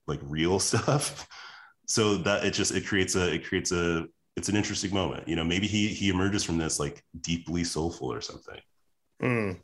like 0.07 0.19
real 0.23 0.59
stuff 0.59 1.27
so 1.85 2.17
that 2.17 2.43
it 2.43 2.53
just 2.53 2.73
it 2.73 2.85
creates 2.85 3.15
a 3.15 3.33
it 3.33 3.45
creates 3.45 3.71
a 3.71 4.05
it's 4.35 4.49
an 4.49 4.55
interesting 4.55 4.93
moment 4.93 5.27
you 5.27 5.35
know 5.35 5.43
maybe 5.43 5.67
he 5.67 5.87
he 5.87 6.09
emerges 6.09 6.43
from 6.43 6.57
this 6.57 6.79
like 6.79 7.03
deeply 7.21 7.63
soulful 7.63 8.11
or 8.11 8.21
something 8.21 8.59
mm. 9.21 9.57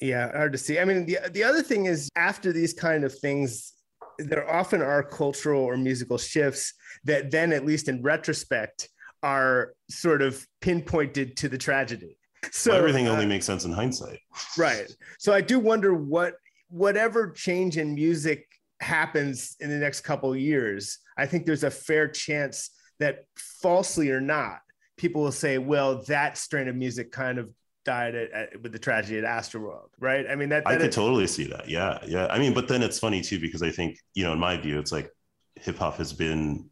yeah 0.00 0.30
hard 0.32 0.52
to 0.52 0.58
see. 0.58 0.78
I 0.78 0.84
mean 0.84 1.06
the, 1.06 1.18
the 1.30 1.44
other 1.44 1.62
thing 1.62 1.86
is 1.86 2.08
after 2.16 2.52
these 2.52 2.72
kind 2.72 3.04
of 3.04 3.16
things 3.18 3.72
there 4.18 4.50
often 4.50 4.80
are 4.80 5.02
cultural 5.02 5.62
or 5.62 5.76
musical 5.76 6.18
shifts 6.18 6.72
that 7.04 7.30
then 7.30 7.52
at 7.52 7.66
least 7.66 7.88
in 7.88 8.02
retrospect 8.02 8.88
are 9.22 9.74
sort 9.90 10.22
of 10.22 10.46
pinpointed 10.60 11.36
to 11.36 11.48
the 11.48 11.58
tragedy. 11.58 12.16
So 12.52 12.70
well, 12.70 12.78
everything 12.78 13.08
only 13.08 13.24
uh, 13.24 13.28
makes 13.28 13.44
sense 13.44 13.64
in 13.64 13.72
hindsight. 13.72 14.20
Right. 14.56 14.90
So 15.18 15.32
i 15.32 15.40
do 15.40 15.58
wonder 15.58 15.94
what 15.94 16.34
whatever 16.68 17.30
change 17.30 17.76
in 17.76 17.94
music 17.94 18.46
happens 18.80 19.56
in 19.60 19.70
the 19.70 19.76
next 19.76 20.02
couple 20.02 20.34
years 20.36 20.98
i 21.16 21.24
think 21.24 21.46
there's 21.46 21.64
a 21.64 21.70
fair 21.70 22.06
chance 22.08 22.70
that 22.98 23.24
falsely 23.36 24.10
or 24.10 24.20
not 24.20 24.58
people 24.96 25.22
will 25.22 25.32
say 25.32 25.58
well 25.58 26.02
that 26.04 26.36
strain 26.36 26.68
of 26.68 26.76
music 26.76 27.10
kind 27.10 27.38
of 27.38 27.48
died 27.86 28.14
at, 28.14 28.30
at, 28.32 28.62
with 28.62 28.72
the 28.72 28.78
tragedy 28.78 29.18
at 29.18 29.24
Astroworld, 29.24 29.88
right? 29.98 30.26
I 30.28 30.34
mean, 30.34 30.50
that, 30.50 30.64
that 30.64 30.70
I 30.70 30.76
could 30.76 30.88
is- 30.88 30.94
totally 30.94 31.26
see 31.26 31.44
that. 31.44 31.68
Yeah, 31.68 31.98
yeah. 32.06 32.26
I 32.26 32.38
mean, 32.38 32.52
but 32.52 32.68
then 32.68 32.82
it's 32.82 32.98
funny 32.98 33.22
too 33.22 33.40
because 33.40 33.62
I 33.62 33.70
think 33.70 33.98
you 34.14 34.24
know, 34.24 34.32
in 34.32 34.38
my 34.38 34.58
view, 34.58 34.78
it's 34.78 34.92
like 34.92 35.10
hip 35.54 35.78
hop 35.78 35.96
has 35.96 36.12
been 36.12 36.68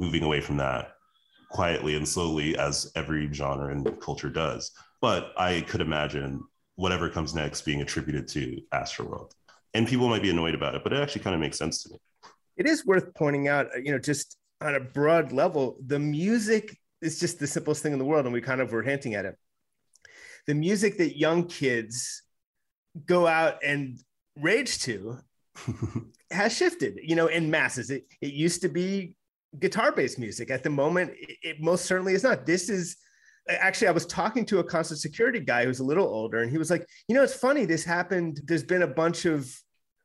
moving 0.00 0.24
away 0.24 0.40
from 0.40 0.56
that 0.56 0.94
quietly 1.50 1.94
and 1.94 2.08
slowly 2.08 2.58
as 2.58 2.90
every 2.96 3.32
genre 3.32 3.70
and 3.70 4.00
culture 4.00 4.28
does. 4.28 4.72
But 5.00 5.32
I 5.36 5.60
could 5.60 5.80
imagine 5.80 6.42
whatever 6.74 7.08
comes 7.08 7.34
next 7.34 7.62
being 7.62 7.80
attributed 7.80 8.26
to 8.28 8.60
Astroworld. 8.72 9.30
And 9.74 9.86
people 9.86 10.08
might 10.08 10.22
be 10.22 10.30
annoyed 10.30 10.54
about 10.54 10.74
it, 10.74 10.82
but 10.82 10.92
it 10.92 11.00
actually 11.00 11.22
kind 11.22 11.34
of 11.34 11.40
makes 11.40 11.58
sense 11.58 11.82
to 11.84 11.90
me. 11.90 11.98
It 12.56 12.66
is 12.66 12.84
worth 12.84 13.14
pointing 13.14 13.48
out, 13.48 13.66
uh, 13.66 13.78
you 13.82 13.92
know, 13.92 13.98
just 13.98 14.36
on 14.60 14.74
a 14.74 14.80
broad 14.80 15.32
level, 15.32 15.76
the 15.84 15.98
music 15.98 16.76
is 17.00 17.20
just 17.20 17.38
the 17.38 17.46
simplest 17.46 17.82
thing 17.82 17.92
in 17.92 17.98
the 17.98 18.04
world. 18.04 18.24
And 18.24 18.32
we 18.32 18.40
kind 18.40 18.60
of 18.60 18.72
were 18.72 18.82
hinting 18.82 19.14
at 19.14 19.24
it. 19.24 19.36
The 20.46 20.54
music 20.54 20.98
that 20.98 21.18
young 21.18 21.46
kids 21.46 22.22
go 23.06 23.26
out 23.26 23.58
and 23.64 23.98
rage 24.36 24.78
to 24.82 25.18
has 26.30 26.56
shifted, 26.56 26.98
you 27.02 27.16
know, 27.16 27.28
in 27.28 27.50
masses. 27.50 27.90
It, 27.90 28.06
it 28.20 28.32
used 28.32 28.62
to 28.62 28.68
be 28.68 29.16
guitar 29.58 29.92
based 29.92 30.18
music. 30.18 30.50
At 30.50 30.62
the 30.62 30.70
moment, 30.70 31.12
it, 31.16 31.36
it 31.42 31.60
most 31.60 31.84
certainly 31.84 32.14
is 32.14 32.22
not. 32.22 32.46
This 32.46 32.68
is 32.68 32.96
actually 33.48 33.88
i 33.88 33.90
was 33.90 34.06
talking 34.06 34.44
to 34.44 34.58
a 34.58 34.64
constant 34.64 34.98
security 34.98 35.40
guy 35.40 35.64
who's 35.64 35.80
a 35.80 35.84
little 35.84 36.06
older 36.06 36.40
and 36.40 36.50
he 36.50 36.56
was 36.56 36.70
like 36.70 36.88
you 37.08 37.14
know 37.14 37.22
it's 37.22 37.34
funny 37.34 37.64
this 37.64 37.84
happened 37.84 38.40
there's 38.44 38.62
been 38.62 38.82
a 38.82 38.86
bunch 38.86 39.26
of 39.26 39.54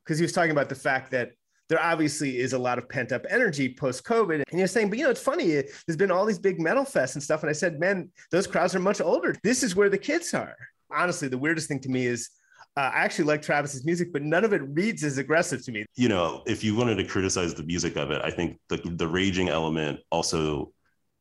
because 0.04 0.18
he 0.18 0.22
was 0.22 0.32
talking 0.32 0.50
about 0.50 0.68
the 0.68 0.74
fact 0.74 1.10
that 1.10 1.30
there 1.70 1.80
obviously 1.80 2.38
is 2.38 2.52
a 2.52 2.58
lot 2.58 2.78
of 2.78 2.88
pent 2.88 3.12
up 3.12 3.24
energy 3.30 3.72
post 3.72 4.04
COVID. 4.04 4.42
And 4.50 4.58
you're 4.58 4.66
saying, 4.66 4.90
but 4.90 4.98
you 4.98 5.04
know, 5.04 5.10
it's 5.10 5.22
funny. 5.22 5.62
There's 5.86 5.96
been 5.96 6.10
all 6.10 6.26
these 6.26 6.38
big 6.38 6.60
metal 6.60 6.84
fests 6.84 7.14
and 7.14 7.22
stuff. 7.22 7.42
And 7.42 7.48
I 7.48 7.52
said, 7.52 7.78
man, 7.78 8.10
those 8.32 8.48
crowds 8.48 8.74
are 8.74 8.80
much 8.80 9.00
older. 9.00 9.36
This 9.44 9.62
is 9.62 9.76
where 9.76 9.88
the 9.88 9.96
kids 9.96 10.34
are. 10.34 10.56
Honestly, 10.92 11.28
the 11.28 11.38
weirdest 11.38 11.68
thing 11.68 11.78
to 11.80 11.88
me 11.88 12.06
is 12.06 12.28
uh, 12.76 12.90
I 12.92 12.98
actually 12.98 13.26
like 13.26 13.40
Travis's 13.40 13.84
music, 13.84 14.12
but 14.12 14.22
none 14.22 14.44
of 14.44 14.52
it 14.52 14.62
reads 14.64 15.04
as 15.04 15.18
aggressive 15.18 15.64
to 15.64 15.70
me. 15.70 15.86
You 15.94 16.08
know, 16.08 16.42
if 16.44 16.64
you 16.64 16.74
wanted 16.74 16.96
to 16.96 17.04
criticize 17.04 17.54
the 17.54 17.62
music 17.62 17.96
of 17.96 18.10
it, 18.10 18.20
I 18.24 18.32
think 18.32 18.58
the, 18.68 18.78
the 18.78 19.06
raging 19.06 19.48
element 19.48 20.00
also 20.10 20.72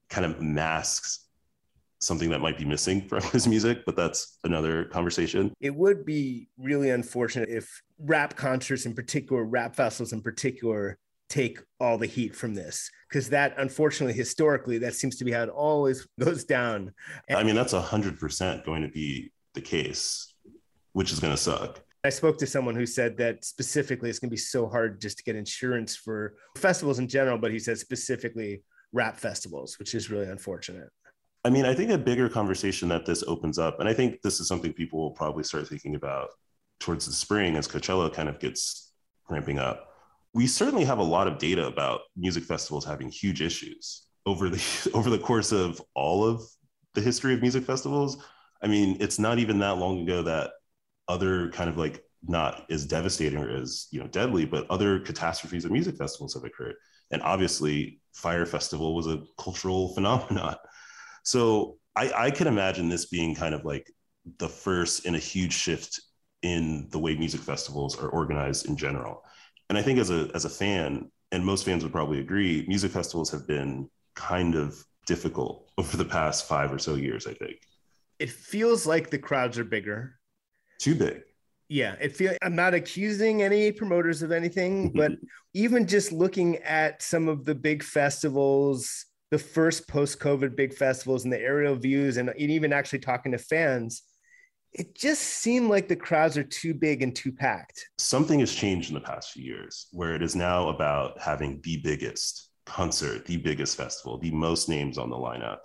kind 0.09 0.25
of 0.25 0.41
masks 0.41 1.27
something 1.99 2.29
that 2.29 2.39
might 2.39 2.57
be 2.57 2.65
missing 2.65 3.07
from 3.07 3.21
his 3.31 3.47
music, 3.47 3.85
but 3.85 3.95
that's 3.95 4.37
another 4.43 4.85
conversation. 4.85 5.53
It 5.59 5.75
would 5.75 6.05
be 6.05 6.49
really 6.57 6.89
unfortunate 6.89 7.49
if 7.49 7.81
rap 7.99 8.35
concerts 8.35 8.85
in 8.85 8.93
particular, 8.93 9.43
rap 9.43 9.75
festivals 9.75 10.13
in 10.13 10.21
particular, 10.21 10.97
take 11.29 11.59
all 11.79 11.97
the 11.97 12.07
heat 12.07 12.35
from 12.35 12.55
this 12.55 12.89
because 13.07 13.29
that 13.29 13.53
unfortunately 13.57 14.13
historically 14.13 14.79
that 14.79 14.95
seems 14.95 15.15
to 15.15 15.23
be 15.23 15.31
how 15.31 15.43
it 15.43 15.49
always 15.49 16.07
goes 16.19 16.43
down 16.43 16.91
and 17.27 17.37
i 17.37 17.43
mean 17.43 17.53
that's 17.53 17.73
a 17.73 17.81
hundred 17.81 18.19
percent 18.19 18.65
going 18.65 18.81
to 18.81 18.87
be 18.87 19.31
the 19.53 19.61
case 19.61 20.33
which 20.93 21.11
is 21.11 21.19
going 21.19 21.31
to 21.31 21.37
suck 21.37 21.81
I 22.03 22.09
spoke 22.09 22.37
to 22.37 22.47
someone 22.47 22.75
who 22.75 22.85
said 22.85 23.17
that 23.17 23.43
specifically 23.43 24.09
it's 24.09 24.19
going 24.19 24.29
to 24.29 24.33
be 24.33 24.37
so 24.37 24.67
hard 24.67 25.01
just 25.01 25.17
to 25.17 25.23
get 25.23 25.35
insurance 25.35 25.97
for 25.97 26.35
festivals 26.55 26.97
in 26.97 27.09
general, 27.09 27.37
but 27.37 27.51
he 27.51 27.59
said 27.59 27.77
specifically 27.77 28.63
rap 28.93 29.17
festivals, 29.17 29.77
which 29.79 29.93
is 29.93 30.09
really 30.09 30.27
unfortunate. 30.27 30.87
I 31.45 31.49
mean, 31.49 31.65
I 31.65 31.73
think 31.73 31.91
a 31.91 31.97
bigger 31.97 32.27
conversation 32.29 32.89
that 32.89 33.05
this 33.05 33.23
opens 33.23 33.57
up, 33.57 33.79
and 33.79 33.87
I 33.87 33.93
think 33.93 34.21
this 34.21 34.39
is 34.39 34.47
something 34.47 34.73
people 34.73 34.99
will 34.99 35.11
probably 35.11 35.43
start 35.43 35.67
thinking 35.67 35.95
about 35.95 36.29
towards 36.79 37.05
the 37.05 37.13
spring 37.13 37.55
as 37.55 37.67
Coachella 37.67 38.13
kind 38.13 38.27
of 38.29 38.39
gets 38.39 38.91
ramping 39.29 39.59
up. 39.59 39.93
We 40.33 40.47
certainly 40.47 40.85
have 40.85 40.99
a 40.99 41.03
lot 41.03 41.27
of 41.27 41.37
data 41.37 41.65
about 41.65 42.01
music 42.15 42.43
festivals 42.43 42.85
having 42.85 43.09
huge 43.09 43.41
issues 43.41 44.07
over 44.25 44.49
the 44.49 44.91
over 44.93 45.09
the 45.09 45.17
course 45.17 45.51
of 45.51 45.81
all 45.95 46.25
of 46.25 46.41
the 46.93 47.01
history 47.01 47.33
of 47.33 47.41
music 47.41 47.63
festivals. 47.63 48.23
I 48.61 48.67
mean, 48.67 48.97
it's 48.99 49.19
not 49.19 49.39
even 49.39 49.59
that 49.59 49.77
long 49.77 50.01
ago 50.01 50.21
that 50.23 50.51
other 51.07 51.49
kind 51.51 51.69
of 51.69 51.77
like 51.77 52.03
not 52.27 52.65
as 52.69 52.85
devastating 52.85 53.39
or 53.39 53.49
as 53.49 53.87
you 53.91 53.99
know 53.99 54.07
deadly, 54.07 54.45
but 54.45 54.69
other 54.69 54.99
catastrophes 54.99 55.65
at 55.65 55.71
music 55.71 55.97
festivals 55.97 56.33
have 56.33 56.43
occurred. 56.43 56.75
And 57.11 57.21
obviously, 57.21 58.01
Fyre 58.13 58.45
Festival 58.45 58.95
was 58.95 59.07
a 59.07 59.23
cultural 59.37 59.93
phenomenon. 59.95 60.55
So 61.23 61.77
I, 61.95 62.11
I 62.15 62.31
can 62.31 62.47
imagine 62.47 62.89
this 62.89 63.05
being 63.05 63.35
kind 63.35 63.53
of 63.53 63.65
like 63.65 63.91
the 64.37 64.49
first 64.49 65.05
in 65.05 65.15
a 65.15 65.19
huge 65.19 65.53
shift 65.53 66.01
in 66.41 66.87
the 66.91 66.99
way 66.99 67.15
music 67.15 67.41
festivals 67.41 67.97
are 67.99 68.09
organized 68.09 68.67
in 68.67 68.77
general. 68.77 69.23
And 69.69 69.77
I 69.77 69.81
think 69.81 69.99
as 69.99 70.09
a 70.09 70.29
as 70.33 70.45
a 70.45 70.49
fan, 70.49 71.11
and 71.31 71.45
most 71.45 71.65
fans 71.65 71.83
would 71.83 71.91
probably 71.91 72.19
agree, 72.19 72.65
music 72.67 72.91
festivals 72.91 73.29
have 73.31 73.47
been 73.47 73.89
kind 74.15 74.55
of 74.55 74.83
difficult 75.05 75.69
over 75.77 75.97
the 75.97 76.05
past 76.05 76.47
five 76.47 76.71
or 76.71 76.79
so 76.79 76.95
years, 76.95 77.27
I 77.27 77.33
think. 77.33 77.59
It 78.19 78.29
feels 78.29 78.85
like 78.85 79.09
the 79.09 79.17
crowds 79.17 79.57
are 79.57 79.63
bigger. 79.63 80.19
Too 80.79 80.95
big. 80.95 81.23
Yeah, 81.67 81.95
it 82.01 82.15
feel 82.15 82.35
I'm 82.41 82.55
not 82.55 82.73
accusing 82.73 83.43
any 83.43 83.71
promoters 83.71 84.21
of 84.23 84.31
anything, 84.31 84.91
but 84.95 85.11
even 85.53 85.87
just 85.87 86.11
looking 86.11 86.57
at 86.57 87.01
some 87.01 87.27
of 87.27 87.45
the 87.45 87.55
big 87.55 87.83
festivals 87.83 89.05
the 89.31 89.39
first 89.39 89.87
post-COVID 89.87 90.55
big 90.55 90.73
festivals 90.73 91.23
and 91.23 91.31
the 91.31 91.39
aerial 91.39 91.75
views 91.75 92.17
and 92.17 92.31
even 92.37 92.73
actually 92.73 92.99
talking 92.99 93.31
to 93.31 93.37
fans, 93.37 94.03
it 94.73 94.95
just 94.95 95.21
seemed 95.21 95.69
like 95.69 95.87
the 95.87 95.95
crowds 95.95 96.37
are 96.37 96.43
too 96.43 96.73
big 96.73 97.01
and 97.01 97.15
too 97.15 97.31
packed. 97.31 97.89
Something 97.97 98.39
has 98.39 98.53
changed 98.53 98.89
in 98.89 98.95
the 98.95 99.01
past 99.01 99.31
few 99.31 99.43
years 99.43 99.87
where 99.91 100.15
it 100.15 100.21
is 100.21 100.35
now 100.35 100.69
about 100.69 101.19
having 101.19 101.59
the 101.63 101.77
biggest 101.77 102.49
concert, 102.65 103.25
the 103.25 103.37
biggest 103.37 103.75
festival, 103.77 104.19
the 104.19 104.31
most 104.31 104.69
names 104.69 104.97
on 104.97 105.09
the 105.09 105.15
lineup. 105.15 105.59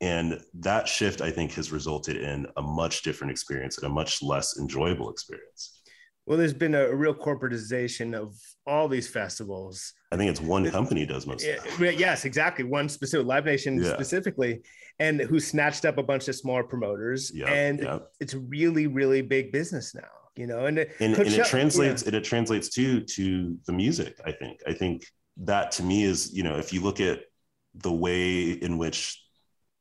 And 0.00 0.40
that 0.54 0.88
shift, 0.88 1.20
I 1.20 1.30
think, 1.30 1.52
has 1.52 1.72
resulted 1.72 2.16
in 2.16 2.46
a 2.56 2.62
much 2.62 3.02
different 3.02 3.30
experience 3.30 3.76
and 3.76 3.86
a 3.86 3.94
much 3.94 4.22
less 4.22 4.58
enjoyable 4.58 5.10
experience. 5.10 5.79
Well, 6.26 6.38
there's 6.38 6.54
been 6.54 6.74
a, 6.74 6.94
real 6.94 7.14
corporatization 7.14 8.14
of 8.14 8.36
all 8.66 8.88
these 8.88 9.08
festivals. 9.08 9.92
I 10.12 10.16
think 10.16 10.30
it's 10.30 10.40
one 10.40 10.70
company 10.70 11.06
does 11.06 11.26
most. 11.26 11.44
yes, 11.80 12.24
exactly. 12.24 12.64
One 12.64 12.88
specific 12.88 13.26
Live 13.26 13.46
Nation 13.46 13.82
yeah. 13.82 13.92
specifically, 13.92 14.62
and 14.98 15.20
who 15.20 15.40
snatched 15.40 15.84
up 15.84 15.98
a 15.98 16.02
bunch 16.02 16.28
of 16.28 16.36
smaller 16.36 16.64
promoters. 16.64 17.32
Yep, 17.34 17.48
and 17.48 17.80
yep. 17.80 18.10
it's 18.20 18.34
really, 18.34 18.86
really 18.86 19.22
big 19.22 19.50
business 19.50 19.94
now. 19.94 20.02
You 20.36 20.46
know, 20.46 20.66
and, 20.66 20.78
and, 20.78 20.88
and 21.00 21.18
it 21.18 21.46
translates. 21.46 22.02
Yeah. 22.02 22.08
And 22.08 22.16
it 22.16 22.24
translates 22.24 22.68
to 22.70 23.00
to 23.00 23.58
the 23.66 23.72
music. 23.72 24.20
I 24.24 24.32
think. 24.32 24.60
I 24.66 24.72
think 24.72 25.04
that 25.38 25.72
to 25.72 25.82
me 25.82 26.04
is 26.04 26.32
you 26.32 26.42
know 26.42 26.56
if 26.58 26.72
you 26.72 26.80
look 26.82 27.00
at 27.00 27.22
the 27.74 27.92
way 27.92 28.50
in 28.50 28.78
which 28.78 29.24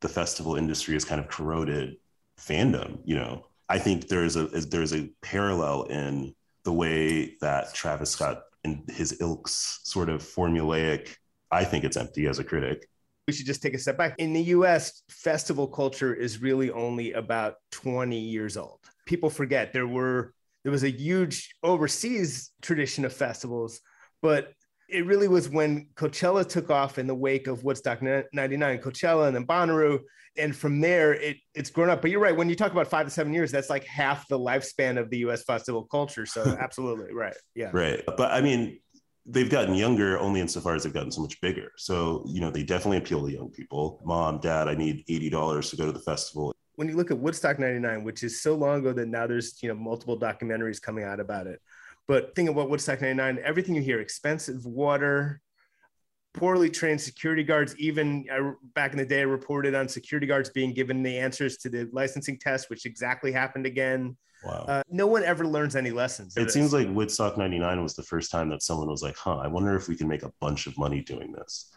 the 0.01 0.09
festival 0.09 0.55
industry 0.55 0.93
has 0.93 1.05
kind 1.05 1.19
of 1.19 1.27
corroded 1.27 1.95
fandom. 2.39 2.99
You 3.03 3.15
know, 3.15 3.45
I 3.69 3.77
think 3.79 4.07
there's 4.07 4.35
a 4.35 4.47
there's 4.47 4.93
a 4.93 5.09
parallel 5.21 5.83
in 5.83 6.33
the 6.63 6.73
way 6.73 7.37
that 7.41 7.73
Travis 7.73 8.11
Scott 8.11 8.41
and 8.63 8.83
his 8.89 9.21
ilk's 9.21 9.79
sort 9.83 10.09
of 10.09 10.21
formulaic. 10.21 11.15
I 11.51 11.63
think 11.63 11.83
it's 11.83 11.97
empty 11.97 12.27
as 12.27 12.39
a 12.39 12.43
critic. 12.43 12.89
We 13.27 13.33
should 13.33 13.45
just 13.45 13.61
take 13.61 13.75
a 13.75 13.79
step 13.79 13.97
back. 13.97 14.15
In 14.17 14.33
the 14.33 14.41
US, 14.57 15.03
festival 15.09 15.67
culture 15.67 16.13
is 16.15 16.41
really 16.41 16.71
only 16.71 17.13
about 17.13 17.55
20 17.71 18.19
years 18.19 18.57
old. 18.57 18.79
people 19.05 19.29
forget 19.29 19.71
there 19.71 19.87
were 19.87 20.33
there 20.63 20.71
was 20.71 20.83
a 20.83 20.91
huge 20.91 21.55
overseas 21.63 22.51
tradition 22.61 23.05
of 23.05 23.13
festivals, 23.13 23.81
but 24.21 24.53
it 24.89 25.05
really 25.05 25.27
was 25.27 25.49
when 25.49 25.87
Coachella 25.95 26.47
took 26.47 26.69
off 26.69 26.97
in 26.97 27.07
the 27.07 27.15
wake 27.15 27.47
of 27.47 27.63
Woodstock 27.63 28.01
99, 28.01 28.79
Coachella 28.79 29.27
and 29.27 29.35
then 29.35 29.45
Bonnaroo. 29.45 29.99
And 30.37 30.55
from 30.55 30.79
there, 30.81 31.13
it, 31.13 31.37
it's 31.53 31.69
grown 31.69 31.89
up. 31.89 32.01
But 32.01 32.11
you're 32.11 32.19
right. 32.19 32.35
When 32.35 32.49
you 32.49 32.55
talk 32.55 32.71
about 32.71 32.87
five 32.87 33.05
to 33.05 33.11
seven 33.11 33.33
years, 33.33 33.51
that's 33.51 33.69
like 33.69 33.83
half 33.85 34.27
the 34.27 34.39
lifespan 34.39 34.97
of 34.97 35.09
the 35.09 35.19
US 35.19 35.43
festival 35.43 35.83
culture. 35.83 36.25
So, 36.25 36.43
absolutely. 36.59 37.13
Right. 37.13 37.35
Yeah. 37.55 37.69
Right. 37.73 38.03
But 38.05 38.31
I 38.31 38.41
mean, 38.41 38.79
they've 39.25 39.49
gotten 39.49 39.75
younger 39.75 40.17
only 40.17 40.41
insofar 40.41 40.75
as 40.75 40.83
they've 40.83 40.93
gotten 40.93 41.11
so 41.11 41.21
much 41.21 41.39
bigger. 41.41 41.71
So, 41.77 42.23
you 42.27 42.41
know, 42.41 42.49
they 42.49 42.63
definitely 42.63 42.97
appeal 42.97 43.25
to 43.25 43.31
young 43.31 43.51
people. 43.51 44.01
Mom, 44.03 44.39
dad, 44.39 44.67
I 44.67 44.75
need 44.75 45.05
$80 45.07 45.69
to 45.69 45.75
go 45.75 45.85
to 45.85 45.91
the 45.91 45.99
festival. 45.99 46.53
When 46.75 46.87
you 46.87 46.95
look 46.95 47.11
at 47.11 47.17
Woodstock 47.17 47.59
99, 47.59 48.03
which 48.03 48.23
is 48.23 48.41
so 48.41 48.55
long 48.55 48.79
ago 48.79 48.93
that 48.93 49.07
now 49.07 49.27
there's, 49.27 49.61
you 49.61 49.69
know, 49.69 49.75
multiple 49.75 50.17
documentaries 50.19 50.81
coming 50.81 51.03
out 51.03 51.19
about 51.19 51.45
it. 51.45 51.59
But 52.09 52.33
think 52.35 52.49
about 52.49 52.71
Woodstock 52.71 53.01
99, 53.01 53.37
everything 53.43 53.75
you 53.75 53.83
hear, 53.83 54.01
expensive 54.01 54.65
water, 54.65 55.41
poorly 56.33 56.67
trained 56.67 56.99
security 56.99 57.43
guards. 57.43 57.75
Even 57.77 58.25
I, 58.31 58.51
back 58.73 58.93
in 58.93 58.97
the 58.97 59.05
day, 59.05 59.19
I 59.19 59.25
reported 59.25 59.75
on 59.75 59.87
security 59.87 60.25
guards 60.25 60.49
being 60.49 60.73
given 60.73 61.03
the 61.03 61.19
answers 61.19 61.57
to 61.57 61.69
the 61.69 61.87
licensing 61.93 62.39
test, 62.39 62.71
which 62.71 62.87
exactly 62.87 63.31
happened 63.31 63.67
again. 63.67 64.17
Wow. 64.43 64.65
Uh, 64.67 64.81
no 64.89 65.05
one 65.05 65.23
ever 65.23 65.45
learns 65.45 65.75
any 65.75 65.91
lessons. 65.91 66.35
It 66.35 66.49
seems 66.49 66.73
like 66.73 66.87
Woodstock 66.89 67.37
99 67.37 67.83
was 67.83 67.93
the 67.93 68.01
first 68.01 68.31
time 68.31 68.49
that 68.49 68.63
someone 68.63 68.89
was 68.89 69.03
like, 69.03 69.15
huh, 69.15 69.37
I 69.37 69.47
wonder 69.47 69.75
if 69.75 69.87
we 69.87 69.95
can 69.95 70.07
make 70.07 70.23
a 70.23 70.31
bunch 70.41 70.65
of 70.65 70.75
money 70.79 71.01
doing 71.01 71.31
this. 71.31 71.71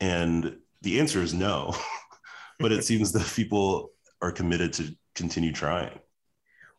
And 0.00 0.56
the 0.80 0.98
answer 0.98 1.20
is 1.20 1.34
no. 1.34 1.76
but 2.58 2.72
it 2.72 2.84
seems 2.86 3.12
that 3.12 3.26
people 3.36 3.90
are 4.22 4.32
committed 4.32 4.72
to 4.74 4.96
continue 5.14 5.52
trying. 5.52 5.98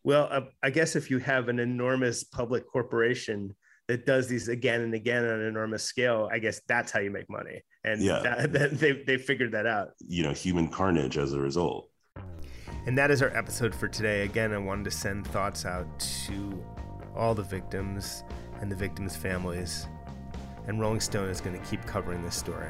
Well, 0.05 0.27
uh, 0.29 0.41
I 0.61 0.69
guess 0.69 0.95
if 0.95 1.09
you 1.09 1.17
have 1.17 1.49
an 1.49 1.57
enormous 1.57 2.23
public 2.23 2.69
corporation 2.71 3.55
that 3.87 4.05
does 4.05 4.27
these 4.27 4.49
again 4.49 4.81
and 4.81 4.93
again 4.93 5.25
on 5.25 5.39
an 5.39 5.47
enormous 5.47 5.83
scale, 5.83 6.29
I 6.31 6.37
guess 6.37 6.61
that's 6.67 6.91
how 6.91 6.99
you 6.99 7.09
make 7.09 7.27
money. 7.27 7.63
And 7.83 8.03
yeah, 8.03 8.19
that, 8.19 8.53
that, 8.53 8.79
they, 8.79 9.03
they 9.03 9.17
figured 9.17 9.51
that 9.53 9.65
out. 9.65 9.89
You 9.99 10.21
know, 10.21 10.31
human 10.31 10.67
carnage 10.67 11.17
as 11.17 11.33
a 11.33 11.39
result. 11.39 11.89
And 12.85 12.95
that 12.99 13.09
is 13.09 13.23
our 13.23 13.35
episode 13.35 13.73
for 13.73 13.87
today. 13.87 14.21
Again, 14.21 14.53
I 14.53 14.59
wanted 14.59 14.85
to 14.85 14.91
send 14.91 15.25
thoughts 15.25 15.65
out 15.65 15.87
to 16.27 16.63
all 17.15 17.33
the 17.33 17.41
victims 17.41 18.23
and 18.61 18.71
the 18.71 18.75
victims' 18.75 19.15
families. 19.15 19.87
And 20.67 20.79
Rolling 20.79 20.99
Stone 20.99 21.29
is 21.29 21.41
going 21.41 21.59
to 21.59 21.65
keep 21.65 21.83
covering 21.87 22.21
this 22.21 22.35
story. 22.35 22.69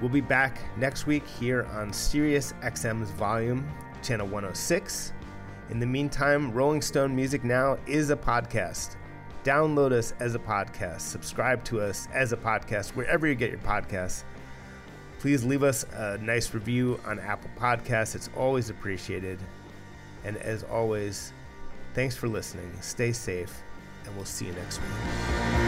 We'll 0.00 0.10
be 0.10 0.20
back 0.20 0.58
next 0.76 1.06
week 1.06 1.26
here 1.38 1.66
on 1.66 1.92
Sirius 1.92 2.52
XM's 2.62 3.12
Volume, 3.12 3.68
Channel 4.02 4.26
106. 4.26 5.12
In 5.70 5.80
the 5.80 5.86
meantime, 5.86 6.52
Rolling 6.52 6.80
Stone 6.80 7.14
Music 7.14 7.44
Now 7.44 7.76
is 7.86 8.08
a 8.08 8.16
podcast. 8.16 8.96
Download 9.44 9.92
us 9.92 10.14
as 10.18 10.34
a 10.34 10.38
podcast, 10.38 11.02
subscribe 11.02 11.62
to 11.64 11.80
us 11.80 12.08
as 12.12 12.32
a 12.32 12.36
podcast, 12.36 12.90
wherever 12.90 13.26
you 13.26 13.34
get 13.34 13.50
your 13.50 13.60
podcasts. 13.60 14.24
Please 15.18 15.44
leave 15.44 15.62
us 15.62 15.84
a 15.92 16.16
nice 16.18 16.54
review 16.54 16.98
on 17.04 17.18
Apple 17.18 17.50
Podcasts. 17.58 18.14
It's 18.14 18.30
always 18.36 18.70
appreciated. 18.70 19.38
And 20.24 20.36
as 20.38 20.64
always, 20.64 21.32
thanks 21.94 22.16
for 22.16 22.28
listening. 22.28 22.72
Stay 22.80 23.12
safe, 23.12 23.62
and 24.06 24.16
we'll 24.16 24.24
see 24.24 24.46
you 24.46 24.52
next 24.52 24.80
week. 24.80 25.67